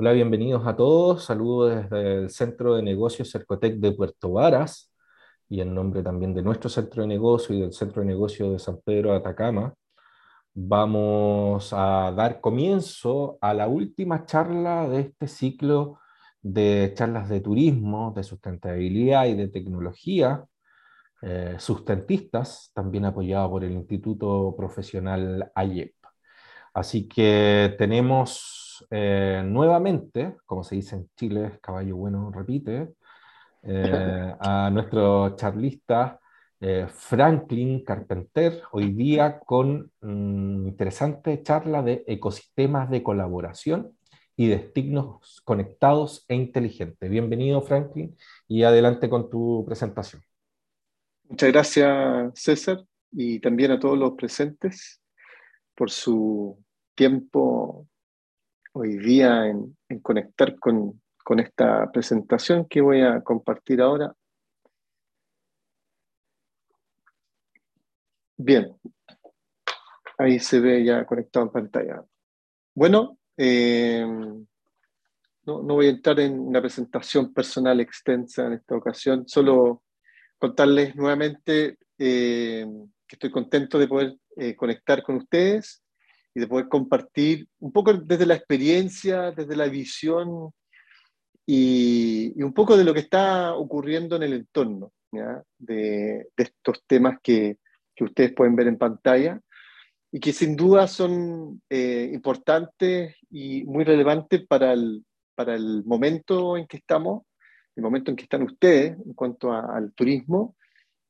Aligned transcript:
Hola, 0.00 0.12
bienvenidos 0.12 0.64
a 0.64 0.76
todos. 0.76 1.24
Saludos 1.24 1.74
desde 1.90 2.14
el 2.14 2.30
Centro 2.30 2.76
de 2.76 2.82
Negocios 2.84 3.32
Cercotec 3.32 3.78
de 3.78 3.90
Puerto 3.90 4.30
Varas 4.32 4.92
y 5.48 5.60
en 5.60 5.74
nombre 5.74 6.04
también 6.04 6.34
de 6.34 6.42
nuestro 6.42 6.70
centro 6.70 7.02
de 7.02 7.08
negocio 7.08 7.52
y 7.56 7.60
del 7.62 7.72
Centro 7.72 8.02
de 8.02 8.06
Negocio 8.06 8.52
de 8.52 8.60
San 8.60 8.80
Pedro 8.84 9.10
de 9.10 9.16
Atacama. 9.16 9.74
Vamos 10.54 11.72
a 11.72 12.12
dar 12.16 12.40
comienzo 12.40 13.38
a 13.40 13.52
la 13.54 13.66
última 13.66 14.24
charla 14.24 14.88
de 14.88 15.00
este 15.00 15.26
ciclo 15.26 15.98
de 16.42 16.92
charlas 16.96 17.28
de 17.28 17.40
turismo, 17.40 18.12
de 18.14 18.22
sustentabilidad 18.22 19.26
y 19.26 19.34
de 19.34 19.48
tecnología 19.48 20.44
eh, 21.22 21.56
sustentistas, 21.58 22.70
también 22.72 23.04
apoyado 23.04 23.50
por 23.50 23.64
el 23.64 23.72
Instituto 23.72 24.54
Profesional 24.56 25.50
AYEP. 25.56 25.97
Así 26.74 27.08
que 27.08 27.74
tenemos 27.78 28.86
eh, 28.90 29.42
nuevamente, 29.44 30.36
como 30.46 30.62
se 30.62 30.76
dice 30.76 30.96
en 30.96 31.08
Chile, 31.16 31.58
caballo 31.60 31.96
bueno 31.96 32.30
repite, 32.30 32.94
eh, 33.62 34.34
a 34.40 34.70
nuestro 34.70 35.36
charlista 35.36 36.20
eh, 36.60 36.86
Franklin 36.88 37.84
Carpenter, 37.84 38.62
hoy 38.72 38.92
día 38.92 39.38
con 39.38 39.92
mm, 40.00 40.68
interesante 40.68 41.42
charla 41.42 41.82
de 41.82 42.04
ecosistemas 42.06 42.90
de 42.90 43.02
colaboración 43.02 43.96
y 44.36 44.48
destinos 44.48 45.40
conectados 45.44 46.24
e 46.28 46.34
inteligentes. 46.34 47.10
Bienvenido 47.10 47.62
Franklin 47.62 48.16
y 48.48 48.64
adelante 48.64 49.08
con 49.08 49.30
tu 49.30 49.64
presentación. 49.66 50.22
Muchas 51.28 51.52
gracias 51.52 52.32
César 52.34 52.84
y 53.12 53.38
también 53.40 53.72
a 53.72 53.78
todos 53.78 53.98
los 53.98 54.12
presentes 54.12 55.00
por 55.74 55.90
su 55.90 56.58
tiempo 56.98 57.86
hoy 58.72 58.98
día 58.98 59.46
en, 59.46 59.76
conectar 60.02 60.58
con, 60.58 61.00
esta 61.38 61.92
presentación 61.92 62.66
que 62.66 62.80
voy 62.80 63.02
a 63.02 63.20
compartir 63.20 63.80
ahora. 63.80 64.12
Bien, 68.36 68.74
ahí 70.16 70.40
se 70.40 70.58
ve 70.58 70.84
ya 70.84 71.04
conectado 71.04 71.46
en 71.46 71.52
pantalla. 71.52 72.04
Bueno, 72.74 73.18
eh, 73.36 74.04
no, 75.44 75.62
voy 75.62 75.86
a 75.86 75.90
entrar 75.90 76.18
en 76.18 76.40
una 76.40 76.60
presentación 76.60 77.32
personal 77.32 77.78
extensa 77.80 78.46
en 78.46 78.54
esta 78.54 78.74
ocasión, 78.74 79.28
solo 79.28 79.84
contarles 80.36 80.96
nuevamente 80.96 81.78
eh, 81.98 82.66
que 83.06 83.16
estoy 83.16 83.30
contento 83.30 83.78
de 83.78 83.86
poder 83.86 84.16
eh, 84.36 84.56
conectar 84.56 85.02
con 85.02 85.16
ustedes 85.16 85.82
y 86.38 86.40
de 86.40 86.46
poder 86.46 86.68
compartir 86.68 87.48
un 87.58 87.72
poco 87.72 87.92
desde 87.92 88.24
la 88.24 88.34
experiencia, 88.34 89.32
desde 89.32 89.56
la 89.56 89.66
visión 89.66 90.52
y, 91.44 92.40
un 92.40 92.52
poco 92.52 92.76
de 92.76 92.84
lo 92.84 92.94
que 92.94 93.00
está 93.00 93.54
ocurriendo 93.56 94.14
en 94.14 94.22
el 94.22 94.32
entorno 94.34 94.92
de, 95.58 96.28
estos 96.36 96.84
temas 96.86 97.18
que, 97.20 97.56
que, 97.96 98.04
ustedes 98.04 98.32
pueden 98.34 98.54
ver 98.54 98.68
en 98.68 98.78
pantalla 98.78 99.40
y 100.12 100.20
que 100.20 100.32
sin 100.32 100.54
duda 100.54 100.86
son 100.86 101.60
eh, 101.68 102.08
importantes 102.12 103.16
y 103.30 103.64
muy 103.64 103.82
relevantes 103.82 104.46
para 104.46 104.72
el, 104.72 105.04
para 105.34 105.56
el 105.56 105.82
momento 105.84 106.56
en 106.56 106.68
que 106.68 106.76
estamos, 106.76 107.24
el 107.74 107.82
momento 107.82 108.12
en 108.12 108.16
que 108.16 108.24
están 108.24 108.42
ustedes 108.42 108.96
en 109.04 109.14
cuanto 109.14 109.52
al 109.52 109.92
turismo 109.92 110.54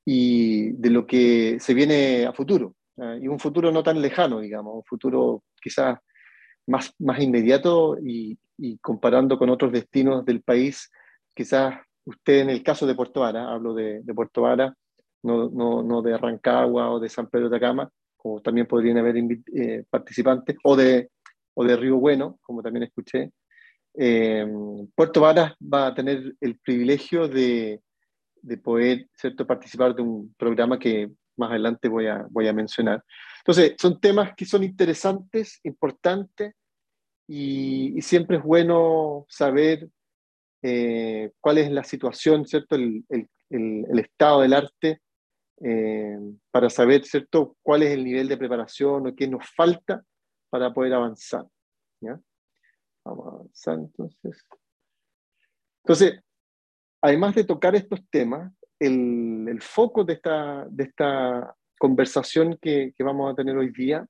y 0.07 0.73
de 0.73 0.89
lo 0.89 1.07
que 1.07 1.59
se 1.61 1.75
viene 1.75 2.25
a 2.25 2.33
futuro. 2.33 2.78
Eh, 3.01 3.21
y 3.23 3.29
un 3.29 3.39
futuro 3.39 3.71
no 3.71 3.83
tan 3.83 4.01
lejano, 4.01 4.41
digamos, 4.41 4.75
un 4.75 4.85
futuro 4.85 5.43
quizás 5.61 5.99
más, 6.67 6.95
más 6.99 7.21
inmediato 7.21 7.97
y, 7.99 8.39
comparando 8.81 9.39
con 9.39 9.51
otros 9.51 9.71
destinos 9.71 10.25
del 10.25 10.43
país, 10.43 10.91
quizás 11.33 11.77
usted 12.05 12.41
en 12.41 12.51
el 12.51 12.65
caso 12.65 12.87
de 12.89 12.97
Puerto 12.97 13.21
Vara, 13.21 13.53
hablo 13.53 13.73
de, 13.73 14.03
de 14.03 14.15
Puerto 14.15 14.43
Vara, 14.43 14.75
no, 15.23 15.49
no, 15.49 15.83
no, 15.85 16.03
de 16.03 16.19
Rancagua 16.19 16.91
o 16.91 16.99
de 16.99 17.09
San 17.09 17.29
Pedro 17.29 17.49
de 17.49 17.57
Atacama, 17.57 17.89
como 18.17 18.41
también 18.41 18.67
podrían 18.67 18.99
haber 18.99 19.17
eh, 19.55 19.85
participantes, 19.89 20.57
o 20.65 20.75
de, 20.75 21.11
o 21.55 21.65
de 21.65 21.77
Río 21.77 21.99
Bueno, 21.99 22.39
como 22.43 22.63
también 22.63 22.83
escuché. 22.83 23.31
Eh, 23.95 24.47
Puerto 24.95 25.21
Vara 25.21 25.57
va 25.63 25.89
a 25.89 25.95
tener 25.95 26.35
el 26.41 26.59
privilegio 26.59 27.29
de, 27.29 27.81
de 28.43 28.57
poder 28.59 29.07
¿cierto? 29.15 29.47
participar 29.47 29.95
de 29.95 30.03
un 30.03 30.35
programa 30.37 30.79
que 30.79 31.11
más 31.39 31.51
adelante 31.51 31.89
voy 31.89 32.07
a, 32.07 32.27
voy 32.31 32.49
a 32.49 32.53
mencionar. 32.53 33.05
Entonces, 33.39 33.75
son 33.79 34.01
temas 34.01 34.35
que 34.37 34.45
son 34.45 34.65
interesantes, 34.65 35.61
importantes, 35.65 36.55
y, 37.27 38.01
siempre 38.01 38.39
es 38.39 38.43
bueno 38.43 39.27
saber 39.29 39.89
eh, 40.63 41.31
cuál 41.41 41.59
es 41.59 41.71
la 41.71 41.85
situación, 41.85 42.47
¿cierto? 42.47 42.75
El, 42.75 43.05
el, 43.09 43.29
el, 43.51 43.99
estado 43.99 44.41
del 44.41 44.55
arte, 44.55 45.01
eh, 45.61 46.19
para 46.51 46.71
saber, 46.71 47.05
¿cierto?, 47.05 47.57
cuál 47.63 47.83
es 47.83 47.91
el 47.91 48.05
nivel 48.05 48.29
de 48.29 48.37
preparación 48.37 49.07
o 49.07 49.15
qué 49.15 49.29
nos 49.29 49.49
falta 49.55 50.03
para 50.51 50.73
poder 50.73 50.95
avanzar. 50.95 51.45
¿ya? 52.01 52.19
Vamos 53.05 53.27
a 53.27 53.31
avanzar 53.31 53.75
entonces. 53.75 54.47
Entonces, 55.83 56.21
además 57.03 57.35
de 57.35 57.45
tocar 57.45 57.75
estos 57.75 58.01
temas, 58.11 58.53
el, 58.79 59.59
foco 59.61 60.05
de 60.05 60.15
esta, 60.15 60.67
de 60.71 60.85
esta 60.85 61.55
conversación 61.79 62.59
que, 62.61 62.93
vamos 63.01 63.33
a 63.33 63.35
tener 63.35 63.57
hoy 63.57 63.71
día 63.71 64.07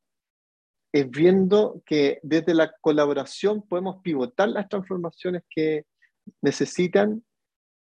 es 0.92 1.08
viendo 1.10 1.82
que 1.84 2.18
desde 2.22 2.54
la 2.54 2.72
colaboración 2.80 3.62
podemos 3.68 4.00
pivotar 4.02 4.48
las 4.48 4.68
transformaciones 4.68 5.42
que 5.50 5.84
necesitan 6.40 7.22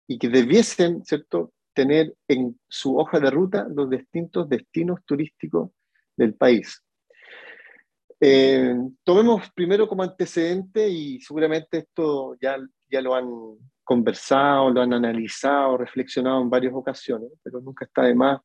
y 0.07 0.17
que 0.17 0.29
debiesen, 0.29 1.03
¿cierto?, 1.05 1.53
tener 1.73 2.15
en 2.27 2.59
su 2.67 2.97
hoja 2.97 3.19
de 3.19 3.29
ruta 3.29 3.67
los 3.69 3.89
distintos 3.89 4.49
destinos 4.49 4.99
turísticos 5.05 5.69
del 6.17 6.33
país. 6.33 6.81
Eh, 8.19 8.75
tomemos 9.03 9.51
primero 9.51 9.87
como 9.87 10.01
antecedente, 10.01 10.89
y 10.89 11.21
seguramente 11.21 11.77
esto 11.79 12.35
ya, 12.41 12.57
ya 12.89 13.01
lo 13.01 13.13
han 13.13 13.27
conversado, 13.87 14.69
lo 14.69 14.81
han 14.81 14.91
analizado, 14.91 15.77
reflexionado 15.77 16.41
en 16.41 16.49
varias 16.49 16.73
ocasiones, 16.73 17.31
pero 17.41 17.61
nunca 17.61 17.85
está 17.85 18.01
de 18.01 18.13
más 18.13 18.41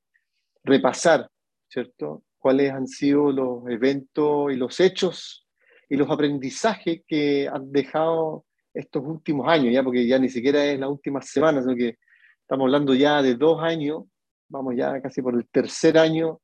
repasar, 0.63 1.29
¿cierto? 1.69 2.23
Cuáles 2.39 2.71
han 2.71 2.87
sido 2.87 3.33
los 3.33 3.69
eventos 3.69 4.53
y 4.53 4.57
los 4.57 4.79
hechos 4.79 5.49
y 5.89 5.97
los 5.97 6.09
aprendizajes 6.09 7.03
que 7.09 7.49
han 7.49 7.73
dejado 7.73 8.45
estos 8.73 9.03
últimos 9.05 9.49
años, 9.49 9.75
ya 9.75 9.83
porque 9.83 10.07
ya 10.07 10.17
ni 10.17 10.29
siquiera 10.29 10.65
es 10.65 10.79
la 10.79 10.89
última 10.89 11.21
semana, 11.21 11.61
sino 11.61 11.75
que 11.75 11.99
estamos 12.41 12.67
hablando 12.67 12.95
ya 12.95 13.21
de 13.21 13.35
dos 13.35 13.61
años, 13.65 14.05
vamos 14.49 14.75
ya 14.77 15.03
casi 15.03 15.23
por 15.23 15.35
el 15.35 15.49
tercer 15.49 15.99
año 15.99 16.41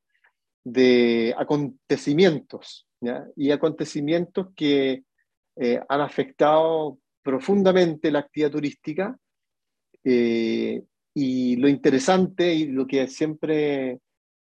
de 0.61 1.33
acontecimientos, 1.37 2.85
y 3.37 3.51
acontecimientos 3.51 4.47
que 4.57 5.05
eh, 5.55 5.79
han 5.87 6.01
afectado 6.01 6.97
profundamente 7.21 8.11
la 8.11 8.19
actividad 8.19 8.51
turística 8.51 9.17
eh, 10.03 10.83
y 11.13 11.55
lo 11.57 11.67
interesante 11.67 12.53
y 12.53 12.67
lo 12.67 12.87
que 12.87 13.07
siempre 13.07 13.99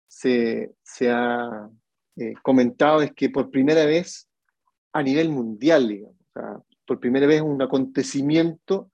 se, 0.07 0.73
ha 1.09 1.69
eh, 2.17 2.35
comentado 2.43 3.03
es 3.03 3.13
que 3.13 3.31
por 3.31 3.51
primera 3.51 3.85
vez 3.85 4.29
a 4.93 5.03
nivel 5.03 5.31
mundial, 5.31 6.09
por 6.87 6.99
primera 6.99 7.27
vez 7.27 7.41
un 7.41 7.63
acontecimiento 7.63 8.91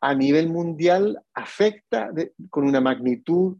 a 0.00 0.14
nivel 0.14 0.48
mundial 0.48 1.22
afecta 1.34 2.10
con 2.48 2.64
una 2.64 2.80
magnitud 2.80 3.56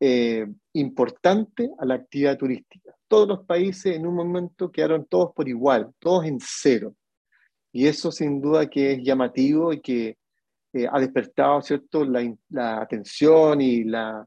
eh, 0.00 0.46
importante 0.74 1.70
a 1.78 1.84
la 1.84 1.94
actividad 1.94 2.36
turística. 2.36 2.94
Todos 3.08 3.28
los 3.28 3.44
países 3.44 3.96
en 3.96 4.06
un 4.06 4.14
momento 4.14 4.70
quedaron 4.70 5.06
todos 5.06 5.32
por 5.34 5.48
igual, 5.48 5.92
todos 5.98 6.24
en 6.24 6.38
cero. 6.40 6.94
Y 7.78 7.86
eso 7.86 8.10
sin 8.10 8.40
duda 8.40 8.68
que 8.68 8.94
es 8.94 9.04
llamativo 9.04 9.72
y 9.72 9.80
que 9.80 10.18
eh, 10.72 10.88
ha 10.90 10.98
despertado 10.98 11.62
¿cierto? 11.62 12.04
La, 12.04 12.80
atención 12.80 13.60
y 13.60 13.84
la, 13.84 14.26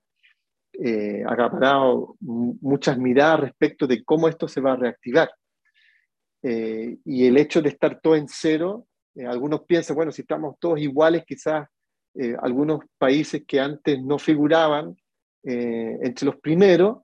eh, 0.72 1.22
ha 1.28 1.34
acaparado 1.34 2.16
muchas 2.22 2.98
miradas 2.98 3.42
respecto 3.42 3.88
de 3.88 4.06
cómo 4.06 4.30
esto 4.30 4.48
se 4.48 4.62
va 4.62 4.72
a 4.72 4.78
reactivar. 4.78 5.30
Eh, 6.42 6.96
y 7.04 7.28
el 7.28 7.36
hecho 7.36 7.62
de 7.62 7.68
estar 7.68 8.00
todo 8.00 8.16
en 8.16 8.30
cero, 8.30 8.88
algunos 9.28 9.66
piensan, 9.66 9.98
bueno, 9.98 10.14
si 10.14 10.22
estamos 10.22 10.56
todos 10.58 10.80
iguales, 10.80 11.26
quizás 11.28 11.68
algunos 12.42 12.80
países 12.98 13.44
que 13.46 13.60
antes 13.60 14.02
no 14.02 14.18
figuraban 14.18 14.96
entre 15.44 16.26
los 16.26 16.38
primeros 16.38 17.00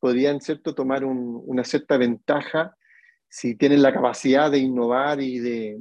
podrían 0.00 0.40
¿cierto? 0.40 0.74
tomar 0.74 1.04
una 1.04 1.62
cierta 1.62 1.96
ventaja 1.96 2.76
si 3.32 3.54
tienen 3.54 3.80
la 3.80 3.94
capacidad 3.94 4.50
de 4.50 4.58
innovar 4.58 5.18
y 5.22 5.38
de, 5.38 5.80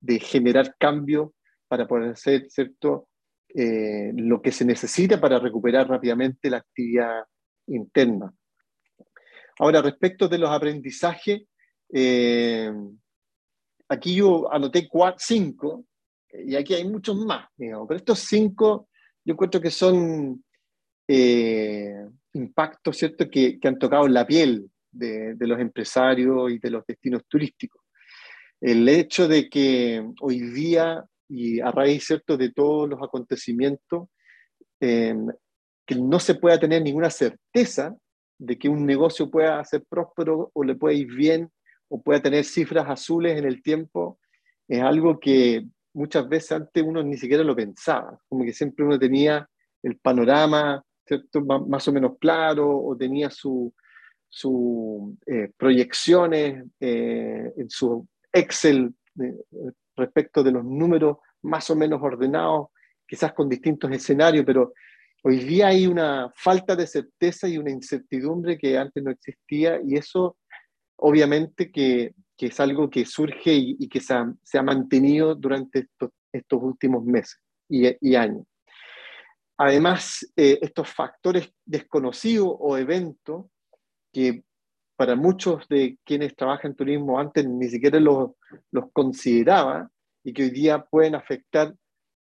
de, 0.00 0.20
generar 0.20 0.76
cambio 0.78 1.34
para 1.66 1.88
poder 1.88 2.10
hacer 2.10 2.46
¿cierto? 2.48 3.08
Eh, 3.48 4.12
lo 4.14 4.40
que 4.40 4.52
se 4.52 4.64
necesita 4.64 5.20
para 5.20 5.40
recuperar 5.40 5.88
rápidamente 5.88 6.48
la 6.48 6.58
actividad 6.58 7.24
interna. 7.66 8.32
Ahora, 9.58 9.82
respecto 9.82 10.28
de 10.28 10.38
los 10.38 10.50
aprendizajes, 10.50 11.42
eh, 11.92 12.72
aquí 13.88 14.14
yo 14.14 14.52
anoté 14.52 14.88
cinco, 15.18 15.86
y 16.32 16.54
aquí 16.54 16.74
hay 16.74 16.84
muchos 16.84 17.16
más, 17.16 17.48
digamos, 17.56 17.88
pero 17.88 17.98
estos 17.98 18.20
cinco 18.20 18.88
yo 19.24 19.32
encuentro 19.32 19.60
que 19.60 19.70
son 19.70 20.44
eh, 21.08 22.06
impactos, 22.34 22.96
¿cierto?, 22.96 23.28
que, 23.28 23.58
que, 23.58 23.66
han 23.66 23.80
tocado 23.80 24.06
la 24.06 24.24
piel 24.24 24.70
de, 24.94 25.36
los 25.40 25.60
empresarios 25.60 26.50
y 26.52 26.58
de 26.58 26.70
los 26.70 26.84
destinos 26.86 27.22
turísticos. 27.28 27.82
El 28.60 28.88
hecho 28.88 29.28
de 29.28 29.48
que 29.48 30.06
hoy 30.20 30.40
día, 30.40 31.04
y 31.28 31.60
a 31.60 31.70
raíz, 31.70 32.04
¿cierto?, 32.04 32.36
de 32.36 32.52
todos 32.52 32.88
los 32.88 33.02
acontecimientos, 33.02 34.08
eh, 34.80 35.14
que 35.86 35.94
no 35.96 36.18
se 36.18 36.34
pueda 36.34 36.58
tener 36.58 36.82
ninguna 36.82 37.10
certeza 37.10 37.94
de 38.38 38.58
que 38.58 38.68
un 38.68 38.86
negocio 38.86 39.30
pueda 39.30 39.62
ser 39.64 39.84
próspero 39.88 40.50
o 40.52 40.64
le 40.64 40.74
pueda 40.74 40.94
ir 40.94 41.12
bien 41.14 41.50
o 41.88 42.02
pueda 42.02 42.20
tener 42.20 42.44
cifras 42.44 42.88
azules 42.88 43.38
en 43.38 43.44
el 43.44 43.62
tiempo, 43.62 44.18
es 44.66 44.82
algo 44.82 45.20
que 45.20 45.66
muchas 45.92 46.28
veces 46.28 46.52
antes 46.52 46.82
uno 46.82 47.02
ni 47.02 47.16
siquiera 47.16 47.44
lo 47.44 47.54
pensaba, 47.54 48.18
como 48.28 48.44
que 48.44 48.52
siempre 48.52 48.84
uno 48.84 48.98
tenía 48.98 49.48
el 49.82 49.98
panorama 49.98 50.82
¿cierto? 51.06 51.42
más 51.42 51.86
o 51.86 51.92
menos 51.92 52.12
claro 52.18 52.78
o 52.78 52.96
tenía 52.96 53.30
sus 54.34 54.50
su, 54.50 55.18
eh, 55.26 55.50
proyecciones 55.56 56.64
eh, 56.80 57.52
en 57.56 57.70
su 57.70 58.06
Excel 58.32 58.92
eh, 59.20 59.34
respecto 59.96 60.42
de 60.42 60.50
los 60.50 60.64
números 60.64 61.18
más 61.42 61.70
o 61.70 61.76
menos 61.76 62.00
ordenados, 62.02 62.68
quizás 63.06 63.32
con 63.32 63.48
distintos 63.48 63.92
escenarios, 63.92 64.44
pero 64.44 64.72
hoy 65.22 65.38
día 65.38 65.68
hay 65.68 65.86
una 65.86 66.32
falta 66.34 66.74
de 66.74 66.86
certeza 66.86 67.46
y 67.46 67.58
una 67.58 67.70
incertidumbre 67.70 68.58
que 68.58 68.76
antes 68.76 69.04
no 69.04 69.12
existía 69.12 69.80
y 69.84 69.96
eso 69.96 70.36
obviamente 70.96 71.70
que, 71.70 72.14
que 72.36 72.46
es 72.46 72.58
algo 72.58 72.90
que 72.90 73.06
surge 73.06 73.52
y, 73.54 73.88
que 73.88 74.00
se 74.00 74.14
ha, 74.14 74.62
mantenido 74.62 75.36
durante 75.36 75.86
estos, 76.32 76.62
últimos 76.62 77.04
meses 77.04 77.38
y, 77.68 77.86
y 78.00 78.16
años. 78.16 78.44
Además, 79.56 80.26
eh, 80.34 80.58
estos 80.60 80.88
factores 80.88 81.52
desconocidos 81.64 82.48
o 82.58 82.76
eventos 82.76 83.46
que 84.14 84.44
para 84.96 85.16
muchos 85.16 85.68
de 85.68 85.98
quienes 86.04 86.34
trabajan 86.36 86.70
en 86.70 86.76
turismo 86.76 87.18
antes 87.18 87.46
ni 87.46 87.68
siquiera 87.68 87.98
los, 88.00 88.30
los 88.70 88.90
consideraba 88.92 89.90
y 90.22 90.32
que 90.32 90.44
hoy 90.44 90.50
día 90.50 90.84
pueden 90.84 91.14
afectar 91.14 91.74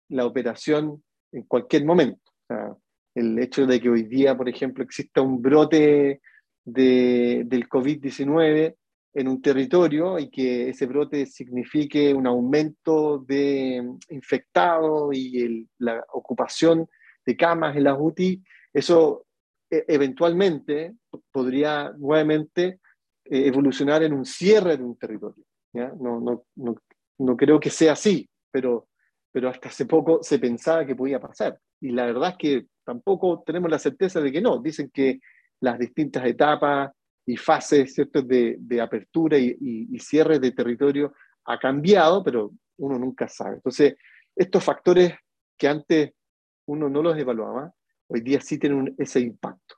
la 0.09 0.27
operación 0.27 1.05
en 1.33 1.43
cualquier 1.43 1.85
momento. 1.85 2.21
O 2.27 2.47
sea, 2.49 2.77
el 3.15 3.39
hecho 3.39 3.67
de 3.67 3.81
que 3.81 3.91
hoy 3.91 4.05
día, 4.05 4.37
por 4.37 4.49
ejemplo, 4.49 4.83
exista 4.83 5.21
un 5.21 5.41
brote 5.41 6.21
de, 6.65 7.43
del 7.47 7.69
COVID-19 7.69 8.75
en 9.15 9.29
un 9.29 9.43
territorio 9.43 10.19
y 10.19 10.31
que 10.31 10.71
ese 10.71 10.87
brote 10.87 11.27
signifique 11.27 12.15
un 12.15 12.27
aumento 12.27 13.19
de 13.19 13.83
infectados 14.09 15.15
y 15.15 15.43
el, 15.43 15.69
la 15.79 16.03
ocupación 16.13 16.89
de 17.25 17.37
camas 17.37 17.77
en 17.77 17.85
las 17.85 17.97
UTI, 17.99 18.43
eso 18.73 19.27
eventualmente 19.73 20.95
podría 21.31 21.93
nuevamente 21.97 22.81
eh, 23.25 23.47
evolucionar 23.47 24.03
en 24.03 24.13
un 24.13 24.25
cierre 24.25 24.77
de 24.77 24.85
un 24.85 24.97
territorio. 24.97 25.45
¿ya? 25.73 25.93
No, 25.99 26.21
no, 26.21 26.45
no, 26.57 26.77
no, 27.19 27.37
creo 27.37 27.59
que 27.59 27.71
sea 27.71 27.93
así, 27.93 28.29
pero, 28.51 28.89
pero 29.33 29.49
hasta 29.49 29.69
hace 29.69 29.87
poco 29.87 30.23
se 30.23 30.39
pensaba 30.39 30.85
que 30.85 30.95
podía 30.95 31.19
pasar. 31.19 31.59
Y 31.81 31.91
la 31.91 32.07
verdad 32.07 32.31
es 32.31 32.37
que 32.37 32.67
tampoco 32.85 33.43
tenemos 33.47 33.71
la 33.71 33.79
certeza 33.79 34.21
de 34.21 34.31
que 34.31 34.43
no. 34.43 34.59
Dicen 34.59 34.91
que 34.93 35.21
las 35.61 35.79
distintas 35.79 36.27
etapas 36.27 36.91
y 37.25 37.37
fases 37.37 37.95
¿cierto? 37.95 38.21
De, 38.23 38.57
de 38.59 38.81
apertura 38.81 39.39
y, 39.39 39.57
y, 39.61 39.89
y, 39.95 39.99
cierre 40.01 40.39
de 40.39 40.51
territorio 40.51 41.15
ha 41.47 41.59
cambiado, 41.59 42.23
pero 42.23 42.51
uno 42.79 42.99
nunca 42.99 43.29
sabe. 43.29 43.57
Entonces, 43.57 43.95
estos 44.37 44.63
factores 44.63 45.15
que 45.57 45.69
antes 45.69 46.13
uno 46.67 46.89
no 46.89 47.03
los 47.03 47.17
evaluaba, 47.17 47.73
hoy 48.13 48.21
día 48.21 48.41
sí 48.41 48.59
tienen 48.59 48.95
ese 48.99 49.21
impacto. 49.21 49.77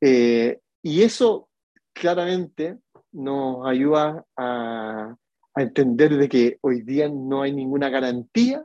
Eh, 0.00 0.60
y 0.82 1.02
eso 1.02 1.48
claramente 1.92 2.78
nos 3.12 3.66
ayuda 3.66 4.24
a, 4.36 5.16
entender 5.56 6.16
de 6.16 6.28
que 6.28 6.58
hoy 6.60 6.82
día 6.82 7.08
no 7.08 7.42
hay 7.42 7.52
ninguna 7.52 7.88
garantía 7.88 8.64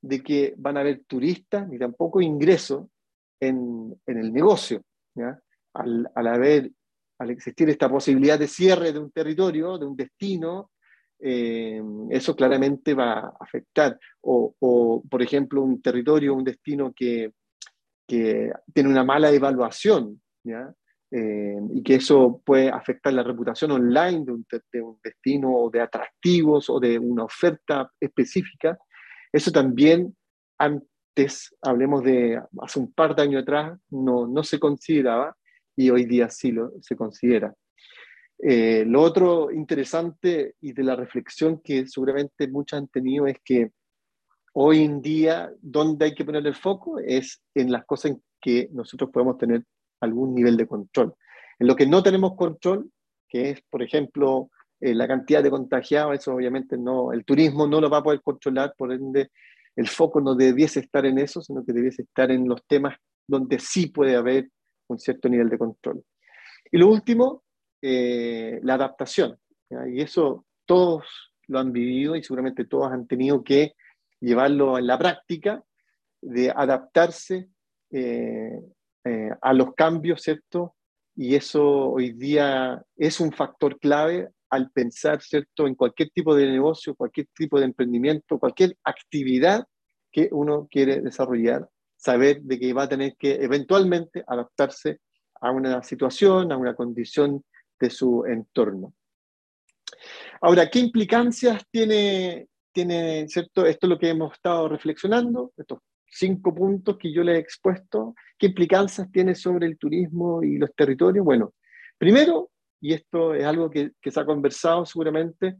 de 0.00 0.22
que 0.22 0.54
van 0.56 0.78
a 0.78 0.80
haber 0.80 1.04
turistas 1.04 1.68
ni 1.68 1.78
tampoco 1.78 2.22
ingresos 2.22 2.86
en, 3.38 4.00
el 4.06 4.32
negocio. 4.32 4.82
¿ya? 5.14 5.38
al, 5.74 6.10
al, 6.14 6.72
al 7.18 7.30
existir 7.30 7.68
esta 7.68 7.90
posibilidad 7.90 8.38
de 8.38 8.48
cierre 8.48 8.94
de 8.94 8.98
un 8.98 9.10
territorio, 9.10 9.76
de 9.76 9.84
un 9.84 9.94
destino, 9.94 10.70
eh, 11.24 11.80
eso 12.10 12.34
claramente 12.34 12.94
va 12.94 13.12
a 13.20 13.36
afectar. 13.38 13.98
O, 14.22 15.02
por 15.08 15.22
ejemplo, 15.22 15.62
un 15.62 15.80
territorio, 15.80 16.34
un 16.34 16.44
destino 16.44 16.92
que, 16.92 17.32
que 18.12 18.52
tiene 18.74 18.90
una 18.90 19.04
mala 19.04 19.30
evaluación. 19.30 20.20
Eh, 21.14 21.58
y 21.74 21.82
que 21.82 21.94
eso 21.94 22.42
puede 22.44 22.68
afectar 22.68 23.10
la 23.14 23.22
reputación 23.22 23.70
online 23.70 24.24
de 24.26 24.32
un, 24.32 24.46
de 24.70 24.82
un, 24.82 24.98
destino 25.02 25.50
o 25.54 25.70
de 25.70 25.80
atractivos 25.80 26.68
o 26.68 26.78
de 26.78 26.98
una 26.98 27.24
oferta 27.24 27.90
específica, 27.98 28.78
eso 29.32 29.50
también 29.50 30.14
antes, 30.58 31.54
hablemos 31.62 32.02
de 32.02 32.38
hace 32.60 32.80
un 32.80 32.92
par 32.92 33.14
de 33.14 33.22
años 33.22 33.42
atrás, 33.42 33.78
no, 33.90 34.26
no 34.26 34.42
se 34.42 34.58
consideraba 34.58 35.34
y 35.74 35.88
hoy 35.88 36.04
día 36.04 36.28
sí 36.28 36.52
lo, 36.52 36.70
se 36.82 36.96
considera. 36.96 37.54
Eh, 38.38 38.84
lo 38.86 39.00
otro 39.00 39.50
interesante 39.50 40.56
y 40.60 40.74
de 40.74 40.82
la 40.82 40.96
reflexión 40.96 41.62
que 41.62 41.86
seguramente 41.86 42.46
muchos 42.48 42.78
han 42.78 42.88
tenido 42.88 43.26
es 43.26 43.38
que 43.42 43.70
hoy 44.52 44.82
en 44.82 45.00
día 45.00 45.50
donde 45.60 46.06
hay 46.06 46.14
que 46.14 46.24
poner 46.24 46.46
el 46.46 46.54
foco 46.54 46.98
es 46.98 47.42
en 47.54 47.72
las 47.72 47.84
cosas 47.84 48.12
en 48.12 48.22
que 48.40 48.68
nosotros 48.72 49.10
podemos 49.10 49.38
tener 49.38 49.64
algún 50.00 50.34
nivel 50.34 50.56
de 50.56 50.66
control. 50.66 51.14
En 51.58 51.66
lo 51.66 51.76
que 51.76 51.86
no 51.86 52.02
tenemos 52.02 52.34
control, 52.36 52.90
que 53.28 53.50
es, 53.50 53.62
por 53.70 53.82
ejemplo, 53.82 54.50
eh, 54.80 54.94
la 54.94 55.06
cantidad 55.06 55.42
de 55.42 55.50
contagiados, 55.50 56.14
eso 56.14 56.34
obviamente 56.34 56.76
no, 56.76 57.12
el 57.12 57.24
turismo 57.24 57.66
no 57.66 57.80
lo 57.80 57.88
va 57.88 57.98
a 57.98 58.02
poder 58.02 58.20
controlar, 58.20 58.74
por 58.76 58.92
ende 58.92 59.30
el 59.76 59.88
foco 59.88 60.20
no 60.20 60.34
debiese 60.34 60.80
estar 60.80 61.06
en 61.06 61.18
eso, 61.18 61.40
sino 61.40 61.64
que 61.64 61.72
debiese 61.72 62.02
estar 62.02 62.30
en 62.30 62.46
los 62.46 62.62
temas 62.66 62.96
donde 63.26 63.58
sí 63.58 63.86
puede 63.86 64.16
haber 64.16 64.50
un 64.88 64.98
cierto 64.98 65.28
nivel 65.28 65.48
de 65.48 65.58
control. 65.58 66.04
Y 66.70 66.78
lo 66.78 66.88
último, 66.88 67.44
eh, 67.80 68.60
la 68.62 68.74
adaptación. 68.74 69.38
Y 69.88 70.02
eso 70.02 70.44
todos 70.66 71.04
lo 71.46 71.58
han 71.58 71.72
vivido 71.72 72.16
y 72.16 72.22
seguramente 72.22 72.66
todos 72.66 72.92
han 72.92 73.06
tenido 73.06 73.42
que 73.42 73.72
llevarlo 74.22 74.78
en 74.78 74.86
la 74.86 74.98
práctica, 74.98 75.62
de 76.20 76.50
adaptarse 76.50 77.48
eh, 77.90 78.60
eh, 79.04 79.30
a 79.40 79.52
los 79.52 79.74
cambios, 79.74 80.22
¿cierto? 80.22 80.76
Y 81.16 81.34
eso 81.34 81.90
hoy 81.90 82.12
día 82.12 82.82
es 82.96 83.20
un 83.20 83.32
factor 83.32 83.78
clave 83.78 84.30
al 84.48 84.70
pensar, 84.70 85.20
¿cierto?, 85.20 85.66
en 85.66 85.74
cualquier 85.74 86.10
tipo 86.10 86.34
de 86.34 86.46
negocio, 86.46 86.94
cualquier 86.94 87.26
tipo 87.34 87.58
de 87.58 87.66
emprendimiento, 87.66 88.38
cualquier 88.38 88.76
actividad 88.84 89.66
que 90.10 90.28
uno 90.30 90.68
quiere 90.70 91.00
desarrollar, 91.00 91.68
saber 91.96 92.42
de 92.42 92.58
que 92.58 92.72
va 92.72 92.84
a 92.84 92.88
tener 92.88 93.16
que 93.18 93.34
eventualmente 93.34 94.24
adaptarse 94.26 95.00
a 95.40 95.50
una 95.50 95.82
situación, 95.82 96.52
a 96.52 96.56
una 96.56 96.74
condición 96.74 97.44
de 97.80 97.90
su 97.90 98.24
entorno. 98.26 98.94
Ahora, 100.40 100.68
¿qué 100.70 100.78
implicancias 100.78 101.64
tiene, 101.70 102.48
tiene 102.72 103.28
¿cierto? 103.28 103.66
esto 103.66 103.86
es 103.86 103.90
lo 103.90 103.98
que 103.98 104.08
hemos 104.10 104.32
estado 104.32 104.68
reflexionando, 104.68 105.52
estos 105.56 105.80
cinco 106.06 106.54
puntos 106.54 106.98
que 106.98 107.12
yo 107.12 107.22
les 107.22 107.36
he 107.36 107.38
expuesto, 107.38 108.14
¿qué 108.38 108.46
implicancias 108.46 109.10
tiene 109.10 109.34
sobre 109.34 109.66
el 109.66 109.78
turismo 109.78 110.42
y 110.42 110.58
los 110.58 110.74
territorios? 110.74 111.24
Bueno, 111.24 111.54
primero, 111.96 112.50
y 112.80 112.92
esto 112.92 113.34
es 113.34 113.44
algo 113.44 113.70
que, 113.70 113.92
que 114.00 114.10
se 114.10 114.20
ha 114.20 114.26
conversado 114.26 114.84
seguramente, 114.84 115.56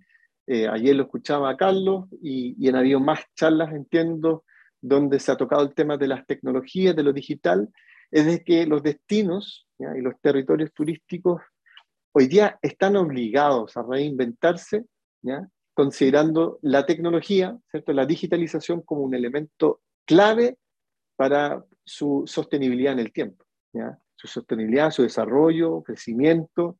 eh, 0.47 0.69
ayer 0.69 0.97
lo 0.97 1.05
escuchaba 1.05 1.51
a 1.51 1.57
Carlos 1.57 2.07
y, 2.21 2.55
y 2.59 2.69
han 2.69 2.77
habido 2.77 3.01
más 3.01 3.21
charlas, 3.35 3.73
entiendo, 3.73 4.45
donde 4.81 5.21
se 5.21 5.31
ha 5.31 5.37
tocado 5.37 5.63
el 5.63 5.75
tema 5.75 5.97
de 5.97 6.09
las 6.09 6.27
tecnologías, 6.27 6.97
de 6.97 7.05
lo 7.05 7.13
digital, 7.13 7.69
es 8.11 8.27
de 8.27 8.45
que 8.45 8.67
los 8.67 8.83
destinos 8.83 9.67
y 9.79 10.01
los 10.01 10.15
territorios 10.21 10.73
turísticos 10.73 11.41
hoy 12.13 12.27
día 12.27 12.59
están 12.61 12.97
obligados 12.97 13.77
a 13.77 13.83
reinventarse, 13.83 14.85
¿ya? 15.23 15.49
Considerando 15.75 16.59
la 16.63 16.87
tecnología, 16.87 17.59
¿cierto? 17.71 17.93
la 17.93 18.07
digitalización 18.07 18.83
como 18.83 19.03
un 19.03 19.15
elemento 19.15 19.81
clave 20.05 20.59
para 21.17 21.65
su 21.85 22.25
sostenibilidad 22.27 22.93
en 22.93 22.99
el 22.99 23.13
tiempo, 23.13 23.45
¿ya? 23.73 23.99
su 24.17 24.29
sostenibilidad, 24.29 24.91
su 24.91 25.03
desarrollo, 25.03 25.83
crecimiento 25.83 26.79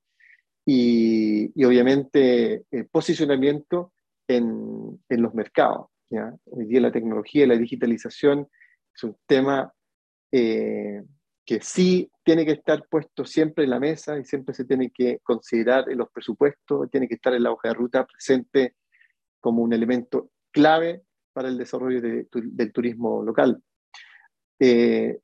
y, 0.65 1.51
y 1.55 1.65
obviamente 1.65 2.65
eh, 2.71 2.85
posicionamiento 2.91 3.93
en, 4.29 5.03
en 5.09 5.23
los 5.23 5.35
mercados. 5.35 5.89
¿ya? 6.11 6.35
Hoy 6.45 6.67
día 6.67 6.81
la 6.81 6.93
tecnología 6.93 7.45
y 7.45 7.49
la 7.49 7.57
digitalización 7.57 8.49
es 8.95 9.03
un 9.05 9.17
tema 9.27 9.73
eh, 10.31 11.03
que 11.45 11.61
sí 11.61 12.11
tiene 12.23 12.45
que 12.45 12.53
estar 12.53 12.87
puesto 12.89 13.25
siempre 13.25 13.65
en 13.65 13.71
la 13.71 13.81
mesa 13.81 14.19
y 14.19 14.25
siempre 14.25 14.55
se 14.55 14.65
tiene 14.65 14.91
que 14.91 15.19
considerar 15.23 15.91
en 15.91 15.99
los 15.99 16.11
presupuestos, 16.11 16.91
tiene 16.91 17.09
que 17.09 17.15
estar 17.15 17.35
en 17.35 17.43
la 17.43 17.51
hoja 17.51 17.69
de 17.69 17.75
ruta 17.75 18.07
presente 18.07 18.75
como 19.43 19.63
un 19.63 19.75
elemento 19.75 20.31
clave 20.53 21.03
para 21.35 21.49
el 21.49 21.59
desarrollo 21.59 22.01
del 22.01 22.73
turismo 22.73 23.23
local. 23.23 23.61
Eh, 24.59 25.19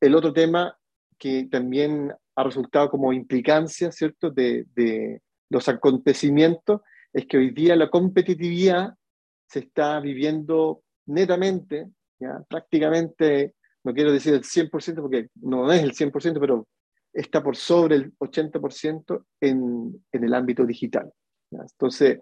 el 0.00 0.14
otro 0.14 0.32
tema 0.32 0.76
que 1.16 1.48
también 1.50 2.12
ha 2.34 2.42
resultado 2.42 2.90
como 2.90 3.12
implicancia, 3.12 3.92
¿cierto?, 3.92 4.30
de, 4.30 5.20
los 5.50 5.68
acontecimientos, 5.68 6.80
es 7.12 7.26
que 7.26 7.36
hoy 7.36 7.50
día 7.50 7.74
la 7.74 7.90
competitividad 7.90 8.94
se 9.48 9.60
está 9.60 9.98
viviendo 9.98 10.82
netamente, 11.06 11.88
¿ya? 12.20 12.40
prácticamente, 12.48 13.54
no 13.82 13.92
quiero 13.92 14.12
decir 14.12 14.32
el 14.34 14.44
100% 14.44 15.02
porque 15.02 15.28
no 15.34 15.72
es 15.72 15.82
el 15.82 15.92
100%, 15.92 16.38
pero 16.38 16.68
está 17.12 17.42
por 17.42 17.56
sobre 17.56 17.96
el 17.96 18.16
80% 18.18 19.24
en, 19.40 20.04
en 20.12 20.24
el 20.24 20.34
ámbito 20.34 20.64
digital. 20.64 21.12
Entonces, 21.50 22.20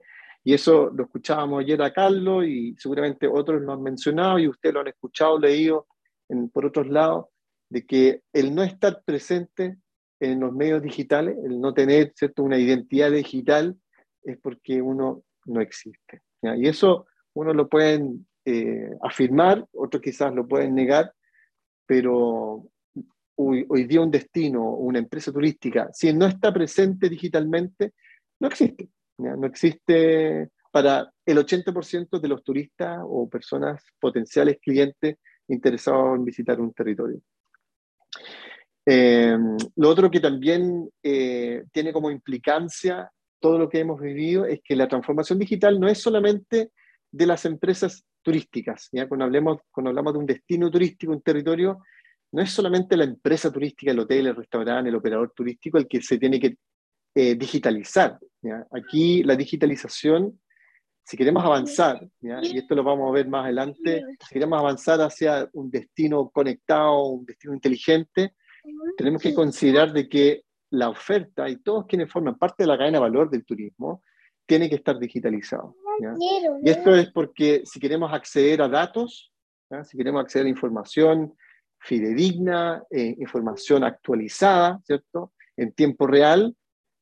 y 0.48 0.54
eso 0.54 0.88
lo 0.94 1.04
escuchábamos 1.04 1.60
ayer 1.60 1.82
a 1.82 1.92
Carlos 1.92 2.46
y 2.46 2.74
seguramente 2.78 3.28
otros 3.28 3.60
lo 3.60 3.70
han 3.70 3.82
mencionado 3.82 4.38
y 4.38 4.48
ustedes 4.48 4.72
lo 4.72 4.80
han 4.80 4.88
escuchado, 4.88 5.38
leído 5.38 5.86
en, 6.26 6.48
por 6.48 6.64
otros 6.64 6.88
lados, 6.88 7.26
de 7.68 7.84
que 7.84 8.22
el 8.32 8.54
no 8.54 8.62
estar 8.62 9.02
presente 9.04 9.76
en 10.18 10.40
los 10.40 10.54
medios 10.54 10.80
digitales, 10.82 11.36
el 11.44 11.60
no 11.60 11.74
tener 11.74 12.14
¿cierto? 12.16 12.44
una 12.44 12.56
identidad 12.56 13.10
digital, 13.10 13.76
es 14.22 14.38
porque 14.38 14.80
uno 14.80 15.22
no 15.44 15.60
existe. 15.60 16.22
Y 16.40 16.66
eso 16.66 17.04
uno 17.34 17.52
lo 17.52 17.68
pueden 17.68 18.26
eh, 18.46 18.88
afirmar, 19.02 19.66
otros 19.72 20.00
quizás 20.00 20.34
lo 20.34 20.48
pueden 20.48 20.74
negar, 20.74 21.12
pero 21.84 22.64
hoy, 23.34 23.66
hoy, 23.68 23.84
día 23.84 24.00
un 24.00 24.10
destino, 24.10 24.64
una 24.64 24.98
empresa 24.98 25.30
turística, 25.30 25.90
si 25.92 26.10
no 26.14 26.24
está 26.24 26.54
presente 26.54 27.10
digitalmente, 27.10 27.92
no 28.40 28.48
existe. 28.48 28.88
No 29.18 29.46
existe 29.46 30.50
para 30.70 31.10
el 31.26 31.38
80% 31.38 32.20
de 32.20 32.28
los 32.28 32.44
turistas 32.44 32.98
o 33.02 33.28
personas 33.28 33.82
potenciales 33.98 34.58
clientes 34.62 35.16
interesados 35.48 36.16
en 36.16 36.24
visitar 36.24 36.60
un 36.60 36.72
territorio. 36.72 37.20
Eh, 38.86 39.36
lo 39.76 39.88
otro 39.88 40.10
que 40.10 40.20
también 40.20 40.88
eh, 41.02 41.64
tiene 41.72 41.92
como 41.92 42.10
implicancia 42.10 43.10
todo 43.40 43.58
lo 43.58 43.68
que 43.68 43.80
hemos 43.80 44.00
vivido 44.00 44.46
es 44.46 44.60
que 44.64 44.76
la 44.76 44.88
transformación 44.88 45.38
digital 45.38 45.78
no 45.78 45.88
es 45.88 46.00
solamente 46.00 46.70
de 47.10 47.26
las 47.26 47.44
empresas 47.44 48.04
turísticas. 48.22 48.88
¿ya? 48.92 49.08
Cuando, 49.08 49.24
hablemos, 49.24 49.60
cuando 49.70 49.90
hablamos 49.90 50.12
de 50.12 50.18
un 50.18 50.26
destino 50.26 50.70
turístico, 50.70 51.12
un 51.12 51.22
territorio, 51.22 51.82
no 52.32 52.42
es 52.42 52.50
solamente 52.50 52.96
la 52.96 53.04
empresa 53.04 53.50
turística, 53.50 53.90
el 53.90 54.00
hotel, 54.00 54.26
el 54.26 54.36
restaurante, 54.36 54.90
el 54.90 54.96
operador 54.96 55.32
turístico 55.34 55.78
el 55.78 55.88
que 55.88 56.02
se 56.02 56.18
tiene 56.18 56.38
que 56.40 56.56
eh, 57.20 57.34
digitalizar. 57.34 58.16
Aquí 58.70 59.24
la 59.24 59.34
digitalización, 59.34 60.40
si 61.02 61.16
queremos 61.16 61.44
avanzar, 61.44 62.08
y 62.20 62.56
esto 62.56 62.76
lo 62.76 62.84
vamos 62.84 63.08
a 63.08 63.12
ver 63.12 63.26
más 63.26 63.46
adelante, 63.46 64.04
si 64.20 64.34
queremos 64.34 64.56
avanzar 64.56 65.00
hacia 65.00 65.50
un 65.54 65.68
destino 65.68 66.30
conectado, 66.30 67.06
un 67.06 67.26
destino 67.26 67.54
inteligente, 67.54 68.34
tenemos 68.96 69.20
que 69.20 69.34
considerar 69.34 69.92
de 69.92 70.08
que 70.08 70.44
la 70.70 70.90
oferta 70.90 71.48
y 71.48 71.56
todos 71.56 71.86
quienes 71.86 72.08
forman 72.08 72.38
parte 72.38 72.62
de 72.62 72.68
la 72.68 72.78
cadena 72.78 72.98
de 72.98 73.02
valor 73.02 73.28
del 73.28 73.44
turismo 73.44 74.04
tiene 74.46 74.68
que 74.68 74.76
estar 74.76 74.96
digitalizado. 74.96 75.74
Y 76.62 76.70
esto 76.70 76.94
es 76.94 77.10
porque 77.10 77.62
si 77.64 77.80
queremos 77.80 78.12
acceder 78.12 78.62
a 78.62 78.68
datos, 78.68 79.32
si 79.82 79.96
queremos 79.96 80.22
acceder 80.22 80.46
a 80.46 80.50
información 80.50 81.34
fidedigna, 81.80 82.84
eh, 82.90 83.16
información 83.18 83.82
actualizada, 83.82 84.80
¿cierto? 84.84 85.32
En 85.56 85.72
tiempo 85.72 86.06
real, 86.06 86.54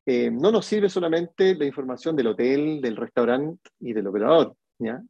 eh, 0.09 0.31
no 0.31 0.53
nos 0.53 0.65
sirve 0.65 0.89
solamente 0.89 1.57
la 1.57 1.65
información 1.65 2.15
del 2.15 2.29
hotel, 2.29 2.81
del 2.81 2.97
restaurante 2.97 3.71
y 3.81 3.93
del 3.93 4.07
operador, 4.07 4.55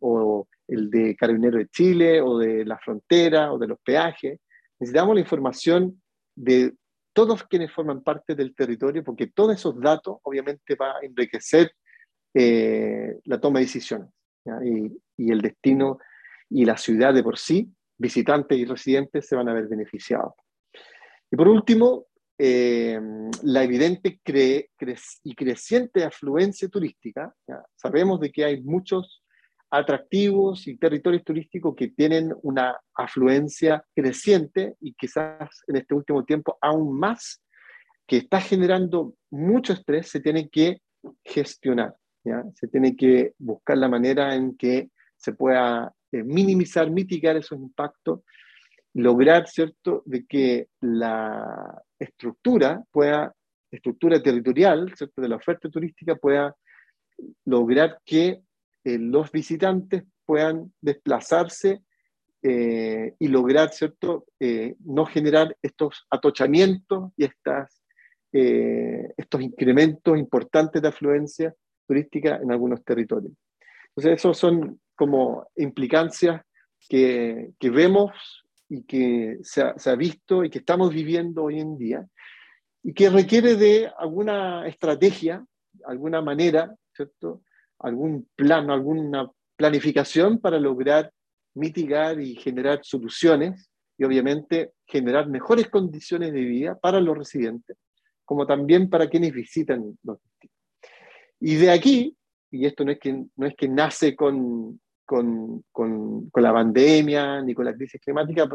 o 0.01 0.49
el 0.67 0.91
de 0.91 1.15
Carabinero 1.15 1.59
de 1.59 1.69
Chile, 1.69 2.23
o 2.23 2.39
de 2.39 2.65
la 2.65 2.79
frontera, 2.79 3.53
o 3.53 3.59
de 3.59 3.67
los 3.67 3.79
peajes. 3.81 4.41
Necesitamos 4.81 5.15
la 5.15 5.21
información 5.21 6.01
de 6.35 6.73
todos 7.13 7.45
quienes 7.45 7.71
forman 7.73 8.03
parte 8.03 8.35
del 8.35 8.55
territorio, 8.55 9.05
porque 9.05 9.27
todos 9.27 9.55
esos 9.55 9.79
datos 9.79 10.17
obviamente 10.23 10.75
van 10.77 10.97
a 10.97 11.07
enriquecer 11.07 11.73
eh, 12.33 13.19
la 13.25 13.39
toma 13.39 13.59
de 13.59 13.67
decisiones 13.67 14.09
y, 14.65 14.93
y, 15.17 15.31
el 15.31 15.43
destino 15.43 15.99
y 16.49 16.65
la 16.65 16.77
ciudad 16.77 17.13
de 17.13 17.23
por 17.23 17.39
sí, 17.39 17.71
visitantes 17.99 18.57
y 18.57 18.65
residentes 18.65 19.27
se 19.27 19.37
van 19.37 19.49
a 19.49 19.55
ver 19.55 19.67
beneficiados. 19.69 20.33
Y 21.31 21.37
por 21.37 21.49
último, 21.49 22.07
eh, 22.39 23.01
la 23.43 23.65
evidente 23.65 24.21
y 25.25 25.35
creciente 25.35 26.05
afluencia 26.05 26.69
turística. 26.69 27.35
Sabemos 27.75 28.21
de 28.21 28.31
que 28.31 28.45
hay 28.45 28.63
muchos 28.63 29.23
atractivos 29.71 30.67
y 30.69 30.77
territorios 30.77 31.25
turísticos 31.25 31.75
que 31.75 31.89
tienen 31.89 32.35
una 32.43 32.79
afluencia 32.95 33.85
creciente 33.95 34.77
y 34.81 34.95
quizás 34.95 35.49
en 35.67 35.77
este 35.77 35.95
último 35.95 36.25
tiempo 36.25 36.59
aún 36.61 36.99
más, 36.99 37.43
que 38.07 38.19
está 38.19 38.41
generando 38.41 39.15
mucho 39.31 39.73
estrés, 39.73 40.09
se 40.09 40.21
tiene 40.21 40.49
que 40.49 40.81
gestionar, 41.25 41.95
¿ya? 42.25 42.45
se 42.55 42.69
tiene 42.69 42.95
que 42.95 43.35
buscar 43.39 43.79
la 43.79 43.89
manera 43.89 44.35
en 44.35 44.57
que 44.57 44.91
se 45.17 45.33
pueda 45.33 45.93
eh, 46.13 46.23
minimizar, 46.23 46.91
mitigar 46.91 47.37
esos 47.37 47.59
impactos 47.59 48.21
lograr, 48.97 49.47
¿cierto?, 49.47 50.03
de 50.07 50.25
que 50.25 50.69
la 50.81 51.83
estructura 51.99 52.83
pueda, 52.91 53.35
estructura 53.71 54.23
territorial, 54.23 54.91
¿cierto?, 54.97 55.21
de 55.21 55.29
la 55.29 55.37
oferta 55.37 55.69
turística 55.69 56.17
pueda 56.17 56.57
lograr 57.45 57.99
que 58.07 58.41
eh, 58.85 58.99
los 58.99 59.31
visitantes 59.31 60.05
puedan 60.25 60.73
desplazarse 60.81 61.83
eh, 62.43 63.15
y 63.19 63.29
lograr, 63.29 63.69
¿cierto?, 63.69 64.25
eh, 64.41 64.77
no 64.81 65.05
generar 65.05 65.55
estos 65.61 66.07
atochamientos 66.11 67.13
y 67.19 67.25
estas, 67.25 67.83
estos 68.33 69.41
incrementos 69.41 70.19
importantes 70.19 70.83
de 70.83 70.89
afluencia 70.89 71.55
turística 71.87 72.37
en 72.37 72.53
algunos 72.53 72.85
territorios. 72.85 73.33
Entonces, 73.89 74.19
esos 74.19 74.37
son 74.37 74.79
como 74.95 75.49
implicancias 75.57 76.43
que, 76.87 77.53
que 77.59 77.71
vemos 77.71 78.46
y 78.69 78.83
que 78.83 79.39
se 79.43 79.63
ha, 79.63 79.95
visto 79.95 80.45
y 80.45 80.51
que 80.51 80.59
estamos 80.59 80.93
viviendo 80.93 81.45
hoy 81.45 81.61
en 81.61 81.79
día 81.79 82.07
y 82.83 82.93
que 82.93 83.11
requiere 83.11 83.57
de 83.57 83.91
alguna 83.99 84.67
estrategia, 84.67 85.45
alguna 85.85 86.21
manera, 86.21 86.75
¿cierto? 86.95 87.43
Algún 87.79 88.29
plan, 88.35 88.71
alguna 88.71 89.31
planificación 89.57 90.39
para 90.39 90.59
lograr 90.59 91.13
mitigar 91.55 92.21
y 92.21 92.37
generar 92.37 92.81
soluciones 92.83 93.71
y 93.99 94.05
obviamente 94.05 94.73
generar 94.87 95.29
mejores 95.29 95.69
condiciones 95.71 96.33
de 96.33 96.41
vida 96.41 96.79
para 96.79 97.01
los 97.01 97.17
residentes, 97.17 97.77
como 98.25 98.47
también 98.47 98.91
para 98.91 99.09
quienes 99.09 99.33
visitan 99.33 99.97
los 100.03 100.19
destinos. 100.23 100.57
Y 101.41 101.55
de 101.57 101.71
aquí, 101.71 102.17
y 102.51 102.67
esto 102.67 102.85
no 102.85 102.93
es 102.93 102.99
que, 102.99 103.25
no 103.37 103.47
es 103.47 103.55
que 103.57 103.69
nace 103.69 104.15
con, 104.15 104.81
con, 105.07 105.65
con, 105.73 106.29
con, 106.31 106.43
la 106.43 106.53
pandemia 106.53 107.41
ni 107.41 107.55
con 107.55 107.65
la 107.65 107.75
crisis 107.75 108.01
climática, 108.01 108.49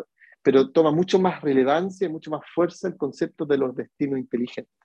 pero 0.43 0.70
toma 0.72 0.91
mucho 0.91 1.17
más 1.17 1.41
relevancia 1.41 2.08
y 2.08 2.12
mucho 2.12 2.29
más 2.29 2.41
fuerza 2.53 2.88
el 2.88 2.98
concepto 2.98 3.46
de 3.46 3.58
los 3.58 3.75
destinos 3.75 4.20
inteligentes. 4.20 4.75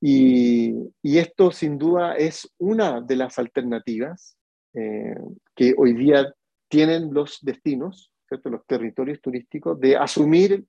Y, 0.00 0.74
y 1.02 1.18
esto 1.18 1.50
sin 1.50 1.76
duda 1.76 2.14
es 2.14 2.48
una 2.58 3.00
de 3.00 3.16
las 3.16 3.38
alternativas 3.38 4.36
eh, 4.74 5.16
que 5.56 5.74
hoy 5.76 5.94
día 5.94 6.32
tienen 6.68 7.12
los 7.12 7.38
destinos, 7.42 8.12
¿cierto? 8.28 8.50
los 8.50 8.66
territorios 8.66 9.20
turísticos, 9.20 9.80
de 9.80 9.96
asumir 9.96 10.64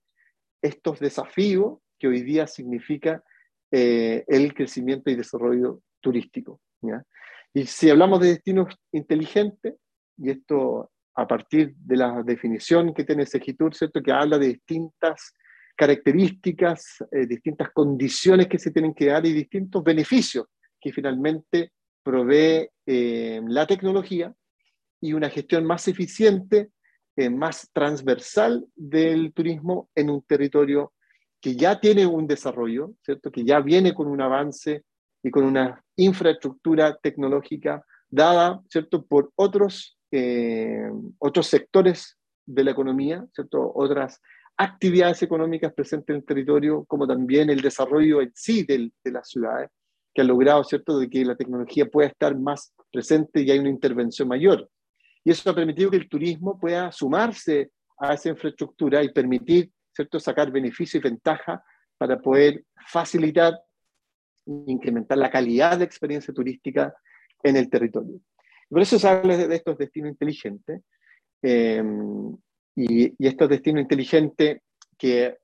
estos 0.62 0.98
desafíos 0.98 1.78
que 1.98 2.08
hoy 2.08 2.22
día 2.22 2.46
significa 2.46 3.22
eh, 3.70 4.24
el 4.26 4.52
crecimiento 4.54 5.10
y 5.10 5.16
desarrollo 5.16 5.80
turístico. 6.00 6.60
¿ya? 6.80 7.04
Y 7.52 7.66
si 7.66 7.90
hablamos 7.90 8.20
de 8.20 8.28
destinos 8.28 8.74
inteligentes, 8.92 9.74
y 10.16 10.30
esto 10.30 10.90
a 11.14 11.26
partir 11.26 11.74
de 11.76 11.96
la 11.96 12.22
definición 12.22 12.94
que 12.94 13.04
tiene 13.04 13.26
Segitur, 13.26 13.74
¿cierto? 13.74 14.02
que 14.02 14.12
habla 14.12 14.38
de 14.38 14.48
distintas 14.48 15.34
características, 15.76 16.98
eh, 17.10 17.26
distintas 17.26 17.70
condiciones 17.70 18.46
que 18.48 18.58
se 18.58 18.70
tienen 18.70 18.94
que 18.94 19.06
dar 19.06 19.24
y 19.26 19.32
distintos 19.32 19.82
beneficios 19.82 20.46
que 20.80 20.92
finalmente 20.92 21.72
provee 22.02 22.68
eh, 22.86 23.40
la 23.46 23.66
tecnología 23.66 24.32
y 25.00 25.12
una 25.12 25.30
gestión 25.30 25.64
más 25.64 25.88
eficiente, 25.88 26.70
eh, 27.16 27.30
más 27.30 27.70
transversal 27.72 28.66
del 28.74 29.32
turismo 29.32 29.90
en 29.94 30.10
un 30.10 30.22
territorio 30.22 30.92
que 31.40 31.56
ya 31.56 31.80
tiene 31.80 32.06
un 32.06 32.26
desarrollo, 32.26 32.92
¿cierto? 33.02 33.30
que 33.30 33.44
ya 33.44 33.60
viene 33.60 33.94
con 33.94 34.06
un 34.06 34.20
avance 34.20 34.84
y 35.22 35.30
con 35.30 35.44
una 35.44 35.82
infraestructura 35.96 36.96
tecnológica 36.96 37.84
dada 38.08 38.60
¿cierto? 38.68 39.04
por 39.04 39.32
otros, 39.36 39.98
eh, 40.10 40.90
otros 41.18 41.46
sectores 41.46 42.16
de 42.46 42.64
la 42.64 42.72
economía, 42.72 43.24
¿cierto? 43.32 43.70
otras 43.74 44.20
actividades 44.56 45.22
económicas 45.22 45.72
presentes 45.72 46.10
en 46.10 46.16
el 46.16 46.24
territorio, 46.24 46.84
como 46.86 47.06
también 47.06 47.48
el 47.48 47.60
desarrollo 47.60 48.20
en 48.20 48.32
sí 48.34 48.64
de, 48.64 48.90
de 49.02 49.10
las 49.12 49.28
ciudades, 49.28 49.70
que 50.12 50.20
ha 50.20 50.24
logrado, 50.24 50.64
¿cierto?, 50.64 50.98
de 50.98 51.08
que 51.08 51.24
la 51.24 51.36
tecnología 51.36 51.86
pueda 51.86 52.08
estar 52.08 52.36
más 52.36 52.74
presente 52.92 53.40
y 53.40 53.50
hay 53.50 53.58
una 53.58 53.70
intervención 53.70 54.28
mayor. 54.28 54.68
Y 55.24 55.30
eso 55.30 55.48
ha 55.50 55.54
permitido 55.54 55.90
que 55.90 55.96
el 55.96 56.08
turismo 56.08 56.58
pueda 56.58 56.90
sumarse 56.92 57.70
a 57.98 58.14
esa 58.14 58.30
infraestructura 58.30 59.02
y 59.02 59.12
permitir, 59.12 59.70
¿cierto?, 59.94 60.18
sacar 60.18 60.50
beneficio 60.50 60.98
y 60.98 61.02
ventaja 61.02 61.62
para 61.96 62.18
poder 62.18 62.64
facilitar 62.88 63.54
incrementar 64.66 65.18
la 65.18 65.30
calidad 65.30 65.78
de 65.78 65.84
experiencia 65.84 66.32
turística 66.34 66.94
en 67.42 67.56
el 67.56 67.70
territorio. 67.70 68.20
Por 68.68 68.82
eso 68.82 68.98
se 68.98 69.08
habla 69.08 69.36
de, 69.36 69.54
estos 69.54 69.78
destinos 69.78 70.10
inteligentes. 70.10 70.82
Eh, 71.42 71.82
y, 72.76 73.06
y, 73.06 73.26
estos 73.26 73.48
destinos 73.48 73.82
inteligentes 73.82 74.60
que, 74.96 75.38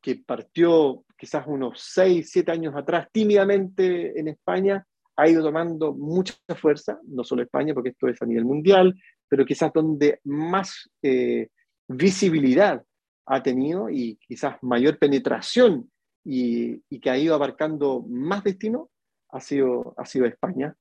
que 0.00 0.16
partió 0.16 1.04
quizás 1.16 1.46
unos 1.46 1.80
6, 1.80 2.28
7 2.30 2.52
años 2.52 2.74
atrás, 2.74 3.08
tímidamente 3.12 4.18
en 4.18 4.28
España, 4.28 4.84
ha 5.16 5.28
ido 5.28 5.42
tomando 5.42 5.94
mucha 5.94 6.34
fuerza, 6.56 6.98
no 7.04 7.24
solo 7.24 7.42
España, 7.42 7.72
porque 7.74 7.90
esto 7.90 8.08
es 8.08 8.20
a 8.20 8.26
nivel 8.26 8.44
mundial, 8.44 8.94
pero 9.28 9.44
quizás 9.44 9.72
donde 9.72 10.20
más 10.24 10.90
eh, 11.02 11.48
visibilidad 11.88 12.82
ha 13.26 13.42
tenido 13.42 13.90
y 13.90 14.18
quizás 14.26 14.56
mayor 14.62 14.98
penetración 14.98 15.90
y, 16.26 16.82
y, 16.90 16.98
que 16.98 17.08
ha 17.08 17.16
ido 17.16 17.34
abarcando 17.34 18.04
más 18.08 18.42
destinos, 18.42 18.88
ha 19.30 19.40
sido, 19.40 19.94
ha 19.96 20.04
sido 20.04 20.26
España. 20.26 20.74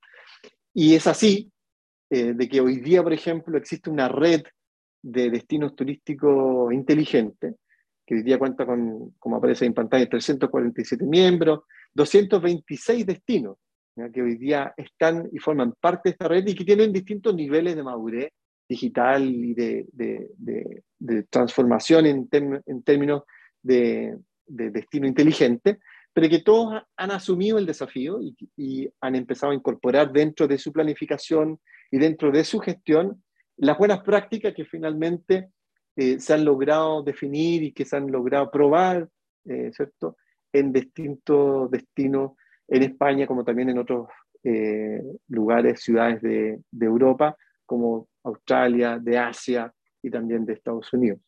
Y 0.73 0.95
es 0.95 1.05
así 1.05 1.51
eh, 2.09 2.33
de 2.33 2.49
que 2.49 2.61
hoy 2.61 2.77
día, 2.77 3.03
por 3.03 3.13
ejemplo, 3.13 3.55
existe 3.57 3.91
una 3.91 4.07
red 4.07 4.41
de 5.03 5.29
destinos 5.29 5.75
turísticos 5.75 6.73
inteligentes, 6.73 7.55
que 8.05 8.15
hoy 8.15 8.23
día 8.23 8.39
cuenta 8.39 8.65
con, 8.65 9.11
como 9.19 9.37
aparece 9.37 9.65
en 9.65 9.75
pantalla, 9.75 10.09
347 10.09 11.05
miembros, 11.05 11.61
226 11.93 13.05
destinos, 13.05 13.57
que 14.11 14.21
hoy 14.21 14.37
día 14.37 14.73
están 14.75 15.29
y 15.31 15.37
forman 15.37 15.73
parte 15.79 16.09
de 16.09 16.11
esta 16.11 16.27
red 16.27 16.45
y 16.47 16.55
que 16.55 16.65
tienen 16.65 16.91
distintos 16.91 17.33
niveles 17.35 17.75
de 17.75 17.83
madurez 17.83 18.29
digital 18.67 19.23
y 19.23 19.53
de, 19.53 19.85
de, 19.93 20.83
de, 20.97 21.23
transformación 21.23 22.07
en, 22.07 22.27
en 22.65 22.83
términos 22.83 23.23
de, 23.61 24.17
destino 24.47 25.07
inteligente, 25.07 25.79
pero 26.13 26.29
que 26.29 26.39
todos 26.39 26.81
han 26.95 27.11
asumido 27.11 27.57
el 27.57 27.65
desafío 27.65 28.19
y, 28.21 28.89
han 29.01 29.15
empezado 29.15 29.51
a 29.51 29.55
incorporar 29.55 30.11
dentro 30.11 30.47
de 30.47 30.57
su 30.57 30.71
planificación 30.71 31.59
y 31.91 31.97
dentro 31.97 32.31
de 32.31 32.43
su 32.45 32.59
gestión 32.59 33.21
las 33.57 33.77
buenas 33.77 34.01
prácticas 34.01 34.53
que 34.53 34.65
finalmente 34.65 35.49
eh, 35.95 36.19
se 36.19 36.33
han 36.33 36.45
logrado 36.45 37.03
definir 37.03 37.63
y 37.63 37.73
que 37.73 37.85
se 37.85 37.97
han 37.97 38.11
logrado 38.11 38.49
probar, 38.49 39.09
eh, 39.45 39.71
¿cierto?, 39.73 40.17
en 40.53 40.71
distintos 40.71 41.69
destinos 41.69 42.31
en 42.67 42.83
España 42.83 43.27
como 43.27 43.43
también 43.43 43.69
en 43.69 43.77
otros 43.77 44.07
eh, 44.43 45.01
lugares, 45.27 45.81
ciudades 45.81 46.21
de, 46.21 46.61
de, 46.71 46.85
Europa, 46.85 47.35
como 47.65 48.07
Australia, 48.23 48.99
de 48.99 49.17
Asia 49.17 49.73
y 50.01 50.09
también 50.09 50.45
de 50.45 50.53
Estados 50.53 50.93
Unidos. 50.93 51.19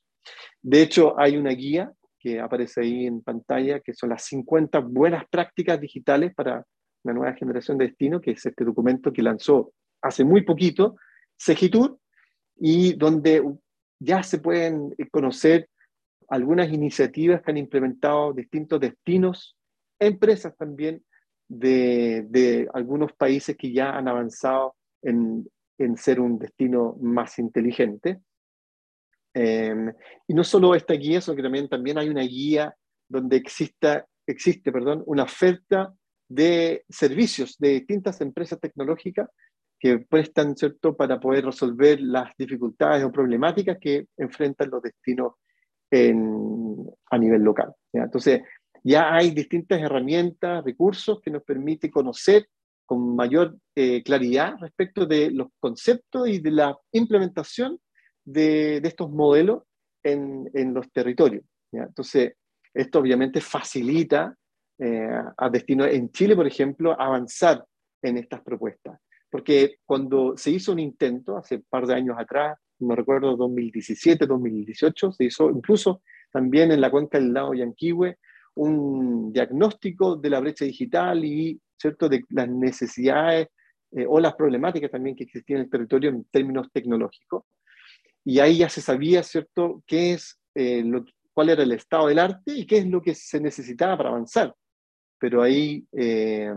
De 0.62 0.82
hecho, 0.82 1.20
hay 1.20 1.36
una 1.36 1.52
guía 1.52 1.92
aparece 2.36 2.82
ahí 2.82 3.06
en 3.06 3.22
pantalla, 3.22 3.80
que 3.80 3.94
son 3.94 4.10
las 4.10 4.24
50 4.26 4.80
buenas 4.80 5.24
prácticas 5.30 5.80
digitales 5.80 6.34
para 6.36 6.64
la 7.04 7.14
nueva 7.14 7.34
generación 7.34 7.78
de 7.78 7.88
destino, 7.88 8.20
que 8.20 8.32
es 8.32 8.46
este 8.46 8.66
documento 8.66 9.14
que 9.14 9.24
lanzó 9.24 9.72
hace 10.02 10.24
muy 10.24 10.44
poquito 10.44 10.96
Segitur, 11.38 11.98
y 12.60 12.94
donde 12.94 13.44
ya 14.00 14.24
se 14.24 14.40
pueden 14.40 14.96
conocer 15.12 15.70
algunas 16.30 16.72
iniciativas 16.72 17.42
que 17.42 17.52
han 17.52 17.58
implementado 17.58 18.34
distintos 18.34 18.80
destinos, 18.80 19.56
empresas 20.00 20.56
también 20.58 21.04
de, 21.48 22.26
de 22.30 22.68
algunos 22.74 23.14
países 23.14 23.56
que 23.56 23.72
ya 23.72 23.92
han 23.92 24.08
avanzado 24.08 24.76
en, 25.02 25.48
en 25.78 25.98
ser 25.98 26.20
un 26.20 26.38
destino 26.38 26.98
más 27.00 27.40
inteligente. 27.40 28.20
Eh, 29.40 29.94
y 30.28 30.34
no 30.34 30.44
solo 30.44 30.74
esta 30.74 30.96
guía, 30.96 31.22
sino 31.22 31.36
que 31.36 31.44
también, 31.44 31.70
también 31.70 32.00
hay 32.00 32.10
una 32.10 32.24
guía 32.24 32.76
donde 33.08 33.38
exista, 33.38 34.08
existe 34.26 34.72
perdón, 34.72 35.04
una 35.06 35.24
oferta 35.24 35.94
de 36.28 36.84
servicios 36.90 37.56
de 37.60 37.70
distintas 37.70 38.20
empresas 38.22 38.60
tecnológicas 38.60 39.30
que 39.80 40.00
prestan, 40.00 40.58
¿cierto?, 40.58 40.98
para 40.98 41.20
poder 41.20 41.46
resolver 41.46 42.02
las 42.02 42.32
dificultades 42.36 43.04
o 43.04 43.12
problemáticas 43.12 43.78
que 43.80 44.08
enfrentan 44.18 44.72
los 44.72 44.82
destinos 44.82 45.34
a 45.92 47.18
nivel 47.18 47.44
local. 47.44 47.74
Entonces, 47.94 48.42
ya 48.84 49.14
hay 49.14 49.32
distintas 49.32 49.80
herramientas, 49.80 50.66
recursos 50.66 51.22
que 51.22 51.32
nos 51.32 51.44
permiten 51.44 51.92
conocer 51.92 52.48
con 52.86 53.16
mayor 53.16 53.56
eh, 53.76 54.02
claridad 54.02 54.56
respecto 54.60 55.06
de 55.06 55.30
los 55.30 55.48
conceptos 55.60 56.28
y 56.28 56.40
de 56.40 56.52
la 56.52 56.78
implementación 56.92 57.80
de, 58.28 58.78
estos 58.78 59.10
modelos 59.10 59.64
en, 60.04 60.50
en 60.54 60.74
los 60.74 60.92
territorios. 60.92 61.44
Entonces, 61.72 62.34
esto 62.74 63.00
obviamente 63.00 63.42
facilita 63.42 64.36
eh, 64.80 65.10
a 65.38 65.50
destinos 65.50 65.88
en 65.88 66.12
Chile, 66.12 66.36
por 66.36 66.46
ejemplo, 66.46 67.00
avanzar 67.00 67.66
en 68.02 68.18
estas 68.18 68.42
propuestas. 68.42 69.00
Porque 69.30 69.78
cuando 69.86 70.38
se 70.38 70.52
hizo 70.52 70.72
un 70.72 70.80
intento, 70.80 71.38
hace 71.38 71.56
un 71.56 71.66
par 71.70 71.88
de 71.88 71.96
años 71.96 72.16
atrás, 72.20 72.58
no 72.80 72.96
recuerdo, 72.96 73.36
2017, 73.36 74.28
2018, 74.28 75.12
se 75.12 75.26
hizo 75.26 75.50
incluso 75.50 76.02
también 76.32 76.72
en 76.72 76.82
la 76.82 76.92
cuenca 76.92 77.18
del 77.18 77.34
lago 77.34 77.54
Yanquihue 77.54 78.18
un 78.56 79.32
diagnóstico 79.32 80.16
de 80.16 80.30
la 80.30 80.40
brecha 80.40 80.66
digital 80.66 81.24
y 81.24 81.60
¿cierto? 81.78 82.10
de 82.10 82.24
las 82.30 82.50
necesidades 82.50 83.50
eh, 83.92 84.06
o 84.08 84.20
las 84.20 84.36
problemáticas 84.36 84.92
también 84.92 85.16
que 85.16 85.24
existían 85.24 85.60
en 85.60 85.66
el 85.66 85.72
territorio 85.72 86.10
en 86.10 86.26
términos 86.26 86.68
tecnológicos. 86.72 87.44
Y 88.28 88.42
ahí 88.42 88.58
ya 88.58 88.68
se 88.68 88.82
sabía 88.82 89.24
¿cierto? 89.24 89.82
qué 89.88 90.12
es, 90.12 90.38
eh, 90.54 90.84
lo, 90.84 91.06
cuál 91.32 91.48
era 91.48 91.64
el 91.64 91.72
estado 91.72 92.08
del 92.08 92.20
arte 92.20 92.52
y 92.52 92.68
qué 92.68 92.80
es 92.80 92.86
lo 92.86 93.02
que 93.02 93.16
se 93.16 93.40
necesitaba 93.40 93.96
para 93.96 94.10
avanzar. 94.10 94.54
Pero 95.18 95.42
ahí 95.42 95.88
eh, 95.94 96.54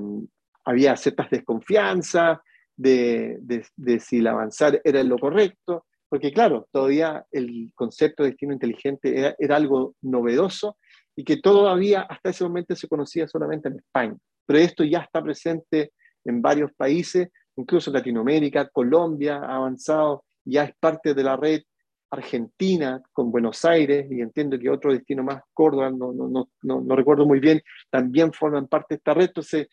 había 0.65 0.97
ciertas 0.97 1.31
desconfianzas, 1.31 2.41
de, 2.77 4.01
si 4.01 4.19
el 4.19 4.27
avanzar 4.27 4.81
era 4.83 5.05
lo 5.05 5.17
correcto, 5.17 5.87
porque 6.09 6.33
claro, 6.33 6.67
todavía 6.73 7.25
el 7.31 7.71
concepto 7.77 8.25
de 8.25 8.31
destino 8.31 8.53
inteligente 8.53 9.35
era, 9.39 9.55
algo 9.55 9.95
novedoso 10.03 10.77
y 11.15 11.23
que 11.23 11.37
todavía 11.37 12.01
hasta 12.01 12.31
ese 12.31 12.43
momento 12.43 12.75
se 12.75 12.89
conocía 12.89 13.29
solamente 13.29 13.69
en 13.69 13.77
España. 13.77 14.17
Pero 14.45 14.59
esto 14.59 14.83
ya 14.83 14.99
está 15.03 15.23
presente 15.23 15.93
en 16.25 16.43
varios 16.43 16.73
países, 16.73 17.29
incluso 17.55 17.93
Latinoamérica, 17.93 18.69
Colombia 18.71 19.37
ha 19.37 19.55
avanzado, 19.55 20.25
ya 20.45 20.65
es 20.65 20.75
parte 20.79 21.15
de 21.15 21.25
la 21.25 21.37
red 21.37 21.63
Argentina 22.11 23.01
con 23.13 23.31
Buenos 23.31 23.65
Aires 23.65 24.07
y 24.11 24.21
entiendo 24.21 24.59
que 24.59 24.69
otro 24.69 24.93
destino 24.93 25.23
más, 25.23 25.43
Córdoba, 25.55 25.91
no, 25.91 26.13
no, 26.13 26.29
no, 26.63 26.81
no, 26.81 26.97
recuerdo 26.97 27.25
muy 27.25 27.39
bien, 27.39 27.63
también 27.89 28.33
forman 28.33 28.67
parte 28.67 28.95
de 28.95 28.97
esta 28.97 29.15
red. 29.15 29.27
Entonces, 29.27 29.69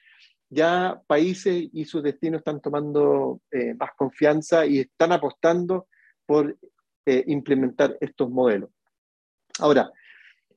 ya 0.50 1.02
países 1.08 1.68
y 1.74 1.86
sus 1.86 2.04
destinos 2.04 2.40
están 2.40 2.62
tomando 2.62 3.42
eh, 3.52 3.74
más 3.74 3.92
confianza 3.98 4.66
y 4.66 4.80
están 4.80 5.12
apostando 5.12 5.88
por 6.26 6.56
eh, 7.06 7.24
implementar 7.28 7.98
estos 8.00 8.30
modelos. 8.30 8.70
Ahora, 9.60 9.92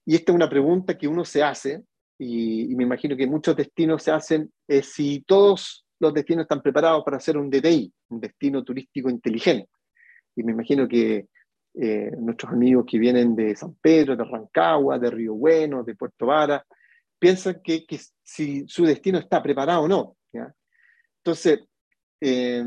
y 0.05 0.15
esta 0.15 0.33
es 0.33 0.37
una 0.37 0.51
pregunta 0.51 0.99
que 0.99 1.09
uno 1.09 1.25
se 1.25 1.43
hace, 1.43 1.83
y, 2.19 2.75
me 2.75 2.85
imagino 2.85 3.17
que 3.17 3.27
muchos 3.27 3.57
destinos 3.57 4.03
se 4.03 4.11
hacen, 4.11 4.53
es 4.69 4.93
si 4.93 5.23
todos 5.23 5.87
los 5.99 6.13
destinos 6.13 6.43
están 6.43 6.61
preparados 6.61 7.03
para 7.03 7.17
hacer 7.17 7.39
un 7.39 7.49
DTI, 7.49 7.93
un 8.11 8.21
destino 8.21 8.63
turístico 8.63 9.09
inteligente. 9.09 9.71
Y 10.37 10.43
me 10.43 10.53
imagino 10.53 10.89
que 10.89 11.27
eh, 11.75 12.11
nuestros 12.19 12.53
amigos 12.53 12.85
que 12.87 12.99
vienen 12.99 13.37
de 13.37 13.55
San 13.55 13.75
Pedro, 13.81 14.17
de 14.17 14.25
Rancagua, 14.25 14.99
de 14.99 15.11
Río 15.11 15.35
Bueno, 15.35 15.85
de 15.85 15.95
Puerto 15.95 16.27
Vara, 16.27 16.65
piensan 17.19 17.61
que, 17.63 17.87
si 18.23 18.65
su 18.67 18.85
destino 18.85 19.19
está 19.19 19.43
preparado 19.43 19.83
o 19.83 19.89
no. 19.89 20.17
Entonces, 21.23 21.61
eh, 22.21 22.65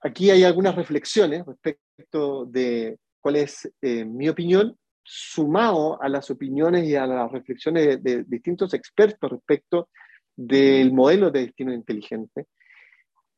aquí 0.00 0.30
hay 0.30 0.44
algunas 0.44 0.74
reflexiones 0.74 1.44
respecto 1.46 2.44
de 2.46 2.98
cuál 3.20 3.36
es 3.36 3.70
eh, 3.80 4.04
mi 4.04 4.28
opinión, 4.28 4.76
sumado 5.02 6.00
a 6.00 6.08
las 6.08 6.30
opiniones 6.30 6.86
y 6.86 6.94
a 6.94 7.06
las 7.06 7.32
reflexiones 7.32 8.02
de, 8.02 8.24
distintos 8.24 8.74
expertos 8.74 9.30
respecto 9.30 9.88
del 10.36 10.92
modelo 10.92 11.30
de 11.30 11.46
destino 11.46 11.72
inteligente, 11.72 12.46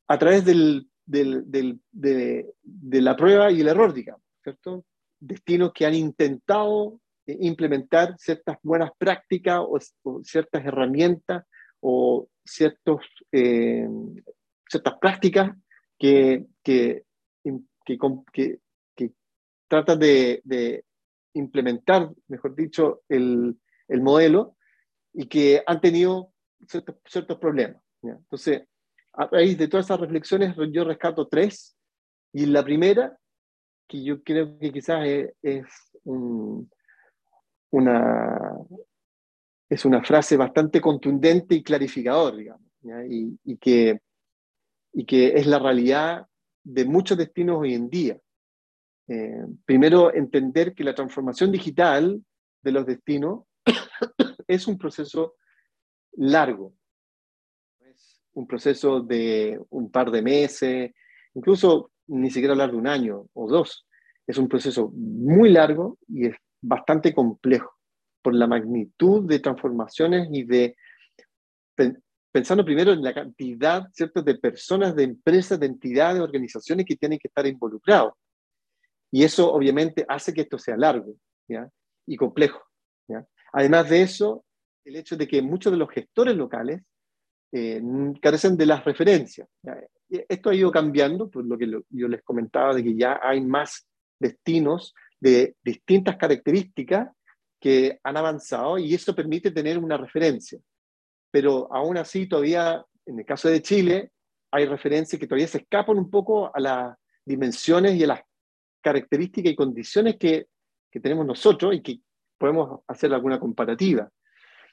a 0.08 0.18
través 0.18 0.44
del, 0.44 0.86
del, 1.04 1.44
de, 1.90 2.46
de, 2.62 3.02
la 3.02 3.16
prueba 3.16 3.50
y 3.50 3.60
el 3.60 3.68
error, 3.68 3.92
digamos, 3.92 4.22
¿cierto? 4.42 4.84
Destinos 5.18 5.72
que 5.72 5.86
han 5.86 5.94
intentado 5.94 7.00
eh, 7.26 7.36
implementar 7.40 8.16
ciertas 8.18 8.58
buenas 8.62 8.90
prácticas 8.98 9.60
o, 9.60 9.78
ciertas 10.22 10.64
herramientas 10.64 11.44
o 11.80 12.28
ciertos, 12.44 13.00
eh, 13.30 13.86
ciertas 14.68 14.94
prácticas 15.00 15.56
que, 15.98 16.46
que, 16.62 17.04
que, 17.84 17.98
que, 18.32 18.58
tratan 19.68 19.98
de, 19.98 20.84
implementar, 21.34 22.10
mejor 22.28 22.54
dicho, 22.54 23.02
el, 23.08 23.58
el, 23.88 24.02
modelo 24.02 24.56
y 25.14 25.28
que 25.28 25.62
han 25.66 25.80
tenido 25.80 26.32
ciertos, 26.68 26.96
ciertos 27.06 27.38
problemas. 27.38 27.82
Entonces, 28.02 28.64
a 29.14 29.26
raíz 29.26 29.58
de 29.58 29.68
todas 29.68 29.86
esas 29.86 30.00
reflexiones, 30.00 30.54
yo 30.70 30.84
rescato 30.84 31.28
tres. 31.28 31.76
Y 32.32 32.46
la 32.46 32.64
primera, 32.64 33.16
que 33.86 34.02
yo 34.02 34.22
creo 34.22 34.58
que 34.58 34.72
quizás 34.72 35.06
es, 35.42 35.66
una, 37.70 38.56
es 39.68 39.84
una 39.84 40.02
frase 40.02 40.36
bastante 40.36 40.80
contundente 40.80 41.54
y 41.54 41.62
clarificador, 41.62 42.36
digamos, 42.36 42.66
y, 43.08 43.56
que, 43.58 44.00
y 44.92 45.04
que 45.04 45.28
es 45.34 45.46
la 45.46 45.58
realidad 45.58 46.26
de 46.64 46.84
muchos 46.84 47.18
destinos 47.18 47.58
hoy 47.60 47.74
en 47.74 47.90
día. 47.90 48.18
Eh, 49.08 49.44
primero, 49.64 50.14
entender 50.14 50.74
que 50.74 50.84
la 50.84 50.94
transformación 50.94 51.52
digital 51.52 52.24
de 52.62 52.72
los 52.72 52.86
destinos 52.86 53.42
es 54.46 54.66
un 54.66 54.78
proceso 54.78 55.34
largo, 56.12 56.72
es 56.72 56.81
un 58.34 58.46
proceso 58.46 59.00
de 59.00 59.60
un 59.70 59.90
par 59.90 60.10
de 60.10 60.22
meses, 60.22 60.92
incluso 61.34 61.90
ni 62.06 62.30
siquiera 62.30 62.52
hablar 62.52 62.70
de 62.70 62.76
un 62.76 62.86
año 62.86 63.26
o 63.32 63.48
dos. 63.48 63.86
Es 64.26 64.38
un 64.38 64.48
proceso 64.48 64.90
muy 64.94 65.50
largo 65.50 65.98
y 66.08 66.26
es 66.26 66.36
bastante 66.60 67.14
complejo 67.14 67.72
por 68.22 68.34
la 68.34 68.46
magnitud 68.46 69.28
de 69.28 69.40
transformaciones 69.40 70.28
y 70.30 70.44
de, 70.44 70.76
pensando 72.30 72.64
primero 72.64 72.92
en 72.92 73.02
la 73.02 73.12
cantidad 73.12 73.88
¿cierto? 73.92 74.22
de 74.22 74.36
personas, 74.36 74.94
de 74.94 75.02
empresas, 75.04 75.58
de 75.58 75.66
entidades, 75.66 76.16
de 76.16 76.22
organizaciones 76.22 76.86
que 76.86 76.96
tienen 76.96 77.18
que 77.18 77.28
estar 77.28 77.46
involucrados. 77.46 78.14
Y 79.10 79.24
eso 79.24 79.52
obviamente 79.52 80.06
hace 80.08 80.32
que 80.32 80.42
esto 80.42 80.58
sea 80.58 80.76
largo 80.76 81.14
y 82.06 82.16
complejo. 82.16 82.62
Además 83.52 83.90
de 83.90 84.02
eso, 84.02 84.44
el 84.84 84.96
hecho 84.96 85.16
de 85.16 85.28
que 85.28 85.42
muchos 85.42 85.70
de 85.70 85.78
los 85.78 85.90
gestores 85.90 86.34
locales 86.34 86.82
eh, 87.52 87.82
carecen 88.20 88.56
de 88.56 88.66
las 88.66 88.84
referencias. 88.84 89.46
Esto 90.08 90.50
ha 90.50 90.54
ido 90.54 90.70
cambiando, 90.70 91.30
por 91.30 91.44
lo 91.44 91.58
que 91.58 91.70
yo 91.90 92.08
les 92.08 92.22
comentaba, 92.22 92.74
de 92.74 92.82
que 92.82 92.96
ya 92.96 93.20
hay 93.22 93.40
más 93.40 93.86
destinos 94.18 94.94
de 95.20 95.54
distintas 95.62 96.16
características 96.16 97.08
que 97.60 98.00
han 98.02 98.16
avanzado 98.16 98.78
y 98.78 98.94
eso 98.94 99.14
permite 99.14 99.50
tener 99.50 99.78
una 99.78 99.96
referencia. 99.96 100.58
Pero 101.30 101.72
aún 101.72 101.96
así, 101.96 102.26
todavía, 102.26 102.84
en 103.06 103.20
el 103.20 103.24
caso 103.24 103.48
de 103.48 103.62
Chile, 103.62 104.10
hay 104.50 104.66
referencias 104.66 105.18
que 105.18 105.26
todavía 105.26 105.46
se 105.46 105.58
escapan 105.58 105.98
un 105.98 106.10
poco 106.10 106.54
a 106.54 106.60
las 106.60 106.96
dimensiones 107.24 107.94
y 107.94 108.04
a 108.04 108.08
las 108.08 108.20
características 108.82 109.52
y 109.52 109.56
condiciones 109.56 110.16
que, 110.16 110.46
que 110.90 111.00
tenemos 111.00 111.24
nosotros 111.24 111.74
y 111.74 111.82
que 111.82 112.00
podemos 112.36 112.80
hacer 112.88 113.14
alguna 113.14 113.38
comparativa. 113.38 114.10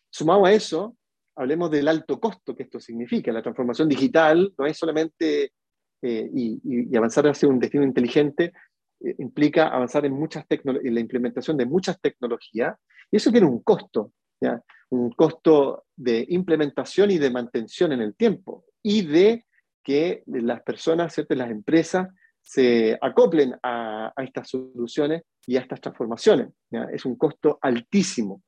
Sumado 0.10 0.46
a 0.46 0.52
eso, 0.52 0.98
hablemos 1.40 1.72
del 1.72 1.88
alto 1.88 2.20
costo 2.20 2.56
que 2.56 2.64
esto 2.64 2.80
significa. 2.80 3.32
La 3.32 3.42
transformación 3.42 3.88
digital 3.88 4.54
no 4.58 4.66
es 4.66 4.78
solamente 4.78 5.54
eh, 6.02 6.30
y, 6.34 6.96
avanzar 6.96 7.28
hacia 7.28 7.48
un 7.48 7.60
destino 7.60 7.84
inteligente, 7.84 8.52
eh, 9.00 9.16
implica 9.20 9.70
avanzar 9.70 10.06
en, 10.06 10.14
muchas 10.14 10.46
en 10.50 10.94
la 10.94 11.00
implementación 11.00 11.56
de 11.58 11.66
muchas 11.66 12.00
tecnologías, 12.02 12.76
y 13.10 13.18
eso 13.18 13.32
tiene 13.32 13.48
un 13.48 13.64
costo, 13.64 14.12
¿ya? 14.42 14.62
un 14.90 15.12
costo 15.12 15.86
de 15.96 16.26
implementación 16.30 17.12
y 17.12 17.18
de 17.18 17.32
mantención 17.32 17.94
en 17.94 18.02
el 18.02 18.16
tiempo, 18.16 18.66
y 18.84 19.06
de 19.06 19.46
que 19.84 20.24
las 20.28 20.62
personas, 20.64 21.14
¿cierto? 21.14 21.36
las 21.36 21.52
empresas, 21.52 22.08
se 22.42 22.98
acoplen 23.02 23.56
a, 23.64 24.12
a, 24.16 24.24
estas 24.24 24.50
soluciones 24.50 25.24
y 25.46 25.58
a 25.58 25.62
estas 25.62 25.82
transformaciones. 25.82 26.50
¿ya? 26.72 26.84
Es 26.92 27.06
un 27.06 27.16
costo 27.16 27.60
altísimo 27.62 28.42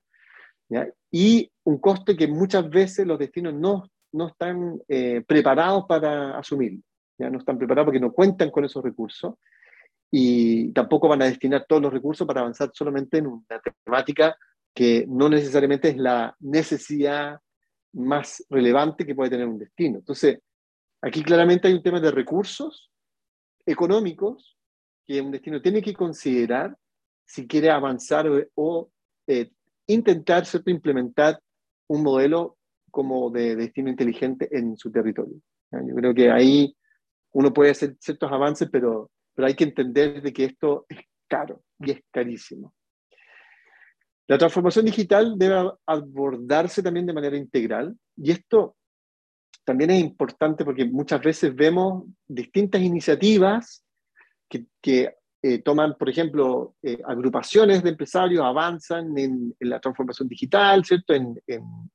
y 1.12 1.51
un 1.64 1.78
coste 1.80 2.16
que 2.16 2.28
muchas 2.28 2.70
veces 2.70 3.06
los 3.06 3.20
destinos 3.20 3.54
no, 3.54 3.90
no 4.14 4.28
están 4.28 4.82
eh, 4.88 5.24
preparados 5.26 5.86
para 5.88 6.38
asumir, 6.38 6.80
¿ya? 7.18 7.30
no 7.30 7.40
están 7.40 7.58
preparados 7.58 7.88
porque 7.88 8.00
no 8.00 8.12
cuentan 8.12 8.50
con 8.50 8.66
esos 8.66 8.84
recursos 8.84 9.36
y 10.12 10.72
tampoco 10.74 11.08
van 11.08 11.22
a 11.22 11.26
destinar 11.26 11.66
todos 11.68 11.82
los 11.82 11.94
recursos 11.94 12.28
para 12.28 12.42
avanzar 12.42 12.72
solamente 12.74 13.20
en 13.20 13.28
una 13.28 13.62
temática 13.86 14.36
que 14.74 15.06
no 15.08 15.30
necesariamente 15.30 15.90
es 15.90 15.98
la 15.98 16.36
necesidad 16.40 17.40
más 17.94 18.46
relevante 18.50 19.06
que 19.06 19.16
puede 19.16 19.32
tener 19.32 19.48
un 19.48 19.60
destino. 19.60 20.00
Entonces, 20.00 20.40
aquí 21.02 21.24
claramente 21.24 21.68
hay 21.68 21.74
un 21.74 21.84
tema 21.84 22.00
de 22.00 22.12
recursos 22.12 22.90
económicos 23.66 24.58
que 25.06 25.22
un 25.22 25.32
destino 25.32 25.62
tiene 25.62 25.82
que 25.82 25.94
considerar 25.94 26.76
si 27.26 27.48
quiere 27.48 27.70
avanzar 27.70 28.28
o, 28.56 28.90
eh, 29.28 29.52
intentar 29.88 30.44
implementar 30.66 31.40
un 31.92 32.04
modelo 32.04 32.58
como 32.90 33.30
de 33.30 33.56
destino 33.56 33.90
inteligente 33.90 34.48
en 34.52 34.78
su 34.78 34.92
territorio. 34.92 35.36
Yo 35.72 35.96
creo 35.96 36.14
que 36.14 36.32
ahí 36.32 36.76
uno 37.34 37.54
puede 37.54 37.72
hacer 37.72 37.96
ciertos 38.00 38.32
avances, 38.32 38.70
pero, 38.72 39.12
pero 39.34 39.48
hay 39.48 39.56
que 39.56 39.66
entender 39.66 40.22
de 40.22 40.34
que 40.34 40.46
esto 40.46 40.86
es 40.90 41.00
caro 41.28 41.64
y 41.80 41.92
es 41.92 42.02
carísimo. 42.12 42.74
La 44.28 44.38
transformación 44.38 44.86
digital 44.86 45.38
debe 45.38 45.72
abordarse 45.86 46.82
también 46.82 47.06
de 47.06 47.14
manera 47.14 47.36
integral 47.36 47.98
y 48.16 48.32
esto 48.32 48.78
también 49.66 49.92
es 49.92 50.02
importante 50.02 50.64
porque 50.64 50.86
muchas 50.86 51.22
veces 51.22 51.54
vemos 51.54 52.06
distintas 52.28 52.82
iniciativas 52.82 53.84
que, 54.50 54.66
que 54.82 55.16
eh, 55.44 55.60
toman, 55.64 55.96
por 55.98 56.08
ejemplo, 56.08 56.76
eh, 56.84 57.02
agrupaciones 57.04 57.82
de 57.82 57.90
empresarios, 57.90 58.46
avanzan 58.46 59.18
en, 59.18 59.56
la 59.62 59.80
transformación 59.80 60.28
digital, 60.28 60.86
¿cierto? 60.86 61.16
En, 61.16 61.42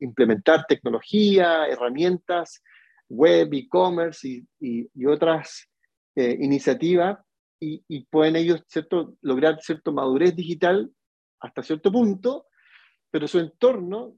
implementar 0.01 0.67
tecnología, 0.67 1.69
herramientas, 1.69 2.61
web, 3.09 3.49
e-commerce 3.53 4.45
y, 4.59 5.07
otras 5.07 5.69
eh, 6.17 6.37
iniciativas 6.41 7.19
y, 7.61 8.05
pueden 8.11 8.35
ellos, 8.35 8.65
¿cierto?, 8.67 9.15
lograr 9.23 9.61
cierta 9.61 9.93
madurez 9.93 10.35
digital 10.35 10.91
hasta 11.41 11.63
cierto 11.63 11.93
punto, 11.93 12.47
pero 13.13 13.29
su 13.29 13.39
entorno 13.39 14.17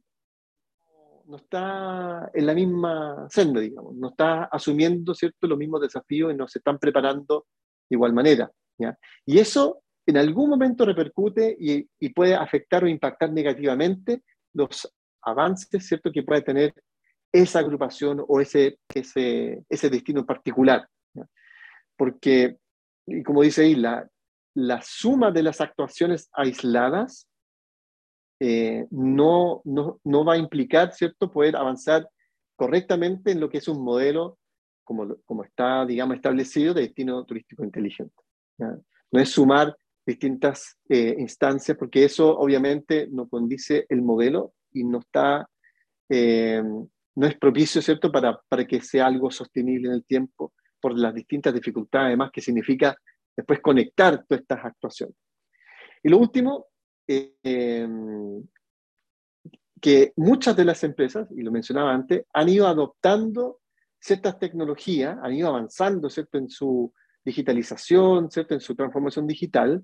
no 1.26 1.36
está 1.36 2.30
en 2.32 2.46
la 2.46 2.54
misma 2.54 3.26
senda, 3.28 3.60
digamos, 3.60 3.94
no 3.94 4.08
está 4.08 4.44
asumiendo, 4.44 5.14
¿cierto?, 5.14 5.46
los 5.46 5.58
mismos 5.58 5.82
desafíos 5.82 6.32
y 6.32 6.36
no 6.36 6.48
se 6.48 6.60
están 6.60 6.78
preparando 6.78 7.46
de 7.90 7.94
igual 7.94 8.14
manera. 8.14 8.50
Y 9.26 9.38
eso 9.38 9.82
en 10.06 10.16
algún 10.16 10.48
momento 10.48 10.86
repercute 10.86 11.56
y, 11.58 11.86
puede 12.10 12.34
afectar 12.34 12.82
o 12.82 12.88
impactar 12.88 13.30
negativamente 13.30 14.22
los 14.54 14.90
avances 15.22 15.86
¿cierto? 15.86 16.10
que 16.10 16.22
puede 16.22 16.40
tener 16.40 16.72
esa 17.30 17.58
agrupación 17.58 18.24
o 18.26 18.40
ese, 18.40 18.78
ese, 18.94 19.90
destino 19.90 20.24
particular. 20.24 20.88
Porque, 21.96 22.56
y 23.06 23.22
como 23.22 23.42
dice 23.42 23.64
ahí, 23.64 23.74
la, 23.74 24.08
la 24.54 24.80
suma 24.82 25.30
de 25.30 25.42
las 25.42 25.60
actuaciones 25.60 26.30
aisladas 26.32 27.28
eh, 28.40 28.86
no, 28.90 29.60
no, 29.64 30.00
no, 30.04 30.24
va 30.24 30.34
a 30.34 30.38
implicar 30.38 30.94
¿cierto? 30.94 31.30
poder 31.30 31.56
avanzar 31.56 32.08
correctamente 32.56 33.32
en 33.32 33.40
lo 33.40 33.50
que 33.50 33.58
es 33.58 33.68
un 33.68 33.84
modelo 33.84 34.38
como, 34.84 35.16
como 35.26 35.44
está, 35.44 35.84
digamos, 35.84 36.16
establecido 36.16 36.72
de 36.72 36.82
destino 36.82 37.24
turístico 37.26 37.62
inteligente. 37.62 38.14
No 38.58 39.20
es 39.20 39.30
sumar 39.30 39.76
distintas 40.06 40.78
eh, 40.88 41.14
instancias, 41.18 41.76
porque 41.76 42.04
eso 42.04 42.36
obviamente 42.38 43.08
no 43.10 43.28
condice 43.28 43.86
el 43.88 44.02
modelo 44.02 44.54
y 44.72 44.84
no 44.84 45.00
está, 45.00 45.48
eh, 46.08 46.62
no 46.62 47.26
es 47.26 47.38
propicio, 47.38 47.82
¿cierto?, 47.82 48.10
para, 48.10 48.40
para 48.48 48.66
que 48.66 48.80
sea 48.80 49.06
algo 49.06 49.30
sostenible 49.30 49.88
en 49.88 49.94
el 49.94 50.04
tiempo 50.04 50.52
por 50.80 50.96
las 50.98 51.14
distintas 51.14 51.52
dificultades, 51.52 52.06
además, 52.06 52.30
que 52.32 52.40
significa 52.40 52.96
después 53.36 53.60
conectar 53.60 54.24
todas 54.26 54.42
estas 54.42 54.64
actuaciones. 54.64 55.16
Y 56.02 56.08
lo 56.08 56.18
último, 56.18 56.66
eh, 57.06 57.86
que 59.80 60.12
muchas 60.16 60.56
de 60.56 60.64
las 60.64 60.82
empresas, 60.84 61.28
y 61.30 61.42
lo 61.42 61.52
mencionaba 61.52 61.92
antes, 61.92 62.24
han 62.32 62.48
ido 62.48 62.66
adoptando 62.66 63.60
ciertas 64.00 64.38
tecnologías, 64.38 65.18
han 65.22 65.34
ido 65.34 65.48
avanzando 65.48 66.08
¿cierto? 66.08 66.38
en 66.38 66.48
su 66.48 66.92
digitalización, 67.28 68.30
¿cierto? 68.30 68.54
En 68.54 68.60
su 68.60 68.74
transformación 68.74 69.26
digital. 69.26 69.82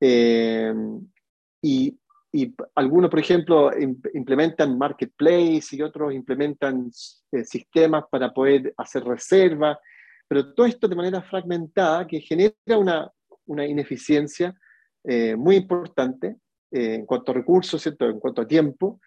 Eh, 0.00 0.74
y, 1.62 1.98
y, 2.32 2.54
algunos, 2.74 3.10
por 3.10 3.20
ejemplo, 3.20 3.70
implementan 4.12 4.76
marketplace 4.76 5.76
y 5.76 5.82
otros 5.82 6.12
implementan 6.12 6.90
eh, 7.32 7.44
sistemas 7.44 8.04
para 8.10 8.32
poder 8.32 8.74
hacer 8.76 9.04
reservas, 9.04 9.78
pero 10.28 10.52
todo 10.52 10.66
esto 10.66 10.88
de 10.88 10.96
manera 10.96 11.22
fragmentada 11.22 12.06
que 12.06 12.20
genera 12.20 12.54
una, 12.76 13.10
una 13.46 13.66
ineficiencia 13.66 14.54
eh, 15.04 15.36
muy 15.36 15.56
importante 15.56 16.36
en 16.70 17.06
cuanto 17.06 17.30
a 17.30 17.34
recursos, 17.34 17.80
¿cierto? 17.80 18.08
En 18.08 18.18
cuanto 18.18 18.42
a 18.42 18.48
tiempo. 18.48 19.00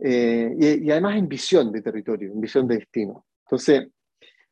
Y, 0.00 0.84
y, 0.84 0.90
además 0.90 1.16
en 1.16 1.28
visión 1.28 1.70
de 1.70 1.80
territorio, 1.80 2.32
en 2.32 2.40
visión 2.40 2.66
de 2.66 2.78
destino. 2.78 3.24
Entonces, 3.46 3.88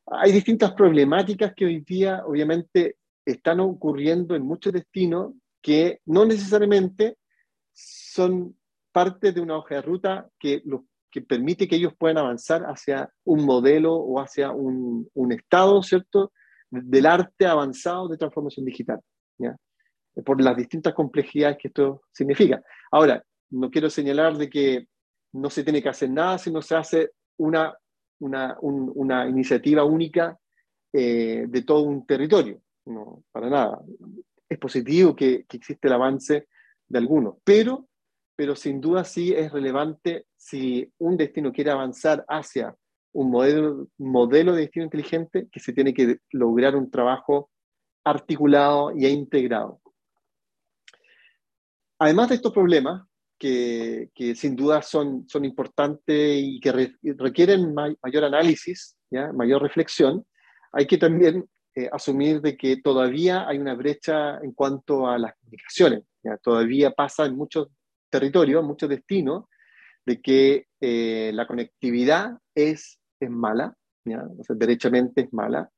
hay 0.07 0.33
distintas 0.33 0.73
problemáticas 0.73 1.55
que 1.55 1.65
hoy 1.65 1.81
día 1.81 2.23
obviamente 2.27 2.97
están 3.25 3.61
ocurriendo 3.61 4.35
en 4.35 4.43
muchos 4.43 4.73
destinos 4.73 5.35
que 5.61 6.01
no 6.07 6.25
necesariamente 6.25 7.17
son 7.73 8.57
parte 8.91 9.33
de 9.33 9.41
una 9.41 9.57
hoja 9.57 9.77
de 9.77 9.83
ruta 9.83 10.29
que 10.39 10.63
permite 11.27 11.69
que 11.69 11.77
ellos 11.77 11.95
puedan 11.97 12.19
avanzar 12.19 12.63
hacia 12.65 13.11
un 13.25 13.45
modelo 13.45 13.95
o 13.95 14.21
hacia 14.21 14.51
un, 14.51 15.09
un 15.15 15.33
estado, 15.33 15.83
¿cierto?, 15.83 16.33
del 16.71 17.07
arte 17.07 17.47
avanzado 17.47 18.09
de 18.09 18.17
transformación 18.17 18.65
digital, 18.65 18.99
¿ya? 19.39 19.55
por 20.25 20.41
las 20.41 20.57
distintas 20.57 20.95
complejidades 20.95 21.59
que 21.61 21.69
esto 21.69 22.03
significa. 22.13 22.63
Ahora, 22.91 23.23
no 23.51 23.71
quiero 23.71 23.91
señalar 23.91 24.37
de 24.37 24.49
que 24.49 24.87
no 25.33 25.51
se 25.51 25.65
tiene 25.65 25.83
que 25.83 25.91
hacer 25.91 26.11
nada 26.11 26.39
si 26.39 26.51
no 26.51 26.63
se 26.63 26.75
hace 26.75 27.11
una, 27.39 27.75
una, 28.23 28.57
una 28.61 29.29
iniciativa 29.29 29.85
única 29.85 30.39
eh, 30.93 31.47
de 31.49 31.63
todo 31.63 31.83
un 31.83 32.07
territorio. 32.07 32.61
No, 32.87 33.25
para 33.33 33.49
nada. 33.49 33.81
Es 34.49 34.59
positivo 34.59 35.15
que, 35.15 35.45
que 35.49 35.57
existe 35.57 35.89
el 35.89 35.95
avance 35.95 36.49
de 36.89 36.99
algunos, 36.99 37.37
pero, 37.45 37.89
pero 38.37 38.55
sin 38.55 38.81
duda 38.81 39.05
sí 39.05 39.33
es 39.33 39.51
relevante 39.51 40.27
si 40.37 40.93
un 40.99 41.17
destino 41.17 41.53
quiere 41.53 41.71
avanzar 41.71 42.25
hacia 42.29 42.77
un 43.13 43.31
modelo, 43.31 43.89
modelo 43.99 44.53
de 44.53 44.63
destino 44.63 44.85
inteligente, 44.85 45.49
que 45.51 45.61
se 45.61 45.73
tiene 45.73 45.95
que 45.95 46.19
lograr 46.31 46.77
un 46.77 46.91
trabajo 46.91 47.51
articulado 48.05 48.91
e 48.91 49.09
integrado. 49.09 49.81
Además 51.99 52.31
de 52.31 52.35
estos 52.37 52.53
problemas, 52.53 53.07
que, 53.43 54.35
sin 54.37 54.55
duda 54.55 54.83
son, 54.83 55.29
son 55.29 55.45
importantes 55.45 56.39
y 56.41 56.61
que 56.61 56.95
requieren 57.17 57.75
mayor 57.75 58.25
análisis, 58.25 58.97
mayor 59.35 59.63
reflexión, 59.63 60.25
hay 60.73 60.87
que 60.87 60.97
también 60.97 61.45
eh, 61.75 61.89
asumir 61.91 62.41
de 62.41 62.57
que 62.57 62.77
todavía 62.77 63.49
hay 63.49 63.59
una 63.59 63.75
brecha 63.75 64.39
en 64.39 64.53
cuanto 64.53 65.09
a 65.09 65.19
las 65.19 65.35
comunicaciones. 65.39 66.05
Todavía 66.41 66.93
pasa 66.93 67.27
en 67.27 67.37
muchos 67.37 67.69
territorios, 68.09 68.65
muchos 68.65 68.89
destinos, 68.89 69.47
de 70.07 70.21
que 70.21 70.67
eh, 70.81 71.33
la 71.35 71.47
conectividad 71.47 72.39
es, 72.55 73.01
es 73.19 73.31
mala, 73.31 73.75
derechamente 74.05 75.23
es 75.23 75.33
mala, 75.33 75.69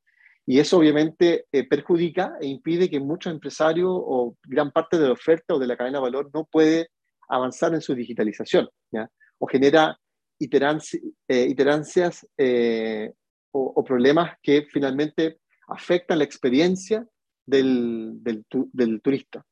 y 0.47 0.59
eso 0.59 0.77
obviamente 0.77 1.47
eh, 1.51 1.67
perjudica 1.67 2.35
e 2.41 2.47
impide 2.47 2.91
que 2.91 3.01
muchos 3.01 3.33
empresarios 3.33 3.89
o 3.91 4.37
gran 4.43 4.71
parte 4.71 4.99
de 4.99 5.07
la 5.07 5.13
oferta 5.13 5.55
o 5.55 5.59
de 5.59 5.67
la 5.67 5.77
cadena 5.77 5.99
de 5.99 6.03
valor 6.03 6.31
no 6.35 6.45
puede 6.45 6.89
avanzar 7.29 7.75
en 7.75 7.81
su 7.81 7.95
digitalización, 7.95 8.69
¿ya? 8.93 9.09
o 9.39 9.47
genera 9.47 9.99
iterancias 10.39 12.27
o, 13.53 13.85
problemas 13.85 14.37
que 14.43 14.67
finalmente 14.71 15.39
afectan 15.69 16.19
la 16.19 16.25
experiencia 16.25 17.07
del, 17.47 18.15
del, 18.23 19.01
turista. 19.01 19.45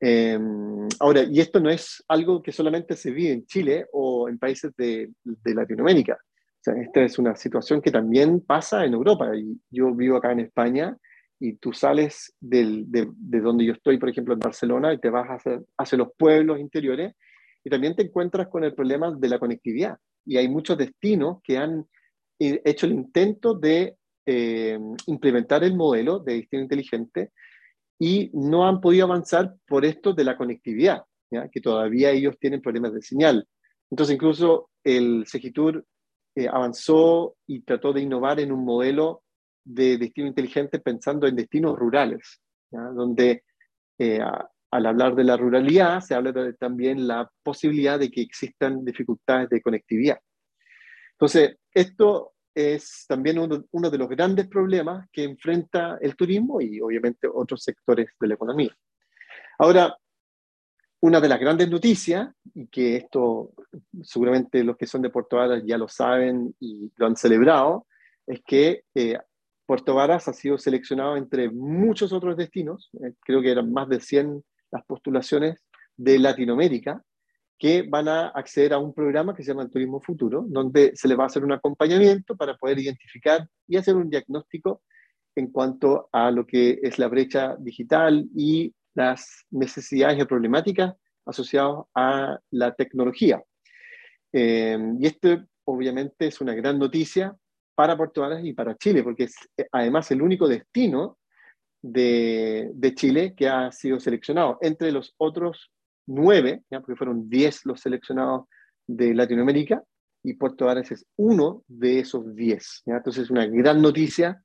Em, 0.00 0.88
ahora, 0.98 1.22
y 1.24 1.40
esto 1.40 1.60
no 1.60 1.68
es 1.68 2.02
algo 2.08 2.42
que 2.42 2.52
solamente 2.52 2.96
se 2.96 3.10
vive 3.10 3.32
en 3.32 3.46
Chile 3.46 3.86
o 3.92 4.28
en 4.28 4.38
países 4.38 4.72
de, 4.76 5.10
de 5.22 5.54
Latinoamérica. 5.54 6.14
O 6.14 6.62
sea, 6.62 6.74
esta 6.74 7.02
es 7.02 7.18
una 7.18 7.36
situación 7.36 7.82
que 7.82 7.90
también 7.90 8.40
pasa 8.40 8.84
en 8.84 8.94
Europa. 8.94 9.34
Y 9.36 9.60
yo 9.70 9.94
vivo 9.94 10.16
acá 10.16 10.32
en 10.32 10.40
España 10.40 10.96
y 11.40 11.54
tú 11.54 11.72
sales 11.72 12.36
del, 12.38 12.90
de, 12.90 13.08
de, 13.10 13.40
donde 13.40 13.64
yo 13.64 13.72
estoy, 13.72 13.98
por 13.98 14.10
ejemplo, 14.10 14.34
en 14.34 14.40
Barcelona, 14.40 14.92
y 14.92 14.98
te 14.98 15.08
vas 15.08 15.26
hacia, 15.26 15.60
hacia 15.78 15.98
los 15.98 16.08
pueblos 16.16 16.60
interiores 16.60 17.14
y 17.64 17.70
también 17.70 17.96
te 17.96 18.02
encuentras 18.02 18.48
con 18.48 18.62
el 18.62 18.74
problema 18.74 19.10
de 19.10 19.28
la 19.28 19.38
conectividad. 19.38 19.98
Y 20.24 20.36
hay 20.36 20.48
muchos 20.48 20.76
destinos 20.76 21.38
que 21.42 21.56
han 21.56 21.86
hecho 22.38 22.86
el 22.86 22.92
intento 22.92 23.54
de 23.54 23.96
eh, 24.26 24.78
implementar 25.06 25.64
el 25.64 25.74
modelo 25.74 26.18
de 26.18 26.34
destino 26.34 26.62
inteligente 26.62 27.32
y 27.98 28.30
no 28.32 28.66
han 28.66 28.80
podido 28.80 29.04
avanzar 29.04 29.54
por 29.66 29.84
esto 29.84 30.12
de 30.12 30.24
la 30.24 30.36
conectividad, 30.36 31.02
¿ya? 31.30 31.48
que 31.48 31.60
todavía 31.60 32.10
ellos 32.10 32.38
tienen 32.38 32.62
problemas 32.62 32.94
de 32.94 33.02
señal. 33.02 33.46
Entonces 33.90 34.14
incluso 34.14 34.70
el 34.84 35.26
Segitur 35.26 35.84
eh, 36.34 36.48
avanzó 36.48 37.36
y 37.46 37.60
trató 37.62 37.92
de 37.92 38.02
innovar 38.02 38.40
en 38.40 38.52
un 38.52 38.64
modelo 38.64 39.22
de 39.74 39.98
destino 39.98 40.26
inteligente 40.26 40.80
pensando 40.80 41.26
en 41.26 41.36
destinos 41.36 41.78
rurales, 41.78 42.40
donde 42.70 43.44
eh, 43.98 44.20
al 44.70 44.86
hablar 44.86 45.14
de 45.14 45.24
la 45.24 45.36
ruralidad 45.36 46.00
se 46.00 46.14
habla 46.14 46.32
de, 46.32 46.54
también 46.54 47.06
la 47.06 47.30
posibilidad 47.42 47.98
de 47.98 48.10
que 48.10 48.20
existan 48.20 48.84
dificultades 48.84 49.48
de 49.48 49.60
conectividad. 49.60 50.18
Entonces, 51.12 51.56
esto 51.72 52.32
es 52.54 53.04
también 53.06 53.38
uno, 53.38 53.90
de 53.90 53.98
los 53.98 54.08
grandes 54.08 54.48
problemas 54.48 55.08
que 55.12 55.22
enfrenta 55.22 55.98
el 56.00 56.16
turismo 56.16 56.60
y 56.60 56.80
obviamente 56.80 57.28
otros 57.32 57.62
sectores 57.62 58.08
de 58.18 58.26
la 58.26 58.34
economía. 58.34 58.76
Ahora, 59.58 59.96
una 61.02 61.20
de 61.20 61.28
las 61.28 61.40
grandes 61.40 61.70
noticias, 61.70 62.28
y 62.54 62.66
que 62.66 62.96
esto 62.96 63.52
seguramente 64.02 64.64
los 64.64 64.76
que 64.76 64.86
son 64.86 65.02
de 65.02 65.10
Puerto 65.10 65.36
Varas 65.36 65.62
ya 65.64 65.78
lo 65.78 65.88
saben 65.88 66.54
y 66.58 66.90
lo 66.96 67.06
han 67.06 67.16
celebrado, 67.16 67.86
es 68.26 68.40
que 68.46 68.84
eh, 68.94 69.18
Puerto 69.70 69.94
Varas 69.94 70.26
ha 70.26 70.32
sido 70.32 70.58
seleccionado 70.58 71.16
entre 71.16 71.48
muchos 71.48 72.12
otros 72.12 72.36
destinos, 72.36 72.90
eh, 73.04 73.12
creo 73.20 73.40
que 73.40 73.52
eran 73.52 73.72
más 73.72 73.88
de 73.88 74.00
100 74.00 74.42
las 74.72 74.84
postulaciones 74.84 75.64
de 75.96 76.18
Latinoamérica, 76.18 77.04
que 77.56 77.82
van 77.82 78.08
a 78.08 78.30
acceder 78.30 78.72
a 78.72 78.78
un 78.78 78.92
programa 78.92 79.32
que 79.32 79.44
se 79.44 79.52
llama 79.52 79.62
el 79.62 79.70
Turismo 79.70 80.00
Futuro, 80.00 80.44
donde 80.48 80.90
se 80.96 81.06
les 81.06 81.16
va 81.16 81.22
a 81.22 81.26
hacer 81.26 81.44
un 81.44 81.52
acompañamiento 81.52 82.36
para 82.36 82.56
poder 82.56 82.80
identificar 82.80 83.46
y 83.68 83.76
hacer 83.76 83.94
un 83.94 84.10
diagnóstico 84.10 84.82
en 85.36 85.52
cuanto 85.52 86.08
a 86.10 86.32
lo 86.32 86.44
que 86.44 86.80
es 86.82 86.98
la 86.98 87.06
brecha 87.06 87.54
digital 87.60 88.28
y 88.34 88.74
las 88.94 89.46
necesidades 89.52 90.18
y 90.18 90.24
problemáticas 90.24 90.96
asociadas 91.24 91.84
a 91.94 92.40
la 92.50 92.74
tecnología. 92.74 93.40
Eh, 94.32 94.76
y 94.98 95.06
esto 95.06 95.44
obviamente 95.64 96.26
es 96.26 96.40
una 96.40 96.54
gran 96.54 96.76
noticia 96.76 97.36
para 97.80 97.96
Puerto 97.96 98.20
Varas 98.20 98.44
y 98.44 98.52
para 98.52 98.76
Chile, 98.76 99.02
porque 99.02 99.24
es 99.24 99.34
eh, 99.56 99.66
además 99.72 100.10
el 100.10 100.20
único 100.20 100.46
destino 100.46 101.16
de, 101.80 102.70
de 102.74 102.94
Chile 102.94 103.32
que 103.34 103.48
ha 103.48 103.72
sido 103.72 103.98
seleccionado 103.98 104.58
entre 104.60 104.92
los 104.92 105.14
otros 105.16 105.72
nueve, 106.06 106.62
¿ya? 106.70 106.80
porque 106.80 106.96
fueron 106.96 107.30
diez 107.30 107.64
los 107.64 107.80
seleccionados 107.80 108.48
de 108.86 109.14
Latinoamérica, 109.14 109.82
y 110.22 110.34
Puerto 110.34 110.66
Varas 110.66 110.92
es 110.92 111.06
uno 111.16 111.64
de 111.68 112.00
esos 112.00 112.34
diez. 112.36 112.82
Entonces 112.84 113.24
es 113.24 113.30
una 113.30 113.46
gran 113.46 113.80
noticia 113.80 114.44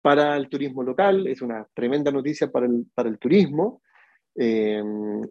para 0.00 0.36
el 0.36 0.48
turismo 0.48 0.82
local, 0.82 1.28
es 1.28 1.40
una 1.40 1.64
tremenda 1.74 2.10
noticia 2.10 2.50
para 2.50 2.66
el, 2.66 2.86
para 2.92 3.08
el 3.08 3.20
turismo, 3.20 3.80
eh, 4.34 4.82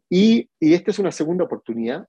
y, 0.09 0.49
y, 0.57 0.73
esta 0.73 0.91
es 0.91 0.99
una 0.99 1.11
segunda 1.11 1.43
oportunidad, 1.43 2.07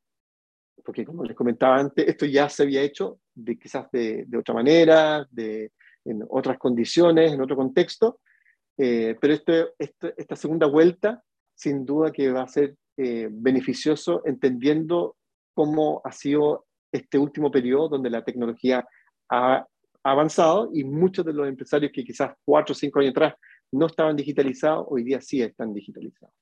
porque 0.84 1.04
como 1.04 1.24
les 1.24 1.34
comentaba 1.34 1.78
antes, 1.78 2.06
esto 2.06 2.26
ya 2.26 2.48
se 2.48 2.62
había 2.62 2.82
hecho 2.82 3.18
de, 3.34 3.58
quizás 3.58 3.90
de, 3.90 4.24
de 4.26 4.38
otra 4.38 4.54
manera, 4.54 5.26
de, 5.30 5.72
en 6.04 6.24
otras 6.28 6.58
condiciones, 6.58 7.32
en 7.32 7.40
otro 7.40 7.56
contexto, 7.56 8.20
eh, 8.78 9.16
pero 9.20 9.34
este, 9.34 9.66
este, 9.78 10.14
esta 10.16 10.36
segunda 10.36 10.66
vuelta 10.66 11.22
sin 11.54 11.84
duda 11.84 12.10
que 12.10 12.32
va 12.32 12.42
a 12.42 12.48
ser 12.48 12.74
eh, 12.96 13.28
beneficioso 13.30 14.22
entendiendo 14.24 15.16
cómo 15.54 16.00
ha 16.04 16.12
sido 16.12 16.66
este 16.90 17.18
último 17.18 17.50
periodo 17.50 17.90
donde 17.90 18.10
la 18.10 18.24
tecnología 18.24 18.86
ha 19.30 19.66
avanzado 20.02 20.70
y 20.72 20.84
muchos 20.84 21.24
de 21.24 21.32
los 21.32 21.46
empresarios 21.46 21.92
que 21.92 22.04
quizás 22.04 22.32
cuatro 22.44 22.72
o 22.72 22.74
cinco 22.74 23.00
años 23.00 23.12
atrás 23.12 23.34
no 23.70 23.86
estaban 23.86 24.16
digitalizados, 24.16 24.86
hoy 24.88 25.04
día 25.04 25.20
sí 25.20 25.40
están 25.40 25.72
digitalizados. 25.72 26.34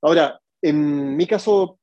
Ahora, 0.00 0.40
en 0.62 1.16
mi 1.16 1.26
caso 1.26 1.78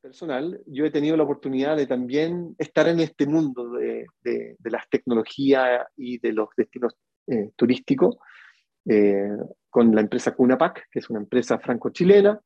personal, 0.00 0.60
yo 0.66 0.84
he 0.84 0.90
tenido 0.90 1.16
la 1.16 1.24
oportunidad 1.24 1.76
de 1.76 1.86
también 1.86 2.54
estar 2.58 2.88
en 2.88 3.00
este 3.00 3.26
mundo 3.26 3.70
de, 3.70 4.06
de, 4.22 4.56
las 4.70 4.88
tecnologías 4.88 5.86
y 5.96 6.18
de 6.18 6.32
los 6.32 6.48
destinos 6.56 6.94
eh, 7.26 7.50
turísticos. 7.56 8.16
Eh, 8.90 9.28
con 9.68 9.94
la 9.94 10.00
empresa 10.00 10.34
Cunapac, 10.34 10.88
que 10.90 10.98
es 11.00 11.10
una 11.10 11.20
empresa 11.20 11.58
franco-chilena 11.58 12.40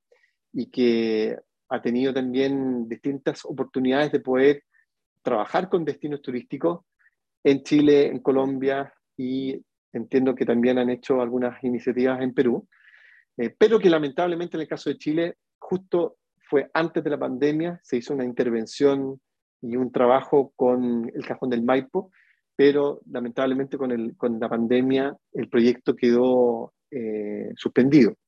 y 0.52 0.70
que 0.70 1.36
ha 1.68 1.80
tenido 1.80 2.12
también 2.12 2.88
distintas 2.88 3.44
oportunidades 3.44 4.10
de 4.12 4.20
poder 4.20 4.64
trabajar 5.22 5.68
con 5.68 5.84
destinos 5.84 6.20
turísticos 6.20 6.80
en 7.44 7.62
Chile, 7.62 8.08
en 8.08 8.18
Colombia 8.18 8.92
y 9.16 9.64
entiendo 9.92 10.34
que 10.34 10.44
también 10.44 10.78
han 10.78 10.90
hecho 10.90 11.20
algunas 11.20 11.62
iniciativas 11.62 12.20
en 12.20 12.34
Perú, 12.34 12.68
eh, 13.36 13.54
pero 13.56 13.78
que 13.78 13.88
lamentablemente 13.88 14.56
en 14.56 14.62
el 14.62 14.68
caso 14.68 14.90
de 14.90 14.98
Chile, 14.98 15.36
justo 15.58 16.16
fue 16.52 16.70
antes 16.74 17.02
de 17.02 17.08
la 17.08 17.18
pandemia, 17.18 17.80
se 17.82 17.96
hizo 17.96 18.12
una 18.12 18.26
intervención 18.26 19.18
y 19.62 19.76
un 19.76 19.90
trabajo 19.90 20.52
con 20.54 21.10
el 21.14 21.24
Cajón 21.24 21.48
del 21.48 21.62
Maipo, 21.62 22.12
pero 22.54 23.00
lamentablemente 23.10 23.78
con, 23.78 24.38
la 24.38 24.48
pandemia 24.50 25.16
el 25.32 25.48
proyecto 25.48 25.96
quedó 25.96 26.74
eh, 26.90 27.52
suspendido. 27.56 28.18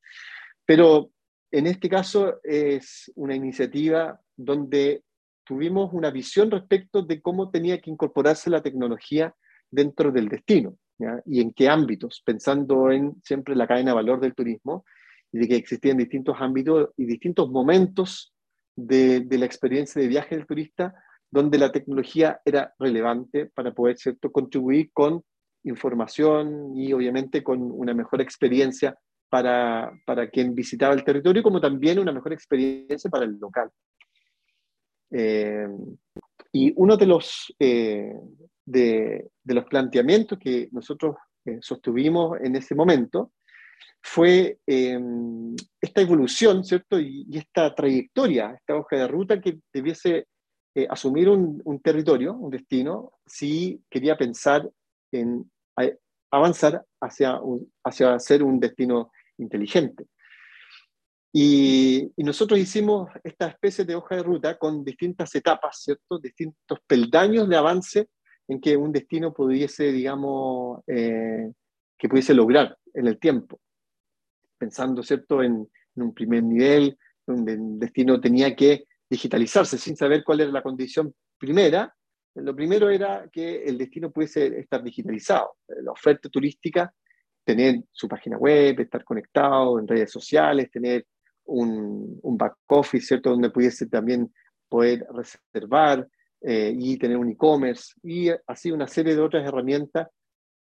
Pero 0.64 1.10
en 1.50 1.66
este 1.66 1.90
caso 1.90 2.40
es 2.42 3.12
una 3.14 3.34
iniciativa 3.34 4.18
donde 4.34 5.02
tuvimos 5.44 5.92
una 5.92 6.10
visión 6.10 6.50
respecto 6.50 7.02
de 7.02 7.20
cómo 7.20 7.50
tenía 7.50 7.78
que 7.78 7.90
incorporarse 7.90 8.48
la 8.48 8.62
tecnología 8.62 9.34
dentro 9.70 10.10
del 10.12 10.30
destino 10.30 10.78
y 11.26 11.42
en 11.42 11.52
qué 11.52 11.68
ámbitos, 11.68 12.22
pensando 12.24 12.90
en 12.90 13.20
siempre 13.22 13.54
la 13.54 13.66
cadena 13.66 13.90
de 13.90 13.96
valor 13.96 14.18
del 14.18 14.34
turismo 14.34 14.86
y 15.34 15.38
de 15.38 15.48
que 15.48 15.56
existían 15.56 15.96
distintos 15.96 16.36
ámbitos 16.38 16.90
y 16.96 17.06
distintos 17.06 17.50
momentos 17.50 18.32
de, 18.76 19.26
la 19.28 19.46
experiencia 19.46 20.00
de 20.00 20.06
viaje 20.06 20.36
del 20.36 20.46
turista, 20.46 20.94
donde 21.28 21.58
la 21.58 21.72
tecnología 21.72 22.40
era 22.44 22.72
relevante 22.78 23.46
para 23.46 23.74
poder 23.74 23.98
¿cierto? 23.98 24.30
contribuir 24.30 24.92
con 24.92 25.24
información 25.64 26.76
y 26.76 26.92
obviamente 26.92 27.42
con 27.42 27.60
una 27.62 27.92
mejor 27.94 28.20
experiencia 28.20 28.96
para, 29.28 29.90
para 30.06 30.30
quien 30.30 30.54
visitaba 30.54 30.94
el 30.94 31.02
territorio, 31.02 31.42
como 31.42 31.60
también 31.60 31.98
una 31.98 32.12
mejor 32.12 32.32
experiencia 32.32 33.10
para 33.10 33.24
el 33.24 33.36
local. 33.36 33.72
Eh, 35.10 35.66
y 36.52 36.72
uno 36.76 36.96
de 36.96 37.06
los, 37.06 37.52
eh, 37.58 38.12
de, 38.64 39.30
los 39.46 39.64
planteamientos 39.64 40.38
que 40.38 40.68
nosotros 40.70 41.16
eh, 41.44 41.58
sostuvimos 41.60 42.38
en 42.40 42.54
ese 42.54 42.76
momento 42.76 43.32
fue 44.02 44.58
esta 44.66 46.00
evolución, 46.00 46.64
¿cierto? 46.64 47.00
Y, 47.00 47.26
esta 47.36 47.74
trayectoria, 47.74 48.54
esta 48.54 48.76
hoja 48.76 48.96
de 48.96 49.08
ruta 49.08 49.40
que 49.40 49.58
debiese 49.72 50.26
asumir 50.88 51.28
un, 51.28 51.62
un, 51.64 51.80
territorio, 51.80 52.34
un 52.34 52.50
destino, 52.50 53.12
si 53.26 53.80
quería 53.88 54.16
pensar 54.16 54.68
en 55.12 55.48
avanzar 56.34 56.84
hacia, 57.00 57.40
hacia 57.84 58.18
ser 58.18 58.42
un 58.42 58.58
destino 58.58 59.12
inteligente. 59.38 60.06
Y, 61.32 62.12
nosotros 62.16 62.58
hicimos 62.58 63.10
esta 63.22 63.48
especie 63.48 63.84
de 63.84 63.94
hoja 63.94 64.16
de 64.16 64.22
ruta 64.22 64.58
con 64.58 64.84
distintas 64.84 65.34
etapas, 65.34 65.82
¿cierto? 65.82 66.18
Distintos 66.18 66.78
peldaños 66.86 67.48
de 67.48 67.56
avance 67.56 68.08
en 68.48 68.60
que 68.60 68.76
un 68.76 68.92
destino 68.92 69.32
pudiese, 69.32 69.90
digamos, 69.90 70.82
eh, 70.86 71.50
que 71.98 72.08
pudiese 72.08 72.34
lograr 72.34 72.76
en 72.92 73.06
el 73.06 73.18
tiempo. 73.18 73.60
Pensando, 74.58 75.02
¿cierto?, 75.02 75.42
en, 75.42 75.68
un 75.96 76.12
primer 76.12 76.42
nivel, 76.42 76.98
donde 77.24 77.52
el 77.52 77.78
destino 77.78 78.20
tenía 78.20 78.56
que 78.56 78.84
digitalizarse 79.08 79.78
sin 79.78 79.96
saber 79.96 80.24
cuál 80.24 80.40
era 80.40 80.50
la 80.50 80.62
condición 80.62 81.14
primera. 81.38 81.94
Lo 82.34 82.52
primero 82.56 82.90
era 82.90 83.28
que 83.32 83.62
el 83.62 83.78
destino 83.78 84.10
pudiese 84.10 84.58
estar 84.58 84.82
digitalizado. 84.82 85.52
La 85.68 85.92
oferta 85.92 86.28
turística 86.28 86.92
tener 87.44 87.84
su 87.92 88.08
página 88.08 88.38
web, 88.38 88.80
estar 88.80 89.04
conectado 89.04 89.78
en 89.78 89.86
redes 89.86 90.10
sociales, 90.10 90.70
tener 90.70 91.06
un, 91.44 92.18
un 92.22 92.36
back 92.36 92.56
office, 92.66 93.06
¿cierto? 93.06 93.30
Donde 93.30 93.50
pudiese 93.50 93.86
también 93.86 94.32
poder 94.68 95.06
reservar 95.12 96.08
eh, 96.40 96.74
y 96.76 96.98
tener 96.98 97.16
un 97.16 97.30
e-commerce 97.30 97.94
y 98.02 98.28
así 98.46 98.70
una 98.70 98.86
serie 98.86 99.14
de 99.14 99.22
otras 99.22 99.46
herramientas 99.46 100.08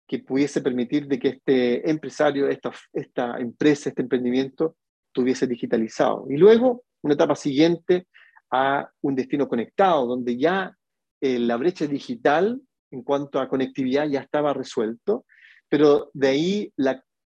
que 0.10 0.20
pudiese 0.20 0.62
permitir 0.62 1.08
de 1.08 1.20
que 1.20 1.30
este 1.30 1.90
empresario, 1.90 2.50
esta, 2.50 3.38
empresa, 3.38 3.90
este 3.90 4.02
emprendimiento 4.02 4.76
tuviese 5.14 5.48
digitalizado. 5.48 6.26
Y 6.30 6.36
luego, 6.36 6.84
una 7.04 7.14
etapa 7.14 7.36
siguiente 7.36 8.08
a 8.52 8.90
un 9.02 9.16
destino 9.16 9.48
conectado, 9.48 10.08
donde 10.08 10.36
ya 10.38 10.76
eh, 11.22 11.40
la 11.40 11.56
brecha 11.56 11.86
digital 11.86 12.60
en 12.92 13.04
cuanto 13.04 13.40
a 13.40 13.48
conectividad 13.48 14.08
ya 14.08 14.22
estaba 14.22 14.54
resuelto 14.54 15.26
pero 15.70 16.10
de 16.14 16.28
ahí 16.28 16.74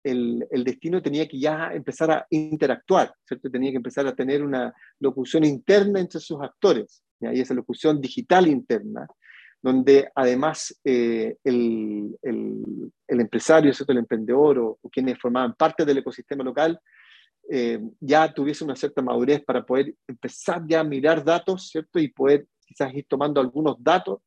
el, 0.02 0.44
destino 0.64 1.00
tenía 1.00 1.28
que 1.28 1.38
ya 1.38 1.70
empezar 1.72 2.10
a 2.10 2.26
interactuar, 2.30 3.14
¿cierto? 3.24 3.48
Tenía 3.48 3.70
que 3.70 3.76
empezar 3.76 4.06
a 4.06 4.14
tener 4.14 4.42
una 4.42 4.74
locución 4.98 5.44
interna 5.44 6.00
entre 6.00 6.20
sus 6.20 6.40
actores, 6.42 7.04
y 7.20 7.40
esa 7.40 7.54
locución 7.54 8.00
digital 8.00 8.48
interna, 8.48 9.06
donde 9.62 10.10
además 10.14 10.78
eh, 10.84 11.36
el, 11.44 12.18
empresario, 13.06 13.72
¿cierto? 13.72 13.92
el 13.92 13.98
emprendedor 13.98 14.58
o, 14.58 14.78
quienes 14.90 15.18
formaban 15.18 15.54
parte 15.54 15.84
del 15.84 15.98
ecosistema 15.98 16.42
local, 16.42 16.78
eh, 17.48 17.80
ya 18.00 18.32
tuviese 18.32 18.64
una 18.64 18.76
cierta 18.76 19.02
madurez 19.02 19.42
para 19.44 19.64
poder 19.64 19.94
empezar 20.06 20.62
ya 20.66 20.80
a 20.80 20.84
mirar 20.84 21.24
datos, 21.24 21.68
¿cierto? 21.68 21.98
Y 21.98 22.08
poder 22.08 22.46
quizás 22.66 22.92
ir 22.94 23.06
tomando 23.08 23.40
algunos 23.40 23.76
datos 23.82 24.20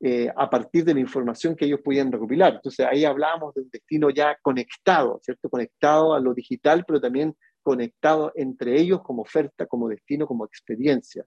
eh, 0.00 0.30
a 0.36 0.48
partir 0.50 0.84
de 0.84 0.94
la 0.94 1.00
información 1.00 1.56
que 1.56 1.64
ellos 1.64 1.80
podían 1.82 2.12
recopilar. 2.12 2.54
Entonces 2.54 2.86
ahí 2.86 3.04
hablábamos 3.04 3.54
de 3.54 3.62
un 3.62 3.70
destino 3.70 4.10
ya 4.10 4.36
conectado, 4.40 5.18
¿cierto? 5.22 5.48
Conectado 5.48 6.14
a 6.14 6.20
lo 6.20 6.34
digital, 6.34 6.84
pero 6.86 7.00
también 7.00 7.34
conectado 7.62 8.30
entre 8.36 8.80
ellos 8.80 9.02
como 9.02 9.22
oferta, 9.22 9.66
como 9.66 9.88
destino, 9.88 10.26
como 10.26 10.44
experiencia. 10.44 11.24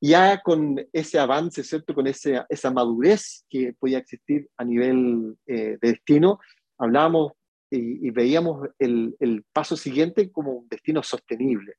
Ya 0.00 0.40
con 0.40 0.80
ese 0.92 1.18
avance, 1.18 1.64
¿cierto? 1.64 1.94
Con 1.94 2.06
ese, 2.06 2.42
esa 2.48 2.70
madurez 2.70 3.44
que 3.48 3.72
podía 3.72 3.98
existir 3.98 4.48
a 4.56 4.64
nivel 4.64 5.36
eh, 5.46 5.76
de 5.80 5.88
destino, 5.88 6.38
hablábamos 6.78 7.32
y, 7.70 8.10
veíamos 8.10 8.68
el, 8.78 9.14
el 9.20 9.44
paso 9.52 9.76
siguiente 9.76 10.30
como 10.30 10.52
un 10.52 10.68
destino 10.68 11.02
sostenible, 11.02 11.74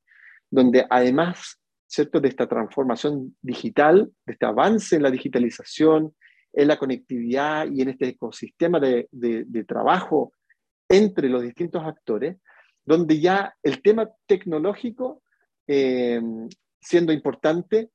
donde 0.51 0.85
además 0.89 1.59
¿cierto? 1.89 2.19
de 2.19 2.29
esta 2.29 2.47
transformación 2.47 3.35
digital, 3.41 4.11
de 4.25 4.33
este 4.33 4.45
avance 4.45 4.95
en 4.95 5.03
la 5.03 5.11
digitalización, 5.11 6.13
en 6.53 6.67
la 6.67 6.77
conectividad 6.77 7.67
y 7.71 7.81
en 7.81 7.89
este 7.89 8.09
ecosistema 8.09 8.79
de, 8.79 9.07
de, 9.11 9.63
trabajo 9.63 10.33
entre 10.87 11.29
los 11.29 11.41
distintos 11.41 11.83
actores, 11.83 12.37
donde 12.85 13.19
ya 13.19 13.55
el 13.63 13.81
tema 13.81 14.09
tecnológico, 14.27 15.21
eh, 15.67 16.21
siendo 16.79 17.11
importante, 17.11 17.89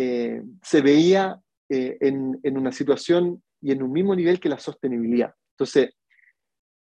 eh, 0.00 0.42
se 0.62 0.80
veía 0.80 1.40
eh, 1.68 1.96
en, 2.00 2.56
una 2.56 2.70
situación 2.70 3.42
y 3.60 3.72
en 3.72 3.82
un 3.82 3.90
mismo 3.90 4.14
nivel 4.14 4.38
que 4.38 4.48
la 4.48 4.60
sostenibilidad. 4.60 5.34
Entonces, 5.54 5.90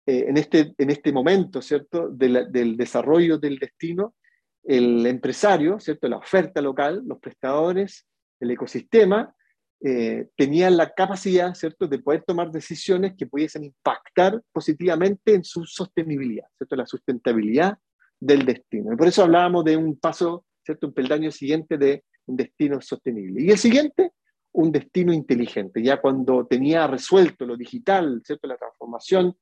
en, 0.06 0.38
este, 0.38 0.74
en 0.78 0.90
este 0.90 1.12
momento, 1.12 1.62
¿cierto?, 1.62 2.10
del 2.10 2.78
desarrollo 2.78 3.38
del 3.38 3.60
destino, 3.60 4.16
el 4.64 5.06
empresario, 5.06 5.80
¿cierto? 5.80 6.08
la 6.08 6.18
oferta 6.18 6.62
local, 6.62 7.02
los 7.06 7.20
prestadores, 7.20 8.06
el 8.40 8.52
ecosistema, 8.52 9.34
eh, 9.82 10.28
tenían 10.36 10.78
la 10.78 10.94
capacidad 10.94 11.54
¿cierto? 11.56 11.88
de 11.88 12.00
poder 12.00 12.24
tomar 12.24 12.52
decisiones 12.52 13.14
que 13.18 13.28
pudiesen 13.28 13.64
impactar 13.64 14.42
positivamente 14.52 15.34
en 15.34 15.44
su 15.44 15.66
sostenibilidad, 15.66 16.48
¿cierto? 16.58 16.76
la 16.76 16.86
sustentabilidad 16.86 17.78
del 18.20 18.46
destino. 18.46 18.94
Y 18.94 18.98
por 18.98 19.08
eso 19.08 19.24
hablábamos 19.24 19.64
de 19.64 19.78
un 19.78 19.98
paso, 19.98 20.46
¿cierto? 20.64 20.88
un 20.88 20.94
peldaño 20.94 21.32
siguiente 21.32 21.78
de 21.78 22.04
un 22.30 22.38
destino 22.38 22.80
sostenible. 22.80 23.42
Y 23.42 23.50
el 23.50 23.58
siguiente, 23.58 24.14
un 24.54 24.72
destino 24.72 25.12
inteligente, 25.12 25.82
ya 25.82 26.00
cuando 26.00 26.46
tenía 26.46 26.86
resuelto 26.88 27.46
lo 27.46 27.58
digital, 27.58 28.22
¿cierto? 28.24 28.48
la 28.48 28.58
transformación 28.58 29.36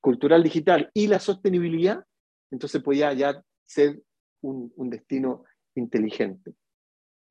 cultural 0.00 0.42
digital 0.42 0.90
y 0.92 1.06
la 1.06 1.20
sostenibilidad, 1.20 2.04
entonces 2.50 2.82
podía 2.82 3.12
ya 3.12 3.40
ser 3.64 4.02
un, 4.42 4.90
destino 4.90 5.44
inteligente. 5.76 6.52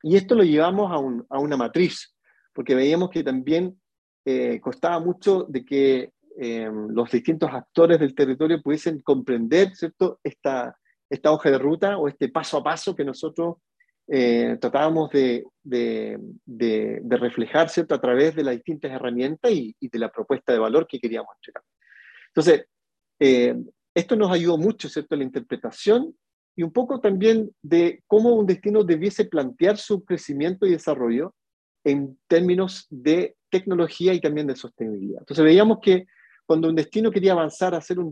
Y 0.02 0.15
esto 0.15 0.34
lo 0.34 0.43
llevamos 0.43 0.91
a, 1.30 1.39
una 1.39 1.58
matriz, 1.58 2.15
porque 2.54 2.74
veíamos 2.74 3.10
que 3.10 3.24
también 3.24 3.80
eh, 4.26 4.60
costaba 4.62 5.00
mucho 5.00 5.45
de 5.50 5.65
que 5.65 6.13
em, 6.38 6.88
los 6.89 7.12
distintos 7.12 7.50
actores 7.52 8.00
del 8.00 8.15
territorio 8.15 8.62
pudiesen 8.62 9.02
comprender 9.02 9.76
¿cierto? 9.76 10.19
Esta, 10.24 10.76
esta 11.10 11.32
hoja 11.32 11.52
de 11.52 11.58
ruta 11.58 11.97
o 11.97 12.08
este 12.08 12.30
paso 12.30 12.58
a 12.58 12.63
paso 12.63 12.95
que 12.95 13.04
nosotros 13.04 13.58
eh, 14.08 14.58
tratábamos 14.60 15.10
de, 15.12 15.46
reflejar 17.10 17.70
¿cierto? 17.70 17.96
a 17.96 18.02
través 18.02 18.36
de 18.36 18.44
las 18.44 18.56
distintas 18.56 18.92
herramientas 18.92 19.52
y, 19.52 19.76
de 19.80 20.00
la 20.00 20.12
propuesta 20.12 20.54
de 20.54 20.60
valor 20.60 20.88
que 20.88 21.00
queríamos 21.00 21.36
entregar. 21.38 21.64
Entonces, 22.28 22.66
eh, 23.20 23.56
esto 23.94 24.16
nos 24.16 24.32
ayudó 24.32 24.58
mucho 24.58 24.90
¿cierto? 24.90 25.16
la 25.16 25.24
interpretación 25.24 26.16
y 26.56 26.64
un 26.64 26.72
poco 26.72 27.00
también 27.00 27.52
de 27.62 28.04
cómo 28.08 28.36
un 28.36 28.46
destino 28.46 28.84
debiese 28.84 29.26
plantear 29.26 29.78
su 29.78 30.04
crecimiento 30.04 30.66
y 30.66 30.72
desarrollo 30.72 31.34
en 31.84 32.20
términos 32.28 32.88
de 32.90 33.36
tecnología 33.50 34.14
y 34.14 34.22
también 34.22 34.48
de 34.48 34.56
sostenibilidad. 34.56 35.20
Entonces 35.22 35.44
veíamos 35.44 35.80
que 35.82 36.06
cuando 36.46 36.68
un 36.68 36.76
destino 36.76 37.12
quería 37.12 37.32
avanzar 37.32 37.74
a 37.74 37.82
ser 37.82 38.00
un, 38.00 38.12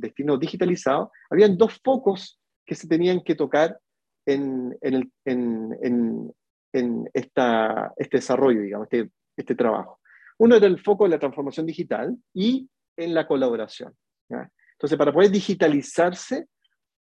destino 0.00 0.36
digitalizado, 0.36 1.10
habían 1.30 1.56
dos 1.56 1.80
focos 1.82 2.38
que 2.66 2.74
se 2.74 2.86
tenían 2.86 3.22
que 3.22 3.34
tocar 3.34 3.78
en, 4.28 4.76
en, 4.82 5.10
en, 5.24 6.32
en 6.72 7.10
esta, 7.14 7.92
este 7.96 8.18
desarrollo, 8.18 8.60
digamos, 8.60 8.88
este, 8.90 9.10
este, 9.36 9.54
trabajo. 9.54 10.00
Uno 10.38 10.56
era 10.56 10.66
el 10.66 10.78
foco 10.78 11.04
de 11.04 11.10
la 11.10 11.18
transformación 11.18 11.64
digital 11.64 12.14
y 12.34 12.68
en 12.96 13.14
la 13.14 13.26
colaboración. 13.26 13.94
Entonces, 14.28 14.98
para 14.98 15.12
poder 15.12 15.30
digitalizarse, 15.30 16.46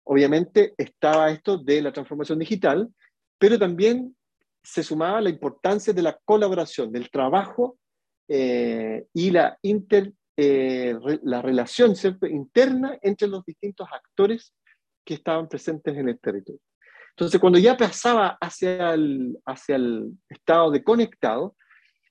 obviamente 0.05 0.74
estaba 0.78 1.30
esto 1.30 1.57
de 1.57 1.82
la 1.82 1.91
transformación 1.91 2.39
digital, 2.39 2.88
pero 3.38 3.59
también 3.59 4.15
se 4.63 4.82
sumaba 4.82 5.22
la 5.22 5.30
importancia 5.30 5.93
de 5.93 6.01
la 6.01 6.17
colaboración, 6.24 6.91
del 6.91 7.09
trabajo 7.09 7.78
eh, 8.28 9.05
y 9.13 9.32
la, 9.32 9.57
inter, 9.61 10.13
eh, 10.38 10.95
la 11.24 11.41
relación 11.41 11.95
¿cierto? 11.95 12.28
interna 12.28 12.97
entre 13.01 13.28
los 13.28 13.43
distintos 13.45 13.88
actores 13.91 14.53
que 15.05 15.15
estaban 15.15 15.47
presentes 15.47 15.95
en 15.97 16.09
el 16.09 16.20
territorio. 16.20 16.61
Entonces, 17.20 17.41
cuando 17.41 17.59
ya 17.59 17.76
pasaba 17.76 18.38
hacia 18.39 18.93
el, 18.93 19.38
hacia 19.45 19.76
el 19.76 20.17
estado 20.30 20.72
de 20.72 20.82
conectado, 20.82 21.57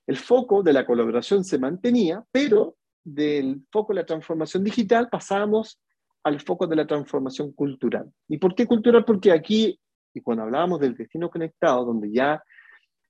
el 0.05 0.17
foco 0.17 0.61
de 0.61 0.71
la 0.71 0.85
colaboración 0.85 1.43
se 1.43 1.57
mantenía, 1.57 2.23
pero 2.31 2.75
del 3.03 3.63
foco 3.71 3.91
de 3.91 4.01
la 4.01 4.05
transformación 4.05 4.63
digital 4.63 5.09
pasábamos 5.09 5.81
al 6.23 6.39
foco 6.41 6.67
de 6.67 6.75
la 6.75 6.85
transformación 6.85 7.53
cultural. 7.53 8.07
¿Y 8.27 8.37
por 8.37 8.53
qué 8.53 8.67
cultural? 8.67 9.03
Porque 9.03 9.31
aquí 9.31 9.79
Y 10.13 10.21
cuando 10.21 10.43
hablábamos 10.43 10.79
del 10.79 10.95
destino 10.95 11.27
conectado, 11.31 11.85
donde 11.85 12.11
ya 12.11 12.43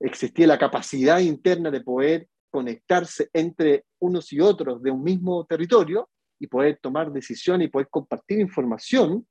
existía 0.00 0.46
la 0.46 0.58
capacidad 0.58 1.18
interna 1.18 1.70
de 1.70 1.82
poder 1.82 2.28
conectarse 2.48 3.28
entre 3.34 3.84
unos 3.98 4.32
y 4.32 4.40
otros 4.40 4.82
de 4.82 4.90
un 4.90 5.02
mismo 5.02 5.44
territorio 5.44 6.08
y 6.38 6.46
poder 6.46 6.78
tomar 6.80 7.12
decisiones 7.12 7.68
y 7.68 7.70
poder 7.70 7.88
compartir 7.90 8.40
información 8.40 9.26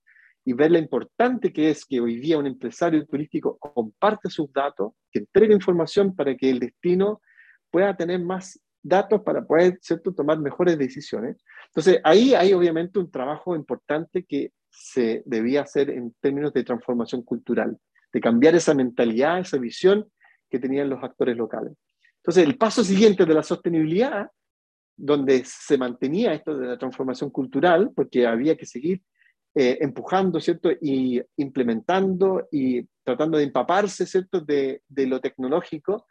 y 0.50 0.54
ver 0.54 0.72
lo 0.72 0.80
importante 0.80 1.54
que 1.54 1.70
es 1.70 1.86
que 1.86 2.02
hoy 2.02 2.16
día 2.20 2.40
un 2.40 2.48
empresario 2.48 3.06
turístico 3.06 3.60
comparte 3.60 4.32
sus 4.32 4.52
datos, 4.52 4.94
que 5.12 5.20
entregue 5.20 5.54
información 5.54 6.16
para 6.16 6.36
que 6.36 6.50
el 6.50 6.58
destino 6.58 7.22
pueda 7.70 7.96
tener 7.96 8.20
más 8.20 8.60
datos 8.82 9.22
para 9.22 9.46
poder 9.46 9.78
¿cierto? 9.80 10.12
tomar 10.12 10.40
mejores 10.40 10.76
decisiones. 10.76 11.38
Entonces, 11.68 12.02
ahí 12.04 12.34
hay 12.34 12.54
obviamente 12.54 12.98
un 12.98 13.12
trabajo 13.12 13.56
importante 13.56 14.26
que 14.28 14.52
se 14.72 15.22
debía 15.28 15.62
hacer 15.62 15.92
en 15.92 16.16
términos 16.20 16.52
de 16.52 16.64
transformación 16.64 17.22
cultural, 17.22 17.78
de 18.12 18.20
cambiar 18.20 18.56
esa 18.56 18.74
mentalidad, 18.74 19.38
esa 19.38 19.60
visión 19.60 20.10
que 20.50 20.58
tenían 20.58 20.90
los 20.90 21.04
actores 21.04 21.38
locales. 21.38 21.74
Entonces, 22.24 22.44
el 22.44 22.58
paso 22.58 22.84
siguiente 22.84 23.24
de 23.24 23.36
la 23.36 23.44
sostenibilidad, 23.44 24.32
donde 24.98 25.44
se 25.46 25.78
mantenía 25.78 26.34
esto 26.34 26.58
de 26.58 26.66
la 26.66 26.78
transformación 26.80 27.30
cultural, 27.30 27.92
porque 27.96 28.26
había 28.26 28.58
que 28.58 28.66
seguir 28.66 29.04
eh, 29.56 29.78
empujando, 29.82 30.40
¿cierto? 30.40 30.70
Y 30.82 31.22
implementando 31.38 32.48
y 32.52 32.84
tratando 33.04 33.38
de 33.38 33.46
empaparse, 33.46 34.06
¿cierto? 34.06 34.42
De, 34.42 34.82
lo 34.88 35.20
tecnológico, 35.20 36.06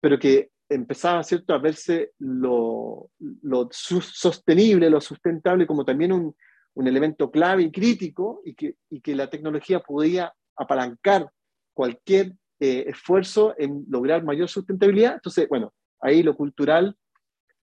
pero 0.00 0.18
que 0.18 0.50
empezaba, 0.68 1.22
¿cierto? 1.22 1.54
A 1.54 1.58
verse 1.58 2.12
lo, 2.18 3.10
lo 3.42 3.68
sostenible, 3.70 4.90
lo 4.90 5.00
sustentable 5.00 5.66
como 5.66 5.84
también 5.84 6.12
un, 6.12 6.34
un 6.74 6.88
elemento 6.88 7.30
clave 7.30 7.62
y 7.62 7.70
crítico 7.70 8.40
y 8.44 8.54
que, 8.54 8.76
y 8.90 9.00
que 9.00 9.14
la 9.14 9.28
tecnología 9.28 9.80
podía 9.80 10.32
apalancar 10.56 11.30
cualquier 11.74 12.32
eh, 12.60 12.84
esfuerzo 12.88 13.54
en 13.58 13.84
lograr 13.88 14.24
mayor 14.24 14.48
sustentabilidad. 14.48 15.14
Entonces, 15.14 15.48
bueno, 15.48 15.72
ahí 16.00 16.22
lo 16.22 16.36
cultural 16.36 16.96